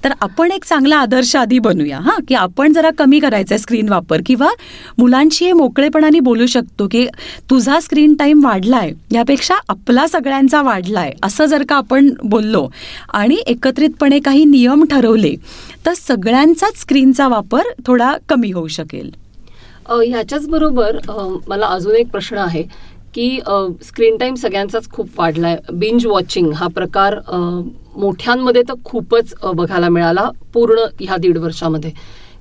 तर 0.05 0.13
आपण 0.21 0.51
एक 0.53 0.65
चांगला 0.65 0.97
आदर्श 0.97 1.35
आधी 1.37 1.59
बनूया 1.59 1.99
हां? 1.99 2.23
की 2.29 2.35
आपण 2.35 2.73
जरा 2.73 2.91
कमी 2.99 3.19
करायचा 3.21 3.57
स्क्रीन 3.59 3.89
वापर. 3.89 4.21
किंवा 4.27 4.49
मुलांशी 4.99 5.45
हे 5.45 5.53
मोकळेपणाने 5.53 6.21
बोलू 6.21 6.47
शकतो 6.47 6.89
की 6.91 7.07
तुझा 7.51 7.81
स्क्रीन 7.81 8.15
टाईम 8.15 8.45
वाढलाय 8.45 8.93
यापेक्षा 9.13 9.55
आपला 9.69 10.07
सगळ्यांचा 10.07 10.63
वाढलाय 10.63 11.13
असं 11.23 11.45
जर 11.45 11.63
का 11.69 11.77
आपण 11.77 12.11
बोललो 12.23 12.69
आणि 13.13 13.43
एकत्रितपणे 13.47 14.19
काही 14.21 14.45
नियम 14.45 14.85
ठरवले 14.85 15.35
तर 15.87 15.93
सगळ्यांचाच 15.95 16.81
स्क्रीनचा 16.81 17.29
वापर 17.29 17.63
थोडा 17.87 18.13
कमी 18.29 18.51
होऊ 18.51 18.69
शकेल. 18.69 19.24
ह्याच्याच 19.89 20.49
बरोबर 20.49 20.99
मला 21.49 21.67
अजून 21.67 21.95
एक 21.97 22.11
प्रश्न 22.11 22.39
आहे 22.39 22.63
की 23.15 23.39
स्क्रीन 23.85 24.17
टाईम 24.19 24.35
सगळ्यांचाच 24.35 24.89
खूप 24.91 25.09
वाढलाय. 25.19 25.57
बिंज 25.73 26.07
वॉचिंग 26.07 26.53
हा 26.53 26.67
प्रकार 26.75 27.19
मोठ्यांमध्ये 27.97 28.63
तर 28.69 28.75
खूपच 28.85 29.35
बघायला 29.45 29.89
मिळाला 29.89 30.29
पूर्ण 30.55 30.85
ह्या 31.01 31.17
दीड 31.17 31.39
वर्षामध्ये. 31.39 31.91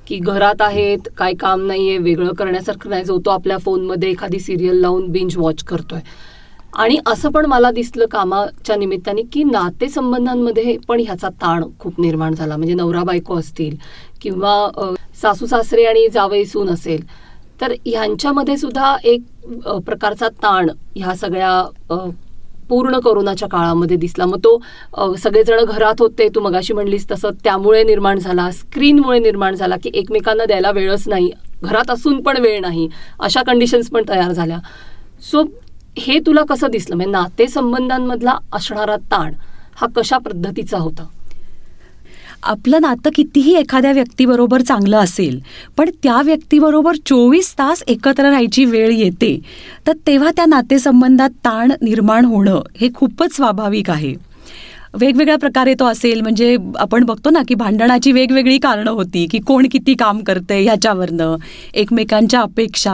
की 0.08 0.18
घरात 0.18 0.62
आहेत 0.62 1.08
काय 1.18 1.34
काम 1.40 1.62
नाही 1.68 1.88
आहे 1.90 1.98
वेगळं 1.98 2.34
करण्यासारखं 2.38 2.90
नाही 2.90 3.04
जो 3.06 3.18
तो 3.26 3.30
आपल्या 3.30 3.58
फोनमध्ये 3.58 4.10
एखादी 4.12 4.40
सिरियल 4.40 4.80
लावून 4.82 5.08
बिंज 5.12 5.38
वॉच 5.38 5.64
करतोय. 5.64 6.00
आणि 6.74 6.98
असं 7.08 7.32
पण 7.32 7.46
मला 7.46 7.70
दिसलं 7.72 8.06
कामाच्या 8.12 8.76
निमित्ताने 8.76 9.22
की 9.34 9.44
नातेसंबंधांमध्ये 9.44 10.78
पण 10.88 11.00
ह्याचा 11.00 11.30
ताण 11.42 11.64
खूप 11.80 12.00
निर्माण 12.02 12.34
झाला. 12.34 12.58
म्हणजे 12.58 12.74
नवरा 12.76 13.04
बायको 13.04 13.40
असतील 13.40 13.76
किंवा 14.22 14.94
सासू 15.22 15.46
सासरे 15.48 15.86
आणि 15.86 16.08
जावई 16.14 16.44
सून 16.46 16.70
असेल 16.70 17.02
तर 17.62 17.74
ह्यांच्यामध्ये 17.86 18.58
सुद्धा 18.58 18.96
एक 19.04 19.22
प्रकारचा 19.86 20.28
ताण 20.44 20.70
ह्या 20.96 21.16
सगळ्या 21.16 22.10
पूर्ण 22.70 23.00
कोरोनाच्या 23.04 23.48
काळामध्ये 23.50 23.98
दिसला. 23.98 24.26
मग 24.26 24.40
तो 24.44 25.16
सगळेजण 25.24 25.64
घरात 25.66 26.02
होते 26.02 26.28
तू 26.36 26.40
मगाशी 26.42 26.74
म्हणलीस 26.74 27.10
तसं 27.12 27.32
त्यामुळे 27.44 27.84
निर्माण 27.84 28.20
झाला 28.20 28.50
स्क्रीनमुळे 28.52 29.20
निर्माण 29.20 29.56
झाला 29.56 29.76
की 29.84 29.92
एकमेकांना 29.94 30.46
द्यायला 30.46 30.72
वेळच 30.72 31.08
नाही 31.08 31.30
घरात 31.64 31.92
असून 31.92 32.22
पण 32.24 32.38
वेळ 32.42 32.60
नाही 32.62 32.88
अशा 33.20 33.42
कंडिशन्स 33.48 33.90
पण 33.90 34.04
तयार 34.10 34.32
झाल्या. 34.32 34.60
सो 35.32 35.44
हे 35.98 36.20
तुला 36.26 36.44
कसं 36.50 36.72
दिसलं? 36.72 36.96
म्हणजे 36.96 37.12
नातेसंबंधांमधला 37.12 38.38
असणारा 38.54 38.96
ताण 39.12 39.34
हा 39.76 39.88
कशा 39.96 40.18
पद्धतीचा 40.18 40.78
होता? 40.78 41.04
आपलं 42.46 42.82
नातं 42.82 43.10
कितीही 43.16 43.56
एखाद्या 43.56 43.92
व्यक्तीबरोबर 43.92 44.62
चांगलं 44.62 44.98
असेल 44.98 45.40
पण 45.78 45.90
त्या 46.04 46.22
व्यक्तीबरोबर 46.22 46.96
चोवीस 47.06 47.54
तास 47.54 47.84
एकत्र 47.88 48.24
राहायची 48.24 48.66
वेळ 48.66 48.90
येते 48.90 49.40
तर 49.88 49.94
तेव्हा 50.08 50.32
त्या 50.36 50.46
नातेसंबंधात 50.46 51.30
ताण 51.46 51.72
निर्माण 51.82 52.26
होणं 52.26 52.62
हे 52.82 52.90
खूपच 52.96 53.36
स्वाभाविक 53.36 53.90
आहे. 53.90 54.14
वेगवेगळ्या 54.94 55.38
प्रकारे 55.38 55.74
तो 55.74 55.86
असेल. 55.86 56.22
म्हणजे 56.22 56.56
आपण 56.80 57.04
बघतो 57.04 57.30
ना 57.30 57.40
की 57.48 57.56
भांडणाची 57.56 58.12
वेगवेगळी 58.12 58.58
कारणं 58.58 58.92
होती 58.92 59.26
की 59.32 59.40
कोण 59.40 59.68
किती 59.72 59.94
काम 59.94 60.20
करते 60.24 60.62
ह्याच्यावरनं 60.64 61.36
एकमेकांच्या 61.74 62.42
अपेक्षा. 62.42 62.94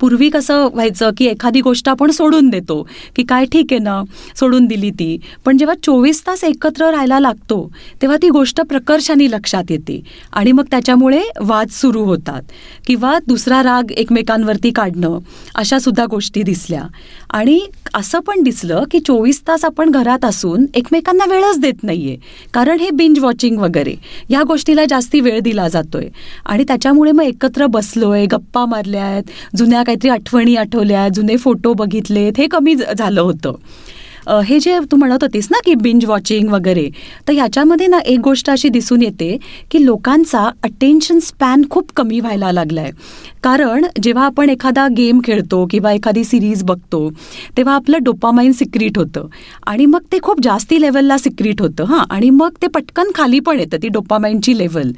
पूर्वी 0.00 0.28
कसं 0.30 0.68
व्हायचं 0.74 1.10
की 1.16 1.26
एखादी 1.26 1.60
गोष्ट 1.60 1.88
आपण 1.88 2.10
सोडून 2.10 2.48
देतो 2.48 2.82
की 3.16 3.22
काय 3.22 3.44
ठीक 3.44 3.66
आहे 3.70 3.78
ना 3.78 4.02
सोडून 4.36 4.66
दिली 4.66 4.90
ती. 4.90 5.18
पण 5.44 5.56
जेव्हा 5.58 5.74
चोवीस 5.82 6.22
तास 6.26 6.44
एकत्र 6.44 6.90
राहायला 6.90 7.20
लागतो 7.20 7.70
तेव्हा 8.02 8.16
ती 8.22 8.28
गोष्ट 8.28 8.60
प्रकर्षाने 8.60 9.30
लक्षात 9.30 9.70
येते. 9.70 10.00
आणि 10.32 10.52
मग 10.52 10.64
त्याच्यामुळे 10.70 11.22
वाद 11.40 11.68
सुरू 11.70 12.04
होतात. 12.04 12.42
किंवा 12.86 13.18
दुसरा 13.28 13.62
राग 13.62 13.90
एकमेकांवरती 13.92 14.70
काढणं 14.70 15.18
अशा 15.54 15.78
सुद्धा 15.78 16.06
गोष्टी 16.06 16.42
दिसल्या. 16.42 16.82
आणि 17.34 17.60
असं 17.94 18.20
पण 18.20 18.42
दिसलं 18.42 18.84
की 18.90 18.98
चोवीस 18.98 19.40
तास 19.48 19.64
आपण 19.64 19.90
घरात 19.90 20.24
असून 20.24 20.66
एकमेकांना 20.74 21.24
वेळच 21.24 21.58
देत 21.58 21.82
नाहीये. 21.82 22.16
कारण 22.54 22.80
हे 22.80 22.90
बिंज 22.90 23.18
वॉचिंग 23.18 23.58
वगैरे 23.58 23.94
या 24.30 24.42
गोष्टीला 24.42 24.84
जास्ती 24.90 25.20
वेळ 25.20 25.40
दिला 25.40 25.68
जातोय. 25.68 26.08
आणि 26.46 26.64
त्याच्यामुळे 26.64 27.12
मग 27.12 27.24
एकत्र 27.24 27.66
बसलोय 27.66 28.26
गप्पा 28.26 28.64
मारल्यात 28.64 29.56
जुन्या 29.56 29.82
काहीतरी 29.82 30.10
आठवणी 30.10 30.56
आठवल्या 30.56 31.08
जुने 31.08 31.36
फोटो 31.36 31.72
बघितलेत 31.72 32.32
हे 32.38 32.46
कमी 32.46 32.74
झालं 32.74 33.20
होतं. 33.20 33.54
हे 34.44 34.58
जे 34.60 34.78
तू 34.92 34.96
म्हणत 34.96 35.22
होतीस 35.22 35.48
ना 35.50 35.58
की 35.64 35.74
बिंज 35.74 36.04
वॉचिंग 36.04 36.48
वगैरे 36.48 36.88
तर 37.28 37.32
ह्याच्यामध्ये 37.32 37.86
ना 37.86 37.98
एक 37.98 38.20
गोष्ट 38.20 38.50
अशी 38.50 38.68
दिसून 38.68 39.02
येते 39.02 39.36
की 39.70 39.84
लोकांचा 39.84 40.48
अटेन्शन 40.62 41.18
स्पॅन 41.18 41.62
खूप 41.70 41.90
कमी 41.96 42.20
व्हायला 42.20 42.52
लागलाय. 42.52 42.90
कारण 43.42 43.84
जेव्हा 44.02 44.24
आपण 44.24 44.50
एखादा 44.50 44.86
गेम 44.96 45.20
खेळतो 45.24 45.66
किंवा 45.70 45.92
एखादी 45.92 46.24
सिरीज 46.24 46.62
बघतो 46.64 47.08
तेव्हा 47.56 47.74
आपलं 47.74 48.02
डोपामाइन 48.02 48.52
सिक्रीट 48.52 48.98
होतं. 48.98 49.26
आणि 49.66 49.86
मग 49.86 50.02
ते 50.12 50.18
खूप 50.22 50.40
जास्ती 50.42 50.80
लेवलला 50.80 51.18
सिक्रीट 51.18 51.60
होतं 51.62 51.84
हां. 51.84 52.04
आणि 52.10 52.30
मग 52.30 52.50
ते 52.62 52.66
पटकन 52.66 53.10
खाली 53.14 53.40
पण 53.40 53.60
येतं 53.60 53.82
ती 53.82 53.88
डोपामाइनची 53.88 54.56
लेवल 54.58 54.90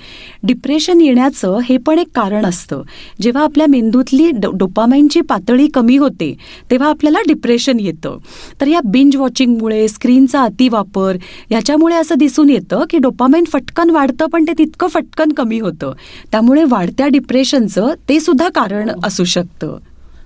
डिप्रेशन 0.43 1.01
येण्याचं 1.01 1.59
हे 1.65 1.77
पण 1.77 1.99
एक 1.99 2.09
कारण 2.15 2.47
असतं. 2.47 2.83
जेव्हा 3.23 3.43
आपल्या 3.45 3.67
मेंदूतली 3.67 4.31
डो 4.31 4.51
डोपामाइनची 4.55 5.21
पातळी 5.21 5.67
कमी 5.75 5.97
होते 5.97 6.35
तेव्हा 6.71 6.89
आपल्याला 6.89 7.19
डिप्रेशन 7.29 7.81
येतं. 7.81 8.19
तर 8.61 8.67
या 8.67 8.81
बिंज 8.85 9.16
वॉचिंगमुळे 9.17 9.87
स्क्रीनचा 9.89 10.43
अतिवापर 10.43 11.17
याच्यामुळे 11.51 11.97
असं 11.97 12.19
दिसून 12.19 12.51
येतं 12.51 12.85
की 12.91 12.99
डोपामाइन 12.99 13.45
फटकन 13.53 13.91
वाढतं 13.91 14.27
पण 14.27 14.45
ते 14.45 14.53
तितकं 14.59 14.89
फटकन 14.89 15.33
कमी 15.37 15.59
होतं. 15.61 15.93
त्यामुळे 16.33 16.65
वाढत्या 16.71 17.09
डिप्रेशनचं 17.09 17.95
ते 18.09 18.21
सुद्धा 18.21 18.49
कारण 18.55 18.91
असू 19.05 19.25
शकतं. 19.25 19.77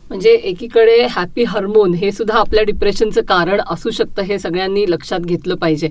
म्हणजे 0.08 0.30
एकीकडे 0.30 0.96
हॅपी 1.10 1.42
हार्मोन 1.44 1.92
हे 1.94 2.10
सुद्धा 2.12 2.38
आपल्या 2.38 2.62
डिप्रेशनचं 2.64 3.22
कारण 3.22 3.60
असू 3.70 3.90
शकतं 3.90 4.22
हे 4.22 4.38
सगळ्यांनी 4.38 4.84
लक्षात 4.88 5.20
घेतलं 5.20 5.54
पाहिजे. 5.56 5.88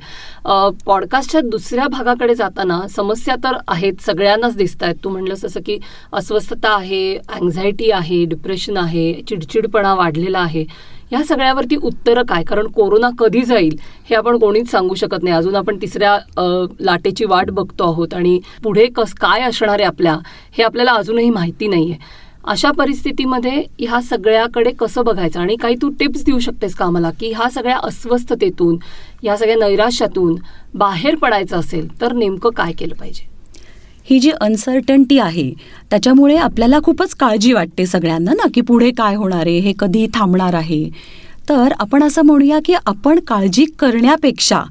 पॉडकास्टच्या 0.85 1.41
दुसऱ्या 1.41 1.87
भागाकडे 1.91 2.35
जाताना 2.35 2.79
समस्या 2.95 3.35
तर 3.43 3.57
आहेत 3.67 4.01
सगळ्यांनाच 4.05 4.55
दिसत 4.57 4.83
आहेत 4.83 4.95
तू 5.03 5.09
म्हणलंस 5.09 5.41
जसं 5.41 5.59
की 5.65 5.77
अस्वस्थता 6.13 6.75
आहे 6.75 7.15
अँझायटी 7.15 7.91
आहे 7.91 8.23
डिप्रेशन 8.25 8.77
आहे 8.77 9.11
चिडचिडपणा 9.29 9.93
वाढलेला 9.95 10.39
आहे. 10.39 10.65
या 11.11 11.23
सगळ्यावरती 11.25 11.75
उत्तरं 11.75 12.23
काय? 12.29 12.43
कारण 12.43 12.67
कोरोना 12.75 13.09
कधी 13.19 13.41
जाईल 13.45 13.75
हे 14.09 14.15
आपण 14.15 14.37
कोणीच 14.39 14.69
सांगू 14.71 14.95
शकत 14.95 15.23
नाही. 15.23 15.35
अजून 15.35 15.55
आपण 15.55 15.77
तिसऱ्या 15.81 16.17
लाटेची 16.81 17.25
वाट 17.25 17.49
बघतो 17.51 17.91
आहोत 17.91 18.13
आणि 18.13 18.39
पुढे 18.63 18.85
कस 18.95 19.13
काय 19.21 19.41
असणार 19.43 19.79
आहे 19.79 19.83
आपल्या 19.83 20.17
हे 20.57 20.63
आपल्याला 20.63 20.91
अजूनही 20.93 21.29
माहिती 21.29 21.67
नाही 21.67 21.91
आहे 21.91 22.27
अशा 22.47 22.69
परिस्थितीमध्ये 22.71 23.63
ह्या 23.79 23.99
सगळ्याकडे 24.01 24.71
कसं 24.79 25.03
बघायचं? 25.05 25.39
आणि 25.39 25.55
काही 25.55 25.75
तू 25.81 25.89
टिप्स 25.99 26.23
देऊ 26.25 26.39
शकतेस 26.39 26.75
का 26.75 26.85
आम्हाला 26.85 27.09
की 27.19 27.31
ह्या 27.31 27.49
सगळ्या 27.49 27.77
अस्वस्थतेतून 27.83 28.77
ह्या 29.23 29.35
सगळ्या 29.37 29.55
नैराश्यातून 29.59 30.35
बाहेर 30.73 31.15
पडायचं 31.15 31.57
असेल 31.59 31.87
तर 32.01 32.13
नेमकं 32.13 32.49
काय 32.49 32.71
केलं 32.71 32.95
पाहिजे? 32.95 33.27
ही 34.09 34.19
जी 34.19 34.31
अनसर्टन्टी 34.41 35.17
आहे 35.19 35.49
त्याच्यामुळे 35.91 36.35
आपल्याला 36.37 36.79
खूपच 36.83 37.13
काळजी 37.15 37.53
वाटते 37.53 37.85
सगळ्यांना 37.85 38.33
ना 38.33 38.47
की 38.53 38.61
पुढे 38.61 38.91
काय 38.97 39.15
होणार 39.15 39.47
आहे 39.47 39.57
हे 39.59 39.73
कधी 39.79 40.05
थांबणार 40.13 40.53
आहे. 40.53 40.83
तर 41.49 41.73
आपण 41.79 42.03
असं 42.03 42.25
म्हणूया 42.25 42.59
की 42.65 42.73
आपण 42.85 43.19
काळजी 43.27 43.65
करण्यापेक्षा 43.79 44.61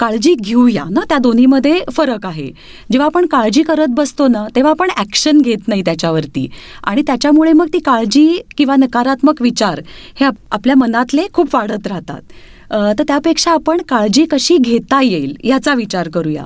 काळजी 0.00 0.34
घेऊया 0.34 0.84
ना 0.90 1.00
त्या 1.08 1.16
दोन्हीमध्ये 1.18 1.78
फरक 1.92 2.26
आहे. 2.26 2.46
जेव्हा 2.92 3.06
आपण 3.06 3.26
काळजी 3.26 3.62
करत 3.62 3.88
बसतो 3.94 4.28
ना 4.28 4.46
तेव्हा 4.56 4.70
आपण 4.70 4.90
ॲक्शन 4.96 5.40
घेत 5.40 5.68
नाही 5.68 5.82
त्याच्यावरती. 5.84 6.46
आणि 6.84 7.02
त्याच्यामुळे 7.06 7.52
मग 7.52 7.66
ती 7.72 7.78
काळजी 7.78 8.40
किंवा 8.58 8.76
नकारात्मक 8.76 9.42
विचार 9.42 9.80
हे 10.20 10.26
आपल्या 10.50 10.76
मनातले 10.76 11.26
खूप 11.32 11.54
वाढत 11.54 11.86
राहतात. 11.86 12.20
तर 12.72 13.02
त्यापेक्षा 13.08 13.52
आपण 13.52 13.80
काळजी 13.88 14.24
कशी 14.30 14.56
घेता 14.56 15.00
येईल 15.02 15.34
याचा 15.44 15.74
विचार 15.74 16.08
करूया. 16.08 16.44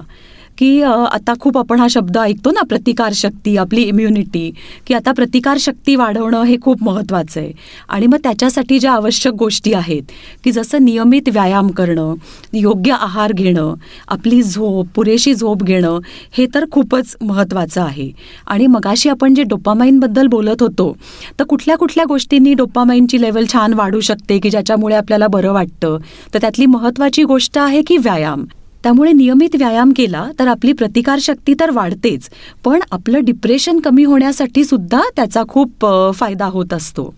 की 0.58 0.80
आता 0.82 1.32
खूप 1.40 1.58
आपण 1.58 1.80
हा 1.80 1.86
शब्द 1.90 2.18
ऐकतो 2.18 2.50
ना 2.50 2.62
प्रतिकारशक्ती 2.68 3.56
आपली 3.56 3.82
इम्युनिटी 3.82 4.50
की 4.86 4.94
आता 4.94 5.12
प्रतिकारशक्ती 5.12 5.94
वाढवणं 5.96 6.42
हे 6.42 6.56
खूप 6.62 6.82
महत्त्वाचं 6.82 7.40
आहे. 7.40 7.52
आणि 7.88 8.06
मग 8.06 8.18
त्याच्यासाठी 8.22 8.78
ज्या 8.78 8.92
आवश्यक 8.92 9.34
गोष्टी 9.34 9.72
आहेत 9.72 10.02
की 10.44 10.52
जसं 10.52 10.84
नियमित 10.84 11.28
व्यायाम 11.32 11.68
करणं 11.68 12.14
योग्य 12.52 12.92
आहार 12.92 13.32
घेणं 13.32 13.74
आपली 14.08 14.42
झोप 14.42 14.88
पुरेशी 14.94 15.34
झोप 15.34 15.62
घेणं 15.62 15.98
हे 16.32 16.46
तर 16.54 16.64
खूपच 16.72 17.16
महत्त्वाचं 17.22 17.82
आहे. 17.82 18.10
आणि 18.46 18.66
मगाशी 18.66 19.08
आपण 19.08 19.34
जे 19.34 19.42
डोपामाईनबद्दल 19.42 20.26
बोलत 20.26 20.62
होतो 20.62 20.92
तर 21.38 21.44
कुठल्या 21.44 21.76
कुठल्या 21.76 22.04
गोष्टींनी 22.08 22.52
डोपामाईनची 22.54 23.20
लेवल 23.20 23.44
छान 23.52 23.74
वाढू 23.74 24.00
शकते 24.00 24.38
की 24.38 24.50
ज्याच्यामुळे 24.50 24.96
आपल्याला 24.96 25.26
बरं 25.26 25.52
वाटतं? 25.52 25.96
तर 26.34 26.38
त्यातली 26.40 26.66
महत्त्वाची 26.66 27.22
गोष्ट 27.24 27.58
आहे 27.58 27.82
की 27.82 27.96
व्यायाम. 27.96 28.44
त्यामुळे 28.84 29.12
नियमित 29.12 29.56
व्यायाम 29.58 29.92
केला 29.96 30.26
तर 30.38 30.48
आपली 30.48 30.72
प्रतिकारशक्ती 30.72 31.54
तर 31.60 31.70
वाढतेच. 31.74 32.28
पण 32.64 32.80
आपलं 32.92 33.24
डिप्रेशन 33.24 33.78
कमी 33.80 34.04
होण्यासाठी 34.04 34.64
सुद्धा 34.64 35.00
त्याचा 35.16 35.42
खूप 35.48 35.86
फायदा 36.14 36.46
होत 36.46 36.72
असतो. 36.72 37.12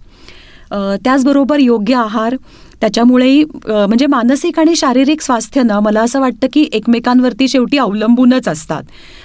त्याचबरोबर 1.04 1.58
योग्य 1.58 1.94
आहार 1.94 2.36
त्याच्यामुळेही 2.80 3.44
म्हणजे 3.66 4.06
मानसिक 4.06 4.58
आणि 4.58 4.74
शारीरिक 4.76 5.20
स्वास्थ्यनं 5.22 5.78
मला 5.80 6.00
असं 6.00 6.20
वाटतं 6.20 6.46
की 6.52 6.66
एकमेकांवरती 6.72 7.48
शेवटी 7.48 7.78
अवलंबूनच 7.78 8.48
असतात. 8.48 8.82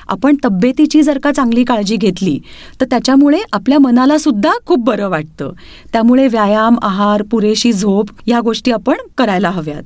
आपण 0.07 0.35
तब्येतीची 0.43 1.01
जर 1.03 1.17
का 1.23 1.31
चांगली 1.31 1.63
काळजी 1.63 1.95
घेतली 1.95 2.37
तर 2.81 2.85
त्याच्यामुळे 2.85 3.39
आपल्या 3.53 3.79
मनाला 3.79 4.17
सुद्धा 4.17 4.51
खूप 4.65 4.85
बरं 4.85 5.09
वाटतं. 5.09 5.51
त्यामुळे 5.93 6.27
व्यायाम 6.27 6.77
आहार 6.83 7.23
पुरेशी 7.31 7.71
झोप 7.73 8.09
या 8.27 8.39
गोष्टी 8.39 8.71
आपण 8.71 9.07
करायला 9.17 9.49
हव्यात. 9.49 9.83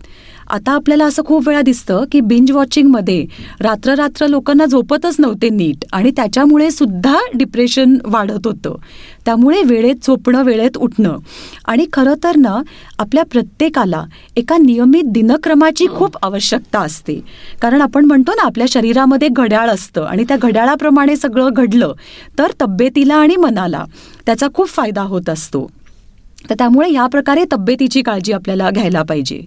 आता 0.49 0.71
आपल्याला 0.71 1.05
असं 1.05 1.23
खूप 1.23 1.47
वेळा 1.47 1.61
दिसतं 1.61 2.03
की 2.11 2.19
बिंज 2.19 2.51
वॉचिंगमध्ये 2.51 3.25
रात्र 3.61 3.93
रात्र 3.93 4.27
लोकांना 4.27 4.65
झोपतच 4.65 5.15
नव्हते 5.19 5.49
नीट 5.49 5.85
आणि 5.93 6.11
त्याच्यामुळे 6.11 6.71
सुद्धा 6.71 7.19
डिप्रेशन 7.33 7.97
वाढत 8.05 8.47
होतं. 8.47 8.75
त्यामुळे 9.25 9.61
वेळेत 9.61 9.95
झोपणं 10.03 10.43
वेळेत 10.43 10.77
उठणं. 10.77 11.17
आणि 11.65 11.85
खरं 11.93 12.13
तर 12.23 12.35
ना 12.35 12.61
आपल्या 12.99 13.23
प्रत्येकाला 13.23 14.03
एका 14.35 14.57
नियमित 14.57 15.03
दिनक्रमाची 15.03 15.87
खूप 15.87 16.17
आवश्यकता 16.21 16.79
असते. 16.79 17.19
कारण 17.61 17.81
आपण 17.81 18.05
म्हणतो 18.05 18.31
ना 18.31 18.45
आपल्या 18.45 18.67
शरीरामध्ये 18.69 19.27
घड्याळ 19.27 19.69
असतं 19.69 20.03
आणि 20.03 20.23
त्या 20.23 20.37
घड्याळाप्रमाणे 20.37 21.15
सगळं 21.15 21.49
घडलं 21.53 21.93
तर 22.37 22.51
तब्येतीला 22.61 23.15
आणि 23.15 23.35
मनाला 23.35 23.85
त्याचा 24.25 24.47
खूप 24.53 24.67
फायदा 24.67 25.01
होत 25.01 25.29
असतो. 25.29 25.71
तर 26.49 26.55
त्यामुळे 26.57 26.91
या 26.93 27.05
प्रकारे 27.07 27.43
तब्येतीची 27.51 28.01
काळजी 28.01 28.33
आपल्याला 28.33 28.69
घ्यायला 28.69 29.01
पाहिजे. 29.01 29.41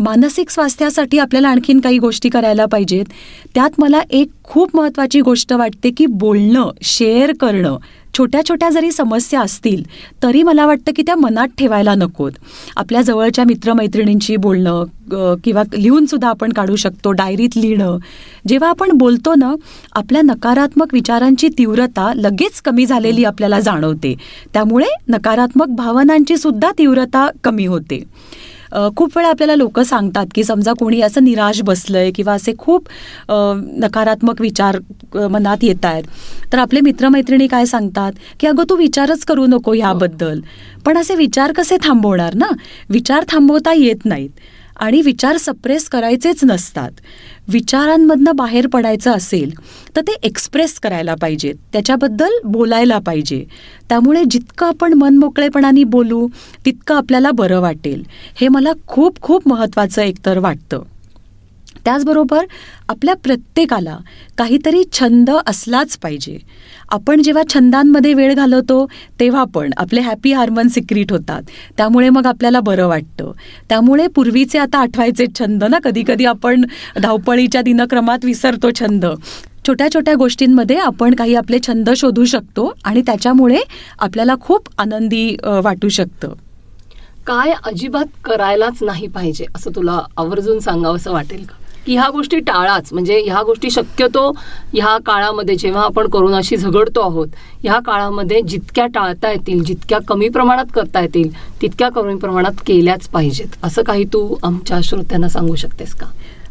मानसिक 0.00 0.50
स्वास्थ्यासाठी 0.50 1.18
आपल्याला 1.18 1.48
आणखीन 1.48 1.80
काही 1.80 1.98
गोष्टी 1.98 2.28
करायला 2.28 2.66
पाहिजेत. 2.66 3.04
त्यात 3.54 3.70
मला 3.78 4.00
एक 4.10 4.28
खूप 4.44 4.76
महत्त्वाची 4.76 5.20
गोष्ट 5.20 5.52
वाटते 5.52 5.90
की 5.90 6.06
बोलणं 6.06 6.70
शेअर 6.82 7.32
करणं 7.40 7.76
छोट्या 8.16 8.40
छोट्या 8.48 8.68
जरी 8.70 8.90
समस्या 8.92 9.40
असतील 9.40 9.82
तरी 10.22 10.42
मला 10.42 10.64
वाटतं 10.66 10.92
की 10.96 11.02
त्या 11.06 11.14
मनात 11.16 11.48
ठेवायला 11.58 11.94
नकोत. 11.94 12.32
आपल्या 12.76 13.02
जवळच्या 13.02 13.44
मित्रमैत्रिणींशी 13.44 14.36
बोलणं 14.36 15.36
किंवा 15.44 15.62
लिहून 15.74 16.06
सुद्धा 16.06 16.28
आपण 16.28 16.52
काढू 16.52 16.76
शकतो 16.76 17.12
डायरीत 17.12 17.56
लिहिणं. 17.56 17.98
जेव्हा 18.48 18.68
आपण 18.70 18.92
बोलतो 18.92 19.34
ना 19.34 19.54
आपल्या 19.92 20.22
नकारात्मक 20.24 20.94
विचारांची 20.94 21.48
तीव्रता 21.58 22.12
लगेच 22.16 22.60
कमी 22.62 22.86
झालेली 22.86 23.24
आपल्याला 23.24 23.60
जाणवते. 23.60 24.14
त्यामुळे 24.54 24.88
नकारात्मक 25.08 25.68
भावनांची 25.68 26.36
सुद्धा 26.36 26.70
तीव्रता 26.78 27.28
कमी 27.44 27.66
होते. 27.66 28.02
खूप 28.96 29.16
वेळा 29.16 29.28
आपल्याला 29.28 29.54
लोक 29.56 29.80
सांगतात 29.80 30.26
की 30.34 30.44
समजा 30.44 30.72
कोणी 30.78 31.00
असं 31.00 31.24
निराश 31.24 31.60
बसलंय 31.62 32.10
किंवा 32.10 32.32
असे 32.32 32.52
खूप 32.58 32.88
नकारात्मक 33.30 34.40
विचार 34.40 34.78
मनात 35.30 35.56
येत 35.62 35.84
आहेत 35.84 36.04
तर 36.52 36.58
आपले 36.58 36.80
मित्रमैत्रिणी 36.80 37.46
काय 37.46 37.64
सांगतात? 37.66 38.12
की 38.40 38.46
अगं 38.46 38.64
तू 38.70 38.76
विचारच 38.76 39.24
करू 39.24 39.46
नको 39.46 39.72
ह्याबद्दल. 39.72 40.40
पण 40.84 40.98
असे 40.98 41.14
विचार 41.14 41.52
कसे 41.52 41.76
थांबवणार 41.82 42.34
ना? 42.34 42.50
विचार 42.90 43.24
थांबवता 43.28 43.72
येत 43.72 44.04
नाहीत. 44.04 44.30
आणि 44.76 45.00
विचार 45.02 45.36
सप्रेस 45.36 45.88
करायचेच 45.88 46.44
नसतात. 46.44 46.90
विचारांमधनं 47.52 48.36
बाहेर 48.36 48.66
पडायचं 48.66 49.12
असेल 49.12 49.52
तर 49.96 50.00
ते 50.00 50.16
एक्सप्रेस 50.22 50.80
करायला 50.80 51.14
पाहिजेत 51.14 51.54
त्याच्याबद्दल 51.72 52.30
बोलायला 52.44 52.98
पाहिजे. 52.98 53.44
त्यामुळे 53.88 54.22
जितकं 54.30 54.66
आपण 54.66 54.92
मनमोकळेपणाने 54.92 55.84
बोलू 55.84 56.28
तितकं 56.66 56.96
आपल्याला 56.96 57.30
बरं 57.30 57.60
वाटेल. 57.60 58.02
हे 58.40 58.48
मला 58.48 58.72
खूप 58.86 59.20
खूप 59.20 59.48
महत्त्वाचं 59.48 60.02
एकतर 60.02 60.38
वाटतं. 60.38 60.82
त्याचबरोबर 61.84 62.44
आपल्या 62.88 63.14
प्रत्येकाला 63.14 63.98
काहीतरी 64.38 64.82
छंद 64.92 65.30
असलाच 65.46 65.98
पाहिजे. 65.98 66.38
आपण 66.90 67.20
जेव्हा 67.22 67.42
छंदांमध्ये 67.52 68.12
वेळ 68.14 68.34
घालवतो 68.34 68.84
तेव्हा 69.20 69.44
पण 69.54 69.70
आपले 69.76 70.00
हॅपी 70.00 70.32
हार्मोन 70.32 70.68
सिक्रीट 70.68 71.12
होतात. 71.12 71.42
त्यामुळे 71.76 72.08
मग 72.10 72.26
आपल्याला 72.26 72.60
बरं 72.60 72.86
वाटतं. 72.88 73.30
त्यामुळे 73.68 74.06
पूर्वीचे 74.06 74.58
आता 74.58 74.78
आठवायचे 74.78 75.26
छंद 75.38 75.64
ना 75.64 75.78
कधी 75.84 76.02
कधी 76.08 76.24
आपण 76.24 76.64
धावपळीच्या 77.02 77.62
दिनक्रमात 77.62 78.24
विसरतो 78.24 78.70
छंद. 78.80 79.06
छोट्या 79.66 79.88
छोट्या 79.94 80.14
गोष्टींमध्ये 80.14 80.76
आपण 80.78 81.14
काही 81.14 81.34
आपले 81.34 81.58
छंद 81.66 81.90
शोधू 81.96 82.24
शकतो 82.24 82.72
आणि 82.84 83.02
त्याच्यामुळे 83.06 83.60
आपल्याला 83.98 84.34
खूप 84.40 84.68
आनंदी 84.78 85.36
वाटू 85.64 85.88
शकतं. 85.88 86.32
काय 87.26 87.52
अजिबात 87.64 88.06
करायलाच 88.24 88.82
नाही 88.82 89.06
पाहिजे 89.06 89.46
असं 89.54 89.70
तुला 89.76 90.00
आवर्जून 90.16 90.58
सांगावं 90.58 90.96
असं 90.96 91.12
वाटेल 91.12 91.44
का? 91.44 91.54
की 91.90 91.96
ह्या 91.96 92.08
गोष्टी 92.10 92.38
टाळाच. 92.38 92.92
म्हणजे 92.92 93.18
ह्या 93.20 93.42
गोष्टी 93.42 93.70
शक्यतो 93.70 94.30
ह्या 94.74 94.96
काळामध्ये 95.06 95.54
जेव्हा 95.54 95.82
आपण 95.82 96.08
कोरोनाशी 96.08 96.56
झगडतो 96.56 97.00
आहोत 97.00 97.28
ह्या 97.62 97.78
काळामध्ये 97.80 98.40
जितक्या 98.42 98.86
टाळता 98.86 99.30
येतील 99.30 99.62
जितक्या 99.64 99.98
कमी 100.08 100.28
प्रमाणात 100.28 100.66
करता 100.74 101.00
येतील 101.00 101.30
तितक्या 101.62 101.88
कमी 101.88 102.14
प्रमाणात 102.14 102.62
केल्याच 102.66 103.08
पाहिजेत. 103.08 103.56
असं 103.62 103.82
काही 103.82 104.04
तू 104.04 104.36
आमच्या 104.42 104.78
श्रोत्यांना 104.84 105.28
सांगू 105.28 105.54
शकतेस 105.54 105.94
का? 105.94 106.06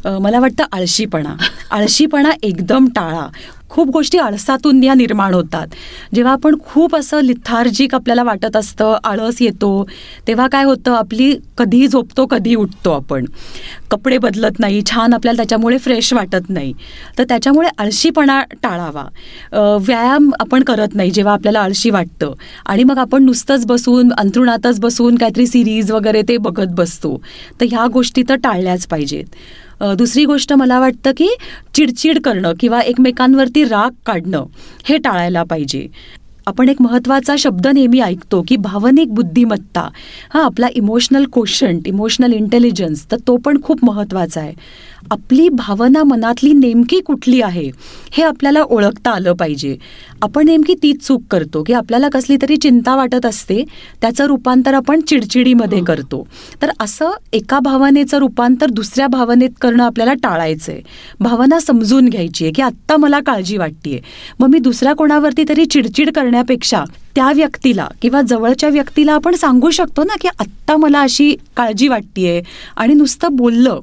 मला 0.05 0.39
वाटतं 0.39 0.63
आळशीपणा. 0.71 1.35
आळशीपणा 1.71 2.31
एकदम 2.43 2.87
टाळा. 2.95 3.27
खूप 3.69 3.89
गोष्टी 3.89 4.17
आळसातून 4.17 4.83
या 4.83 4.93
निर्माण 4.93 5.33
होतात. 5.33 5.67
जेव्हा 6.15 6.31
आपण 6.33 6.55
खूप 6.65 6.95
असं 6.95 7.19
लिथार्जिक 7.21 7.93
आपल्याला 7.95 8.23
वाटत 8.23 8.55
असतं 8.55 8.95
आळस 9.03 9.41
येतो 9.41 9.85
तेव्हा 10.27 10.47
काय 10.51 10.63
होतं? 10.63 10.93
आपली 10.93 11.35
कधी 11.57 11.87
झोपतो 11.87 12.25
कधी 12.25 12.55
उठतो 12.55 12.91
आपण. 12.91 13.25
कपडे 13.91 14.17
बदलत 14.17 14.59
नाही 14.59 14.81
छान 14.89 15.13
आपल्याला 15.13 15.37
त्याच्यामुळे 15.37 15.77
फ्रेश 15.77 16.11
वाटत 16.13 16.49
नाही. 16.49 16.73
तर 17.17 17.23
त्याच्यामुळे 17.23 17.69
आळशीपणा 17.77 18.41
टाळावा. 18.63 19.05
व्यायाम 19.81 20.31
आपण 20.39 20.63
करत 20.63 20.95
नाही 20.95 21.11
जेव्हा 21.11 21.33
आपल्याला 21.33 21.59
आळशी 21.59 21.89
वाटतं. 21.89 22.33
आणि 22.65 22.83
मग 22.83 22.97
आपण 22.97 23.23
नुसतंच 23.23 23.65
बसून 23.65 24.11
अंथरुणातच 24.17 24.79
बसून 24.79 25.15
काहीतरी 25.15 25.47
सिरीज 25.47 25.91
वगैरे 25.91 26.21
ते 26.29 26.37
बघत 26.37 26.73
बसतो. 26.77 27.17
तर 27.61 27.65
ह्या 27.69 27.87
गोष्टी 27.87 28.23
तर 28.29 28.35
टाळल्याच 28.35 28.87
पाहिजेत. 28.87 29.25
दुसरी 29.81 30.25
गोष्ट 30.25 30.53
मला 30.53 30.79
वाटतं 30.79 31.11
की 31.17 31.29
चिडचिड 31.73 32.19
करणं 32.21 32.53
किंवा 32.59 32.79
एकमेकांवरती 32.79 33.63
राग 33.63 33.89
काढणं 34.05 34.45
हे 34.83 34.97
टाळायला 34.97 35.43
पाहिजे. 35.43 35.87
आपण 36.47 36.69
एक 36.69 36.81
महत्त्वाचा 36.81 37.35
शब्द 37.39 37.67
नेहमी 37.67 37.99
ऐकतो 37.99 38.43
की 38.47 38.55
भावनिक 38.57 39.13
बुद्धिमत्ता. 39.13 39.87
हा 40.33 40.43
आपला 40.43 40.67
इमोशनल 40.75 41.25
क्वेश्चन 41.33 41.79
इमोशनल 41.85 42.33
इंटेलिजन्स 42.33 43.05
तर 43.11 43.17
तो 43.27 43.37
पण 43.37 43.61
खूप 43.63 43.85
महत्त्वाचा 43.85 44.41
आहे. 44.41 44.53
आपली 45.11 45.49
भावना 45.49 46.03
मनातली 46.03 46.53
नेमकी 46.53 46.99
कुठली 46.99 47.41
आहे 47.41 47.71
हे 48.11 48.23
आपल्याला 48.23 48.61
ओळखता 48.61 49.11
आलं 49.11 49.33
पाहिजे. 49.33 49.77
आपण 50.21 50.45
नेमकी 50.45 50.73
तीच 50.83 51.07
चूक 51.07 51.21
करतो 51.31 51.63
की 51.63 51.73
आपल्याला 51.73 52.09
कसली 52.09 52.37
तरी 52.41 52.57
चिंता 52.57 52.95
वाटत 52.95 53.25
असते 53.25 53.63
त्याचं 54.01 54.25
रूपांतर 54.25 54.73
आपण 54.73 55.01
चिडचिडीमध्ये 55.01 55.83
करतो. 55.83 56.27
तर 56.61 56.71
असं 56.79 57.11
एका 57.33 57.59
भावनेचं 57.59 58.17
रूपांतर 58.17 58.69
दुसऱ्या 58.69 59.07
भावनेत 59.07 59.49
करणं 59.61 59.83
आपल्याला 59.83 60.13
टाळायचं 60.13 60.71
आहे 60.71 60.81
भावना 61.19 61.59
समजून 61.59 62.09
घ्यायची 62.09 62.43
आहे 62.43 62.53
की 62.53 62.61
आत्ता 62.61 62.97
मला 62.97 63.19
काळजी 63.19 63.57
वाटतीये. 63.57 63.99
मग 64.39 64.47
मी 64.47 64.59
दुसऱ्या 64.59 64.93
कोणावरती 64.93 65.43
तरी 65.49 65.65
चिडचिड 65.65 66.05
करण्या 66.05 66.19
करण्यापेक्षा 66.19 66.83
त्या 67.15 67.31
व्यक्तीला 67.35 67.87
किंवा 68.01 68.21
जवळच्या 68.21 68.69
व्यक्तीला 68.69 69.13
आपण 69.13 69.35
सांगू 69.35 69.69
शकतो 69.69 70.03
ना 70.03 70.15
की 70.21 70.27
आत्ता 70.27 70.77
मला 70.77 71.01
अशी 71.01 71.35
काळजी 71.57 71.87
वाटतीये. 71.87 72.41
आणि 72.77 72.93
नुसतं 72.93 73.27
बोललं 73.31 73.79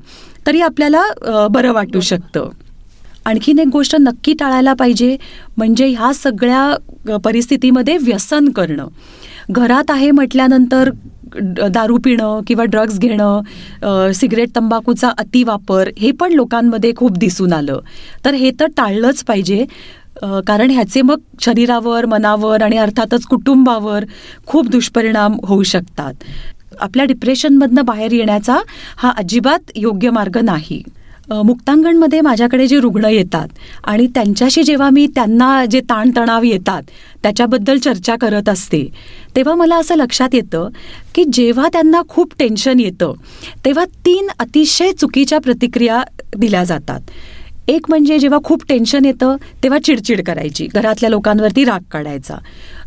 तरी 0.47 0.61
आपल्याला 0.61 1.03
बरं 1.51 1.73
वाटू 1.73 2.01
शकतं. 2.01 2.49
आणखीन 3.27 3.59
एक 3.59 3.69
गोष्ट 3.73 3.97
नक्की 4.01 4.33
टाळायला 4.41 4.73
पाहिजे 4.79 5.17
म्हणजे 5.57 5.87
ह्या 5.89 6.13
सगळ्या 6.15 7.17
परिस्थितीमध्ये 7.25 7.97
व्यसन 8.03 8.49
करणं. 8.57 8.87
घरात 9.51 9.91
आहे 9.91 10.11
म्हटल्यानंतर 10.11 10.91
दारू 11.71 11.97
पिणं 12.05 12.41
किंवा 12.47 12.65
ड्रग्ज 12.65 12.99
घेणं 12.99 14.13
सिगरेट 14.15 14.55
तंबाखूचा 14.57 15.11
अतिवापर 15.19 15.89
हे 15.99 16.11
पण 16.21 16.33
लोकांमध्ये 16.33 16.93
खूप 16.97 17.19
दिसून 17.19 17.53
आलं. 17.53 17.79
तर 18.25 18.35
हे 18.35 18.51
तर 18.61 18.67
टाळलंच 18.77 19.23
पाहिजे 19.25 19.65
कारण 20.47 20.71
ह्याचे 20.71 21.03
मग 21.03 21.21
शरीरावर 21.43 22.07
मनावर 22.07 22.63
आणि 22.63 22.77
अर्थातच 22.79 23.25
कुटुंबावर 23.31 24.05
खूप 24.47 24.69
दुष्परिणाम 24.71 25.37
होऊ 25.45 25.63
शकतात. 25.63 26.15
आपल्या 26.81 27.05
डिप्रेशनमधनं 27.05 27.85
बाहेर 27.85 28.13
येण्याचा 28.13 28.59
हा 28.97 29.13
अजिबात 29.19 29.73
योग्य 29.77 30.11
मार्ग 30.11 30.39
नाही. 30.45 30.83
मुक्तांगणमध्ये 31.45 32.21
माझ्याकडे 32.21 32.67
जे 32.67 32.79
रुग्ण 32.81 33.05
येतात 33.05 33.49
आणि 33.85 34.07
त्यांच्याशी 34.07 34.63
जेव्हा 34.63 34.89
मी 34.91 35.07
त्यांना 35.07 35.65
जे 35.71 35.81
ताणतणाव 35.81 36.43
येतात 36.43 36.83
त्याच्याबद्दल 37.23 37.79
चर्चा 37.79 38.15
करत 38.21 38.49
असते 38.49 38.83
तेव्हा 39.37 39.55
मला 39.55 39.77
असं 39.77 39.97
लक्षात 39.97 40.35
येतं 40.35 40.69
की 41.15 41.25
जेव्हा 41.33 41.69
त्यांना 41.73 42.03
खूप 42.09 42.35
टेन्शन 42.39 42.81
येतं 42.81 43.13
तेव्हा 43.65 43.85
तीन 44.07 44.29
अतिशय 44.39 44.93
चुकीच्या 44.93 45.39
प्रतिक्रिया 45.41 46.03
दिल्या 46.37 46.65
जातात. 46.65 47.01
एक 47.69 47.89
म्हणजे 47.89 48.19
जेव्हा 48.19 48.39
खूप 48.45 48.65
टेन्शन 48.69 49.05
येतं 49.05 49.37
तेव्हा 49.63 49.79
चिडचिड 49.85 50.23
करायची 50.25 50.67
घरातल्या 50.75 51.11
लोकांवरती 51.11 51.65
राग 51.65 51.81
काढायचा. 51.93 52.37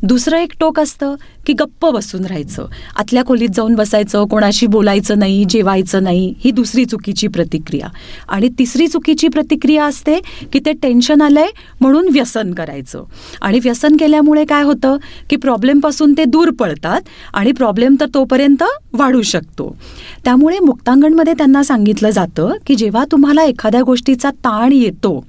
दुसरं 0.03 0.37
एक 0.37 0.53
टोक 0.59 0.79
असतं 0.79 1.15
की 1.45 1.53
गप्प 1.53 1.85
बसून 1.85 2.25
राहायचं. 2.25 2.65
आतल्या 2.95 3.25
खोलीत 3.25 3.49
जाऊन 3.53 3.75
बसायचं 3.75 4.25
कोणाशी 4.25 4.67
बोलायचं 4.67 5.19
नाही 5.19 5.45
जेवायचं 5.49 6.03
नाही 6.03 6.33
ही 6.39 6.51
दुसरी 6.51 6.85
चुकीची 6.85 7.27
प्रतिक्रिया. 7.27 7.87
आणि 8.27 8.49
तिसरी 8.59 8.87
चुकीची 8.87 9.27
प्रतिक्रिया 9.27 9.85
असते 9.85 10.19
की 10.53 10.59
ते 10.65 10.71
टेन्शन 10.71 11.21
आलंय 11.21 11.47
म्हणून 11.81 12.07
व्यसन 12.13 12.53
करायचं. 12.53 13.03
आणि 13.41 13.59
व्यसन 13.63 13.95
केल्यामुळे 13.95 14.45
काय 14.45 14.63
होतं 14.63 14.97
की 15.29 15.35
प्रॉब्लेमपासून 15.35 16.13
ते 16.17 16.25
दूर 16.25 16.49
पळतात 16.49 17.01
आणि 17.33 17.51
प्रॉब्लेम 17.51 17.95
तर 17.99 18.05
तोपर्यंत 18.13 18.63
वाढू 18.93 19.21
शकतो. 19.21 19.77
त्यामुळे 20.25 20.59
मुक्तांगणमध्ये 20.59 21.33
त्यांना 21.33 21.63
सांगितलं 21.63 22.09
जातं 22.09 22.51
की 22.65 22.75
जेव्हा 22.75 23.05
तुम्हाला 23.11 23.43
एखाद्या 23.43 23.81
गोष्टीचा 23.81 24.29
ताण 24.29 24.71
येतो 24.71 25.25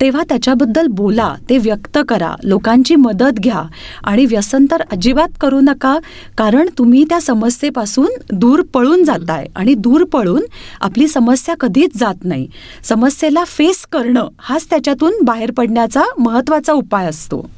तेव्हा 0.00 0.22
त्याच्याबद्दल 0.28 0.86
बोला 0.86 1.34
ते 1.50 1.58
व्यक्त 1.58 1.98
करा. 2.08 2.34
लोकांची 2.44 2.96
मदत 2.96 3.38
घ्या 3.38 3.62
आणि 4.04 4.26
व्यसन 4.26 4.66
तर 4.70 4.82
अजिबात 4.92 5.28
करू 5.40 5.60
नका 5.60 5.98
कारण 6.38 6.68
तुम्ही 6.78 7.04
त्या 7.04 7.20
समस्येपासून 7.20 8.08
दूर 8.32 8.62
पळून 8.62 9.04
जाताय 9.04 9.46
आणि 9.56 9.74
दूर 9.74 10.04
पळून 10.04 10.42
आपली 10.80 11.08
समस्या 11.08 11.54
कधीच 11.60 11.96
जात 11.96 12.24
नाही. 12.24 12.48
समस्येला 12.84 13.44
फेस 13.44 13.86
करणं 13.92 14.28
हाच 14.38 14.66
त्याच्यातून 14.70 15.14
बाहेर 15.22 15.50
पडण्याचा 15.50 16.02
महत्त्वाचा 16.18 16.72
उपाय 16.72 17.06
असतो. 17.06 17.50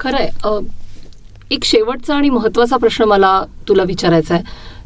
खरंय. 0.00 0.28
एक 1.50 1.64
शेवटचा 1.64 2.14
आणि 2.14 2.30
महत्त्वाचा 2.30 2.76
प्रश्न 2.76 3.04
मला 3.04 3.42
तुला 3.68 3.82
विचारायचा 3.82 4.34
आहे 4.34 4.44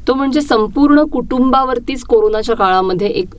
तो 0.08 0.14
म्हणजे 0.14 0.40
संपूर्ण 0.40 1.02
कुटुंबावरतीच 1.12 2.02
कोरोनाच्या 2.04 2.54
काळामध्ये 2.56 3.08
एक 3.08 3.34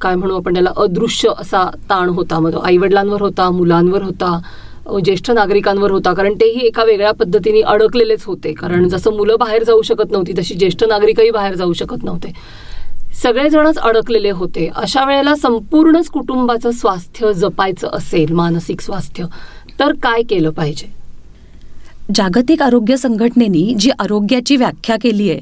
काय 0.00 0.14
म्हणू 0.14 0.36
आपण 0.36 0.54
त्याला 0.54 0.70
अदृश्य 0.76 1.30
असा 1.38 1.64
ताण 1.90 2.08
होता. 2.08 2.38
मग 2.38 2.56
आई 2.64 2.76
वडिलांवर 2.76 3.22
होता 3.22 3.48
मुलांवर 3.50 4.02
होता 4.02 4.38
ज्येष्ठ 5.04 5.30
नागरिकांवर 5.30 5.90
होता. 5.90 6.12
कारण 6.14 6.34
तेही 6.40 6.66
एका 6.66 6.84
वेगळ्या 6.84 7.12
पद्धतीने 7.12 7.60
अडकलेलेच 7.60 8.24
होते. 8.26 8.52
कारण 8.52 8.88
जसं 8.88 9.16
मुलं 9.16 9.36
बाहेर 9.40 9.64
जाऊ 9.64 9.82
शकत 9.82 10.10
नव्हती 10.12 10.32
तशी 10.38 10.54
ज्येष्ठ 10.54 10.84
नागरिकही 10.84 11.30
बाहेर 11.30 11.54
जाऊ 11.54 11.72
शकत 11.72 12.04
नव्हते. 12.04 12.32
सगळेजणच 13.22 13.78
अडकलेले 13.78 14.30
होते. 14.30 14.68
अशा 14.76 15.04
वेळेला 15.04 15.34
संपूर्णच 15.36 16.08
कुटुंबाचं 16.10 16.70
स्वास्थ्य 16.70 17.32
जपायचं 17.32 17.88
असेल 17.92 18.32
मानसिक 18.32 18.80
स्वास्थ्य 18.80 19.24
तर 19.80 19.92
काय 20.02 20.22
केलं 20.22 20.50
पाहिजे? 20.50 20.90
जागतिक 22.14 22.62
आरोग्य 22.62 22.96
संघटनेनी 22.96 23.74
जी 23.80 23.90
आरोग्याची 23.98 24.56
व्याख्या 24.56 24.96
केली 25.02 25.30
आहे 25.30 25.40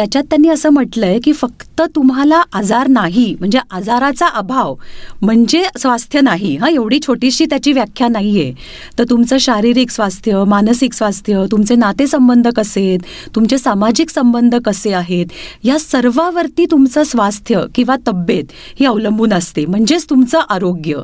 त्याच्यात 0.00 0.24
त्यांनी 0.24 0.48
असं 0.48 0.70
म्हटलंय 0.70 1.18
की 1.24 1.32
फक्त 1.32 1.82
तुम्हाला 1.96 2.42
आजार 2.52 2.88
नाही 2.88 3.34
म्हणजे 3.40 3.58
आजाराचा 3.70 4.26
अभाव 4.26 4.74
म्हणजे 5.22 5.62
स्वास्थ्य 5.78 6.20
नाही 6.20 6.56
हा 6.56 6.68
एवढी 6.68 6.98
छोटीशी 7.06 7.44
त्याची 7.44 7.72
व्याख्या 7.72 8.08
नाही 8.08 8.42
आहे 8.42 8.52
तर 8.98 9.04
तुमचं 9.10 9.38
शारीरिक 9.38 9.90
स्वास्थ्य 9.90 10.44
मानसिक 10.46 10.94
स्वास्थ्य 10.94 11.44
तुमचे 11.50 11.74
नातेसंबंध 11.74 12.48
कसे 12.48 12.86
आहेत 12.88 12.98
तुमचे 13.34 13.58
सामाजिक 13.58 14.10
संबंध 14.10 14.54
कसे 14.64 14.92
आहेत 14.92 15.26
या 15.64 15.78
सर्वावरती 15.78 16.66
तुमचं 16.70 17.02
स्वास्थ्य 17.02 17.60
किंवा 17.74 17.96
तब्येत 18.06 18.44
ही 18.80 18.86
अवलंबून 18.86 19.32
असते 19.32 19.66
म्हणजेच 19.66 20.06
तुमचं 20.10 20.40
आरोग्य. 20.50 21.02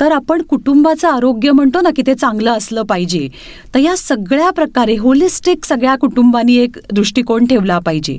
तर 0.00 0.12
आपण 0.12 0.42
कुटुंबाचं 0.42 1.08
आरोग्य 1.08 1.52
म्हणतो 1.52 1.80
ना 1.80 1.90
की 1.96 2.02
ते 2.06 2.14
चांगलं 2.14 2.50
असलं 2.50 2.82
पाहिजे. 2.82 3.28
तर 3.74 3.78
या 3.78 3.96
सगळ्या 3.96 4.50
प्रकारे 4.50 4.96
होलिस्टिक 4.96 5.64
सगळ्या 5.64 5.94
कुटुंबांनी 5.96 6.56
एक 6.56 6.76
दृष्टिकोन 6.92 7.46
ठेवला 7.46 7.78
पाहिजे. 7.78 8.18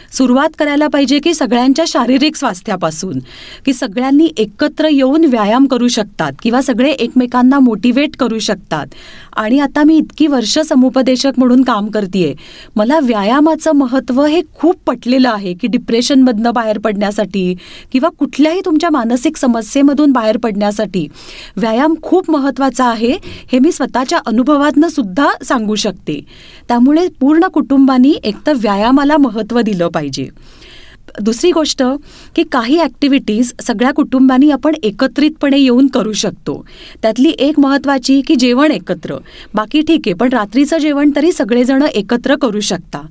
सुरुवात 0.17 0.49
करायला 0.59 0.87
पाहिजे 0.87 1.19
की 1.19 1.33
सगळ्यांच्या 1.33 1.85
शारीरिक 1.87 2.35
स्वास्थ्यापासून 2.35 3.19
की 3.65 3.73
सगळ्यांनी 3.73 4.29
एकत्र 4.37 4.87
येऊन 4.91 5.25
व्यायाम 5.25 5.65
करू 5.65 5.87
शकतात 5.87 6.31
किंवा 6.43 6.61
सगळे 6.61 6.91
एकमेकांना 6.91 7.59
मोटिवेट 7.59 8.15
करू 8.15 8.39
शकतात. 8.39 8.87
आणि 9.35 9.59
आता 9.59 9.83
मी 9.83 9.97
इतकी 9.97 10.27
वर्ष 10.27 10.59
समुपदेशक 10.59 11.31
म्हणून 11.37 11.61
काम 11.61 11.87
करते 11.87 12.33
मला 12.75 12.99
व्यायामाचं 13.03 13.71
महत्त्व 13.71 14.23
हे 14.25 14.41
खूप 14.59 14.75
पटलेलं 14.87 15.29
आहे 15.29 15.53
की 15.53 15.67
डिप्रेशनमधनं 15.67 16.53
बाहेर 16.53 16.77
पडण्यासाठी 16.77 17.55
किंवा 17.91 18.09
कुठल्याही 18.09 18.61
तुमच्या 18.65 18.89
मानसिक 18.89 19.37
समस्येमधून 19.37 20.11
बाहेर 20.11 20.37
पडण्यासाठी. 20.37 21.07
व्यायाम 21.57 21.95
खूप 22.01 22.31
महत्त्वाचा 22.31 22.85
आहे 22.85 23.13
हे 23.51 23.59
मी 23.59 23.71
स्वतःच्या 23.71 24.19
अनुभवातनं 24.25 24.87
सुद्धा 24.87 25.27
सांगू 25.43 25.75
शकते. 25.75 26.19
त्यामुळे 26.67 27.07
पूर्ण 27.19 27.47
कुटुंबानी 27.47 28.15
एकतर 28.23 28.53
व्यायामाला 28.55 29.17
महत्त्व 29.17 29.61
दिलं 29.61 29.87
पाहिजे. 29.87 30.00
पाहिजे. 30.01 30.27
दुसरी 31.21 31.51
गोष्ट 31.51 31.81
की 32.35 32.43
काही 32.43 32.77
ॲक्टिव्हिटीज 32.79 33.51
सगळ्या 33.61 33.91
कुटुंबांनी 33.91 34.49
आपण 34.51 34.75
एकत्रितपणे 34.83 35.57
येऊन 35.57 35.87
करू 35.87 36.13
शकतो. 36.13 36.65
त्यातली 37.01 37.29
एक 37.39 37.59
महत्त्वाची 37.59 38.21
की 38.21 38.35
जेवण 38.35 38.71
एकत्र. 38.71 39.17
बाकी 39.53 39.81
ठीक 39.81 40.07
आहे 40.07 40.13
पण 40.13 40.29
रात्रीचं 40.33 40.77
जेवण 40.77 41.11
तरी 41.15 41.31
सगळेजण 41.31 41.83
एकत्र 41.93 42.35
करू 42.35 42.59
शकता. 42.59 43.05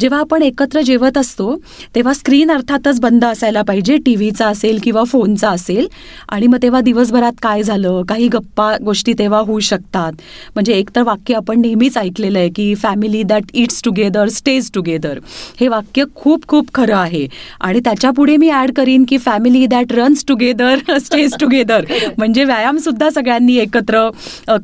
जेव्हा 0.00 0.18
आपण 0.20 0.42
एकत्र 0.42 0.80
जेवत 0.80 1.18
असतो 1.18 1.56
तेव्हा 1.94 2.12
स्क्रीन 2.14 2.50
अर्थातच 2.50 3.00
बंद 3.00 3.24
असायला 3.24 3.62
पाहिजे 3.62 3.96
टी 4.04 4.14
व्हीचा 4.16 4.46
असेल 4.46 4.78
किंवा 4.82 5.02
फोनचा 5.04 5.48
असेल. 5.50 5.86
आणि 6.28 6.46
मग 6.46 6.58
तेव्हा 6.62 6.80
दिवसभरात 6.80 7.32
काय 7.42 7.62
झालं 7.62 8.02
काही 8.08 8.28
गप्पा 8.28 8.70
गोष्टी 8.84 9.12
तेव्हा 9.18 9.40
होऊ 9.40 9.60
शकतात. 9.60 10.12
म्हणजे 10.54 10.72
एक 10.74 10.90
तर 10.96 11.02
वाक्य 11.02 11.34
आपण 11.34 11.60
नेहमीच 11.60 11.96
ऐकलेलं 11.98 12.38
आहे 12.38 12.48
की 12.56 12.74
family 12.74 13.22
that 13.22 13.50
eats 13.54 13.82
together 13.84 14.28
stays 14.28 14.70
together 14.74 15.18
हे 15.60 15.68
वाक्य 15.68 16.04
खूप 16.14 16.46
खूप 16.48 16.72
खरं 16.74 16.96
आहे. 16.96 17.26
आणि 17.60 17.80
त्याच्या 17.84 18.10
पुढे 18.10 18.36
मी 18.36 18.50
ॲड 18.50 18.72
करीन 18.76 19.04
की 19.08 19.18
family 19.18 19.64
that 19.66 19.92
runs 19.92 20.24
together 20.28 20.98
stays 20.98 21.34
together 21.40 21.84
म्हणजे 22.18 22.44
व्यायाम 22.44 22.76
सुद्धा 22.78 23.10
सगळ्यांनी 23.10 23.56
एकत्र 23.58 24.08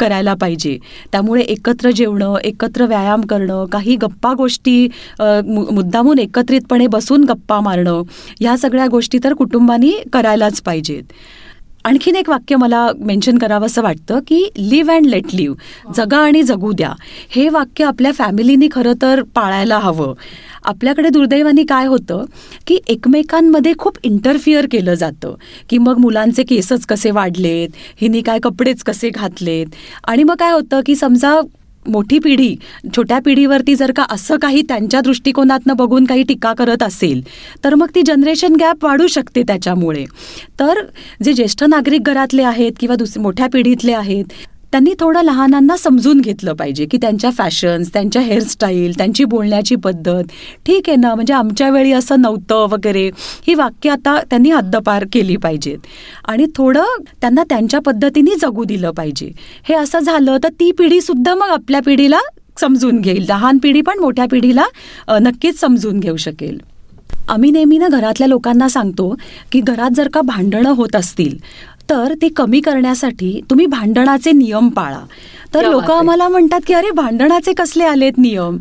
करायला 0.01 0.35
पाहिजे. 0.35 0.77
त्यामुळे 1.13 1.43
एकत्र 1.43 1.91
जेवणं 1.91 2.35
एकत्र 2.45 2.87
व्यायाम 2.87 3.21
करणं 3.31 3.65
काही 3.73 3.97
गप्पा 3.97 4.33
गोष्टी 4.35 4.87
मुद्दामून 5.47 6.19
एकत्रितपणे 6.19 6.87
बसून 6.87 7.25
गप्पा 7.25 7.61
मारणं 7.61 8.03
ह्या 8.41 8.57
सगळ्या 8.57 8.87
गोष्टी 8.87 9.19
तर 9.25 9.35
कुटुंबानी 9.35 9.93
करायलाच 10.13 10.61
पाहिजेत. 10.61 11.03
आणखीन 11.85 12.17
एक 12.17 12.29
वाक्य 12.29 12.57
मला 12.57 12.87
मेन्शन 12.99 13.37
करावं 13.39 13.67
असं 13.67 13.83
वाटतं 13.83 14.21
की 14.27 14.39
लिव्ह 14.59 14.93
अँड 14.95 15.07
लेट 15.07 15.35
लिव्ह 15.35 15.93
जगा 15.97 16.19
आणि 16.19 16.43
जगू 16.43 16.73
द्या. 16.73 16.93
हे 17.31 17.49
वाक्य 17.49 17.85
आपल्या 17.85 18.13
फॅमिलीनी 18.13 18.69
खरं 18.73 18.93
तर 19.03 19.23
पाळायला 19.35 19.79
हवं. 19.79 20.15
आपल्याकडे 20.65 21.09
दुर्दैवाने 21.09 21.65
काय 21.65 21.87
होतं 21.87 22.25
की 22.67 22.79
एकमेकांमध्ये 22.89 23.73
खूप 23.79 23.99
इंटरफिअर 24.03 24.67
केलं 24.71 24.95
जातं 24.95 25.35
की 25.71 25.79
मग 25.79 25.99
मुलांचे 25.99 26.43
केसच 26.43 26.87
कसे 26.87 27.11
वाढलेत 27.11 27.69
हिनी 28.01 28.21
काय 28.21 28.39
कपडेच 28.43 28.83
कसे 28.83 29.11
घातलेत? 29.11 29.67
आणि 30.05 30.25
मग 30.25 30.37
काय 30.37 30.53
होतं 30.53 30.81
की 30.87 30.97
समजा 30.97 31.41
मोठी 31.89 32.19
पिढी 32.19 32.55
छोट्या 32.97 33.19
पिढीवरती 33.25 33.75
जर 33.75 33.93
का 33.97 34.05
असं 34.11 34.37
काही 34.37 34.63
त्यांच्या 34.63 35.01
दृष्टिकोनातनं 35.01 35.77
बघून 35.77 36.05
काही 36.05 36.23
टीका 36.23 36.53
करत 36.53 36.83
असेल 36.83 37.23
तर 37.65 37.75
मग 37.75 37.87
ती 37.95 38.03
जनरेशन 38.07 38.57
गॅप 38.61 38.85
वाढू 38.85 39.07
शकते 39.07 39.43
त्याच्यामुळे. 39.43 40.05
तर 40.61 40.83
जे 41.23 41.33
ज्येष्ठ 41.33 41.65
नागरिक 41.65 42.03
घरातले 42.03 42.43
आहेत 42.43 42.73
किंवा 42.81 42.97
दुस 42.97 43.19
मोठ्या 43.19 43.47
पिढीतले 43.53 43.93
आहेत 43.93 44.25
त्यांनी 44.77 44.93
थोडं 45.01 45.23
लहानांना 45.23 45.77
समजून 45.77 46.21
घेतलं 46.21 46.53
पाहिजे 46.53 46.87
की 46.87 46.97
त्यांच्या 46.97 47.31
फॅशन्स 47.31 47.93
त्यांच्या 47.93 48.23
हेअरस्टाईल 48.23 48.97
त्यांची 48.97 49.25
बोलण्याची 49.25 49.77
पद्धत. 49.77 50.25
ठीक 50.67 50.89
आहे 50.89 50.97
ना? 50.97 51.15
म्हणजे 51.15 51.35
आमच्या 51.35 51.69
वेळी 51.71 51.93
असं 51.93 52.21
नव्हतं 52.21 52.67
वगैरे. 52.71 53.07
ही 53.47 53.55
वाक्य 53.55 53.91
आता 53.91 54.19
त्यांनी 54.31 54.51
हद्दपार 54.51 55.05
केली 55.13 55.37
पाहिजेत. 55.37 55.87
आणि 56.29 56.47
थोडं 56.57 57.03
त्यांना 57.21 57.43
त्यांच्या 57.43 57.81
पद्धतीने 57.81 58.35
जगू 58.43 58.65
दिलं 58.65 58.91
पाहिजे. 58.91 59.31
हे 59.69 59.75
असं 59.75 59.99
झालं 59.99 60.37
तर 60.45 60.49
ती 60.61 60.71
पिढीसुद्धा 60.73 61.35
मग 61.35 61.49
आपल्या 61.49 61.81
पिढीला 61.83 62.21
समजून 62.61 63.01
घेईल. 63.01 63.25
लहान 63.29 63.59
पिढी 63.59 63.81
पण 63.81 63.99
मोठ्या 63.99 64.27
पिढीला 64.31 64.67
नक्कीच 65.11 65.61
समजून 65.61 66.01
घेऊ 66.01 66.17
शकेल. 66.17 66.61
आम्ही 67.29 67.51
नेहमी 67.51 67.79
ना 67.79 67.89
घरातल्या 67.89 68.29
लोकांना 68.29 68.69
सांगतो 68.69 69.15
की 69.53 69.61
घरात 69.61 69.91
जर 69.91 70.09
का 70.09 70.21
भांडणं 70.21 70.71
होत 70.71 70.97
असतील 70.97 71.37
तर 71.91 72.15
ते 72.23 72.29
कमी 72.29 72.61
करण्यासाठी 72.61 73.41
तुम्ही 73.51 73.67
भांडणाचे 73.67 74.33
नियम 74.33 74.69
पाळा. 74.69 75.01
तर 75.55 75.71
लोक. 75.71 75.91
आम्हाला 75.91 76.29
म्हणतात 76.29 76.61
की 76.67 76.75
अरे 76.75 76.91
भांडणाचे 76.91 77.53
कसले 77.53 77.85
आलेत 77.85 78.13
नियम? 78.19 78.57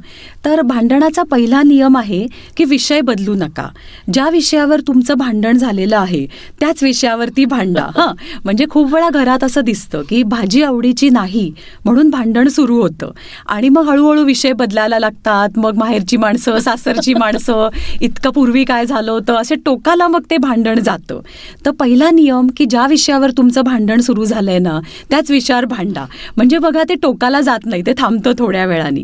तर 0.46 0.62
भांडणाचा 0.62 1.24
पहिला 1.24 1.64
नियम 1.64 1.98
आहे 1.98 2.28
की 2.58 2.64
विषय 2.64 3.02
बदलू 3.02 3.34
नका. 3.34 3.68
ज्या 4.14 4.30
विषयावर 4.30 4.80
तुमचं 4.80 5.14
भांडण 5.14 5.58
झालेलं 5.58 5.98
आहे 5.98 6.26
त्याच 6.60 6.84
विषयावरती 6.84 7.46
भांडा. 7.46 7.82
हां. 7.98 8.40
म्हणजे 8.44 8.66
खूप 8.70 8.94
वेळा 8.94 9.10
घरात 9.10 9.44
असं 9.44 9.62
दिसतं 9.62 10.02
की 10.10 10.24
भाजी 10.24 10.64
आवडीची 10.64 11.10
नाही 11.10 11.54
म्हणून 11.86 12.10
भांडण 12.10 12.48
सुरू 12.48 12.82
होतं. 12.82 13.12
आणि 13.48 13.70
मग 13.70 13.90
हळूहळू 13.90 14.24
विषय 14.24 14.54
बदलायला 14.54 15.00
लागतात. 15.00 15.50
मग 15.58 15.76
माहेरची 15.78 16.18
माणसं 16.18 16.60
सासरची 16.60 17.14
माणसं 17.14 17.70
इतकं 18.02 18.30
पूर्वी 18.30 18.64
काय 18.64 18.86
झालं 18.86 19.12
होतं 19.12 19.36
असे 19.36 19.56
टोकाला 19.56 20.08
मग 20.08 20.22
ते 20.30 20.38
भांडण 20.38 20.80
जातं. 20.80 21.20
तर 21.66 21.72
पहिला 21.72 22.10
नियम 22.10 22.48
की 22.58 22.66
ज्या 22.66 22.88
विषयावर 22.88 23.32
तुमचं 23.32 23.62
भांडण 23.62 24.02
सुरू 24.02 24.26
झालंय 24.26 24.60
ना 24.60 24.80
त्याच 25.10 25.32
विषयावर 25.32 25.66
भांडा. 25.66 26.06
म्हणजे 26.38 26.58
बघा 26.58 26.75
ते 26.84 26.96
टोकाला 26.96 27.42
जात 27.42 27.66
नाही 27.66 27.82
ते 27.86 27.94
थांबतं 27.98 28.32
थोड्या 28.40 28.66
वेळाने. 28.66 29.04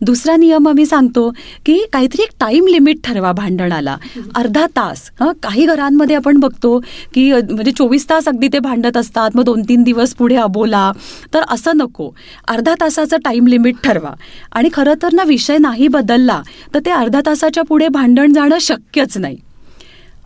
दुसरा 0.00 0.34
नियम 0.36 0.68
आम्ही 0.68 0.84
सांगतो 0.86 1.28
की 1.66 1.76
काहीतरी 1.92 2.22
एक 2.22 2.30
टाईम 2.40 2.66
लिमिट 2.66 2.98
ठरवा 3.04 3.32
भांडणाला. 3.32 3.96
अर्धा 4.36 4.66
तास. 4.76 5.10
हां 5.20 5.32
काही 5.42 5.64
घरांमध्ये 5.66 6.16
आपण 6.16 6.38
बघतो 6.40 6.78
की 7.14 7.30
म्हणजे 7.32 7.72
चोवीस 7.78 8.08
तास 8.10 8.28
अगदी 8.28 8.48
ते 8.52 8.58
भांडत 8.58 8.96
असतात 8.96 9.36
मग 9.36 9.44
दोन 9.44 9.62
तीन 9.68 9.82
दिवस 9.82 10.14
पुढे 10.14 10.36
अबोला. 10.36 10.90
तर 11.34 11.42
असं 11.48 11.76
नको. 11.76 12.10
अर्धा 12.48 12.74
तासाचं 12.80 13.16
टाईम 13.24 13.46
लिमिट 13.46 13.76
ठरवा. 13.84 14.12
आणि 14.52 14.68
खरं 14.74 15.02
तर 15.02 15.12
ना 15.12 15.22
विषय 15.22 15.58
नाही 15.58 15.88
बदलला 15.88 16.40
तर 16.74 16.80
ते 16.86 16.90
अर्धा 16.90 17.20
तासाच्या 17.26 17.64
पुढे 17.68 17.88
भांडण 17.88 18.32
जाणं 18.32 18.58
शक्यच 18.60 19.18
नाही. 19.18 19.36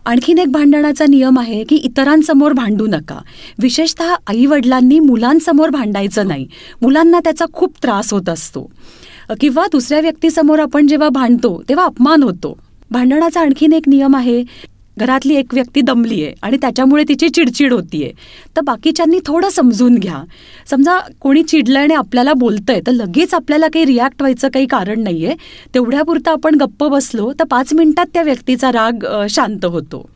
आणखीन 0.05 0.37
एक 0.37 0.51
भांडणाचा 0.51 1.05
नियम 1.09 1.39
आहे 1.39 1.63
की 1.63 1.75
इतरांसमोर 1.75 2.51
भांडू 2.51 2.87
नका. 2.87 3.21
विशेषतः 3.59 4.13
आई 4.27 4.45
वडिलांनी 4.45 4.99
मुलांसमोर 4.99 5.69
भांडायचं 5.69 6.27
नाही. 6.27 6.47
मुलांना 6.81 7.19
त्याचा 7.19 7.45
खूप 7.53 7.77
त्रास 7.83 8.13
होत 8.13 8.29
असतो. 8.29 8.71
किंवा 9.39 9.65
दुसऱ्या 9.71 9.99
व्यक्तीसमोर 9.99 10.59
आपण 10.59 10.87
जेव्हा 10.87 11.09
भांडतो 11.09 11.63
तेव्हा 11.69 11.85
अपमान 11.85 12.23
होतो. 12.23 12.57
भांडणाचा 12.91 13.41
आणखीन 13.41 13.73
एक 13.73 13.83
नियम 13.87 14.15
आहे 14.15 14.43
घरातली 14.97 15.35
एक 15.35 15.53
व्यक्ती 15.53 15.81
दमली 15.81 16.21
आहे 16.23 16.33
आणि 16.41 16.57
त्याच्यामुळे 16.61 17.03
तिची 17.09 17.29
चिडचिड 17.29 17.73
होतीये. 17.73 18.11
तर 18.55 18.61
बाकीच्यांनी 18.61 19.19
थोडं 19.25 19.49
समजून 19.49 19.95
घ्या. 19.95 20.23
समजा 20.69 20.97
कोणी 21.21 21.43
चिडलंय 21.43 21.83
आणि 21.83 21.93
आपल्याला 21.93 22.33
बोलतंय 22.33 22.81
तर 22.87 22.91
लगेच 22.91 23.33
आपल्याला 23.33 23.67
काही 23.67 23.85
रिॲक्ट 23.85 24.21
व्हायचं 24.21 24.49
काही 24.53 24.65
कारण 24.67 25.03
नाहीये. 25.03 25.35
तेवढ्यापुरतं 25.73 26.31
आपण 26.31 26.55
गप्प 26.55 26.83
बसलो 26.83 27.31
तर 27.39 27.43
पाच 27.43 27.73
मिनिटात 27.73 28.05
त्या 28.13 28.23
व्यक्तीचा 28.23 28.71
राग 28.71 29.05
शांत 29.29 29.65
होतो. 29.65 30.09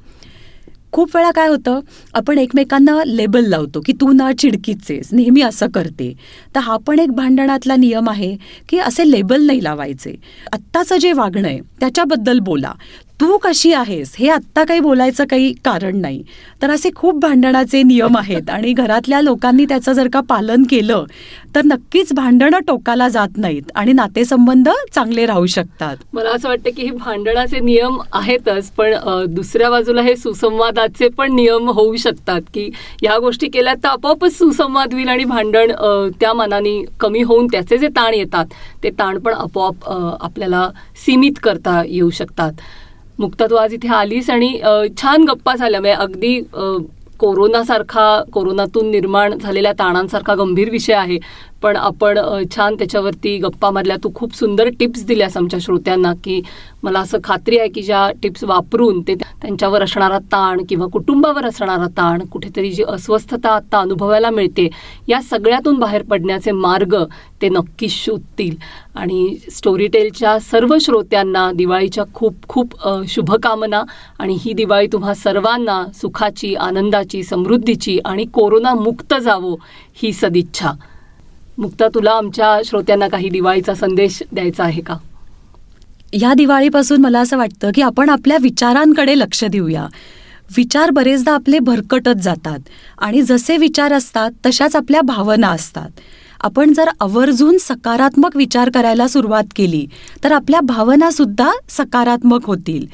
खूप 0.93 1.15
वेळा 1.15 1.29
काय 1.31 1.47
होतं 1.47 1.79
आपण 2.15 2.37
एकमेकांना 2.37 2.93
लेबल 3.05 3.47
लावतो 3.49 3.79
की 3.85 3.93
तू 4.01 4.11
ना 4.11 4.31
चिडकीचेस 4.39 5.09
नेहमी 5.11 5.41
असं 5.41 5.67
करते. 5.69 6.11
तर 6.55 6.59
हा 6.59 6.77
पण 6.77 6.99
एक 6.99 7.11
भांडणातला 7.11 7.75
नियम 7.75 8.09
आहे 8.09 8.35
की 8.69 8.77
असे 8.77 9.09
लेबल 9.11 9.45
नाही 9.45 9.63
लावायचे. 9.63 10.15
आत्ताचं 10.53 10.97
जे 10.97 11.11
वागणं 11.13 11.47
आहे 11.47 11.59
त्याच्याबद्दल 11.79 12.39
बोला. 12.39 12.73
तू 13.19 13.37
कशी 13.43 13.71
आहेस? 13.73 14.13
हे 14.19 14.27
आत्ता 14.29 14.63
काही 14.63 14.79
बोलायचं 14.79 15.25
काही 15.29 15.51
कारण 15.65 15.95
नाही. 16.01 16.21
तर 16.61 16.69
असे 16.71 16.89
खूप 16.95 17.19
भांडणाचे 17.21 17.81
नियम 17.83 18.17
आहेत 18.17 18.49
आणि 18.49 18.73
घरातल्या 18.73 19.21
लोकांनी 19.21 19.65
त्याचं 19.69 19.93
जर 19.93 20.07
का 20.13 20.19
पालन 20.29 20.63
केलं 20.69 21.05
तर 21.55 21.61
नक्कीच 21.65 22.13
भांडणं 22.15 22.59
टोकाला 22.67 23.07
जात 23.09 23.37
नाहीत 23.37 23.71
आणि 23.75 23.93
नातेसंबंध 23.93 24.69
चांगले 24.95 25.25
राहू 25.25 25.45
शकतात. 25.45 25.95
मला 26.13 26.29
असं 26.35 26.47
वाटतं 26.49 26.69
की 26.77 26.83
हे 26.83 26.91
भांडणाचे 26.91 27.59
नियम 27.59 27.97
आहेतच 28.13 28.69
पण 28.77 28.93
दुसऱ्या 29.33 29.69
बाजूला 29.69 30.01
हे 30.01 30.15
सुसंवादाचे 30.15 31.07
पण 31.17 31.35
नियम 31.35 31.69
होऊ 31.69 31.95
शकतात 32.05 32.41
की 32.53 32.69
ह्या 33.01 33.17
गोष्टी 33.19 33.47
केल्या 33.53 33.73
तर 33.83 33.87
आपोआपच 33.87 34.37
सुसंवाद 34.37 34.93
होईल 34.93 35.07
आणि 35.09 35.23
भांडण 35.25 35.71
त्या 36.19 36.33
मनाने 36.33 36.81
कमी 36.99 37.21
होऊन 37.23 37.47
त्याचे 37.51 37.77
जे 37.77 37.87
ताण 37.95 38.13
येतात 38.13 38.53
ते 38.83 38.89
ताण 38.99 39.19
पण 39.19 39.33
आपोआप 39.33 39.89
आपल्याला 40.23 40.69
सीमित 41.05 41.39
करता 41.43 41.81
येऊ 41.87 42.09
शकतात. 42.09 42.51
मुक्ता 43.19 43.45
तू 43.49 43.55
आज 43.55 43.73
इथे 43.73 43.87
आलीस 43.87 44.29
आणि 44.29 44.49
छान 44.97 45.23
गप्पा 45.27 45.55
झाल्या. 45.55 45.79
म्हणजे 45.81 45.95
अगदी 46.01 46.39
कोरोनासारखा 47.19 48.21
कोरोनातून 48.33 48.89
निर्माण 48.91 49.37
झालेल्या 49.37 49.71
ताणांसारखा 49.79 50.33
गंभीर 50.35 50.69
विषय 50.71 50.93
आहे. 50.93 51.17
पण 51.61 51.75
आपण 51.77 52.19
छान 52.55 52.75
त्याच्यावरती 52.75 53.37
गप्पा 53.37 53.69
मारल्या. 53.71 53.95
तू 54.03 54.09
खूप 54.15 54.35
सुंदर 54.35 54.69
टिप्स 54.79 55.05
दिल्यास 55.05 55.37
आमच्या 55.37 55.59
श्रोत्यांना 55.61 56.13
की 56.23 56.41
मला 56.83 56.99
असं 56.99 57.17
खात्री 57.23 57.57
आहे 57.59 57.69
की 57.69 57.81
ज्या 57.81 58.09
टिप्स 58.23 58.43
वापरून 58.43 59.01
ते 59.07 59.15
त्यांच्यावर 59.15 59.83
असणारा 59.83 60.19
ताण 60.31 60.61
किंवा 60.69 60.87
कुटुंबावर 60.93 61.45
असणारा 61.45 61.87
ताण 61.97 62.25
कुठेतरी 62.31 62.71
जी 62.71 62.83
अस्वस्थता 62.87 63.49
आता 63.49 63.79
अनुभवायला 63.79 64.29
मिळते 64.29 64.67
या 65.07 65.21
सगळ्यातून 65.21 65.79
बाहेर 65.79 66.03
पडण्याचे 66.03 66.51
मार्ग 66.51 66.95
ते 67.41 67.49
नक्कीच 67.49 67.91
शोधतील. 67.93 68.55
आणि 68.95 69.35
स्टोरीटेलच्या 69.51 70.37
सर्व 70.39 70.75
श्रोत्यांना 70.81 71.51
दिवाळीच्या 71.55 72.03
खूप 72.13 72.47
खूप 72.47 72.75
शुभकामना. 73.09 73.81
आणि 74.19 74.37
ही 74.41 74.53
दिवाळी 74.53 74.87
तुम्हा 74.87 75.13
सर्वांना 75.13 75.83
सुखाची 75.95 76.53
आनंदाची 76.55 77.23
समृद्धीची 77.23 77.97
आणि 78.05 78.25
कोरोनामुक्त 78.33 79.13
जावो 79.23 79.55
ही 80.01 80.13
सदिच्छा. 80.13 80.71
मुक्ता 81.57 81.87
तुला 81.87 82.11
आमच्या 82.11 82.61
श्रोत्यांना 82.65 83.07
काही 83.07 83.29
दिवाळीचा 83.29 83.73
संदेश 83.73 84.23
द्यायचा 84.31 84.63
आहे 84.63 84.81
का? 84.81 84.97
या 86.13 86.33
दिवाळीपासून 86.33 87.01
मला 87.01 87.19
असं 87.19 87.37
वाटतं 87.37 87.71
की 87.75 87.81
आपण 87.81 88.09
आपल्या 88.09 88.37
विचारांकडे 88.41 89.19
लक्ष 89.19 89.43
देऊया. 89.43 89.87
विचार 90.57 90.91
बरेचदा 90.91 91.33
आपले 91.33 91.59
भरकटत 91.59 92.21
जातात 92.21 92.59
आणि 92.97 93.21
जसे 93.21 93.57
विचार 93.57 93.93
असतात 93.93 94.31
तशाच 94.45 94.75
आपल्या 94.75 95.01
भावना 95.01 95.47
असतात. 95.47 95.89
आपण 96.41 96.73
जर 96.73 96.89
आवर्जून 97.01 97.57
सकारात्मक 97.59 98.35
विचार 98.35 98.69
करायला 98.69 99.07
सुरुवात 99.07 99.43
केली 99.55 99.87
तर 100.23 100.31
आपल्या 100.31 100.61
भावनासुद्धा 100.61 101.51
सकारात्मक 101.69 102.45
होतील. 102.45 102.85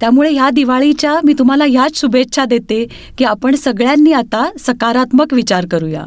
त्यामुळे 0.00 0.30
ह्या 0.30 0.50
दिवाळीच्या 0.50 1.18
मी 1.24 1.32
तुम्हाला 1.32 1.64
ह्याच 1.64 2.00
शुभेच्छा 2.00 2.44
देते 2.44 2.86
की 3.18 3.24
आपण 3.24 3.54
सगळ्यांनी 3.54 4.12
आता 4.12 4.50
सकारात्मक 4.58 5.34
विचार 5.34 5.66
करूया. 5.66 6.06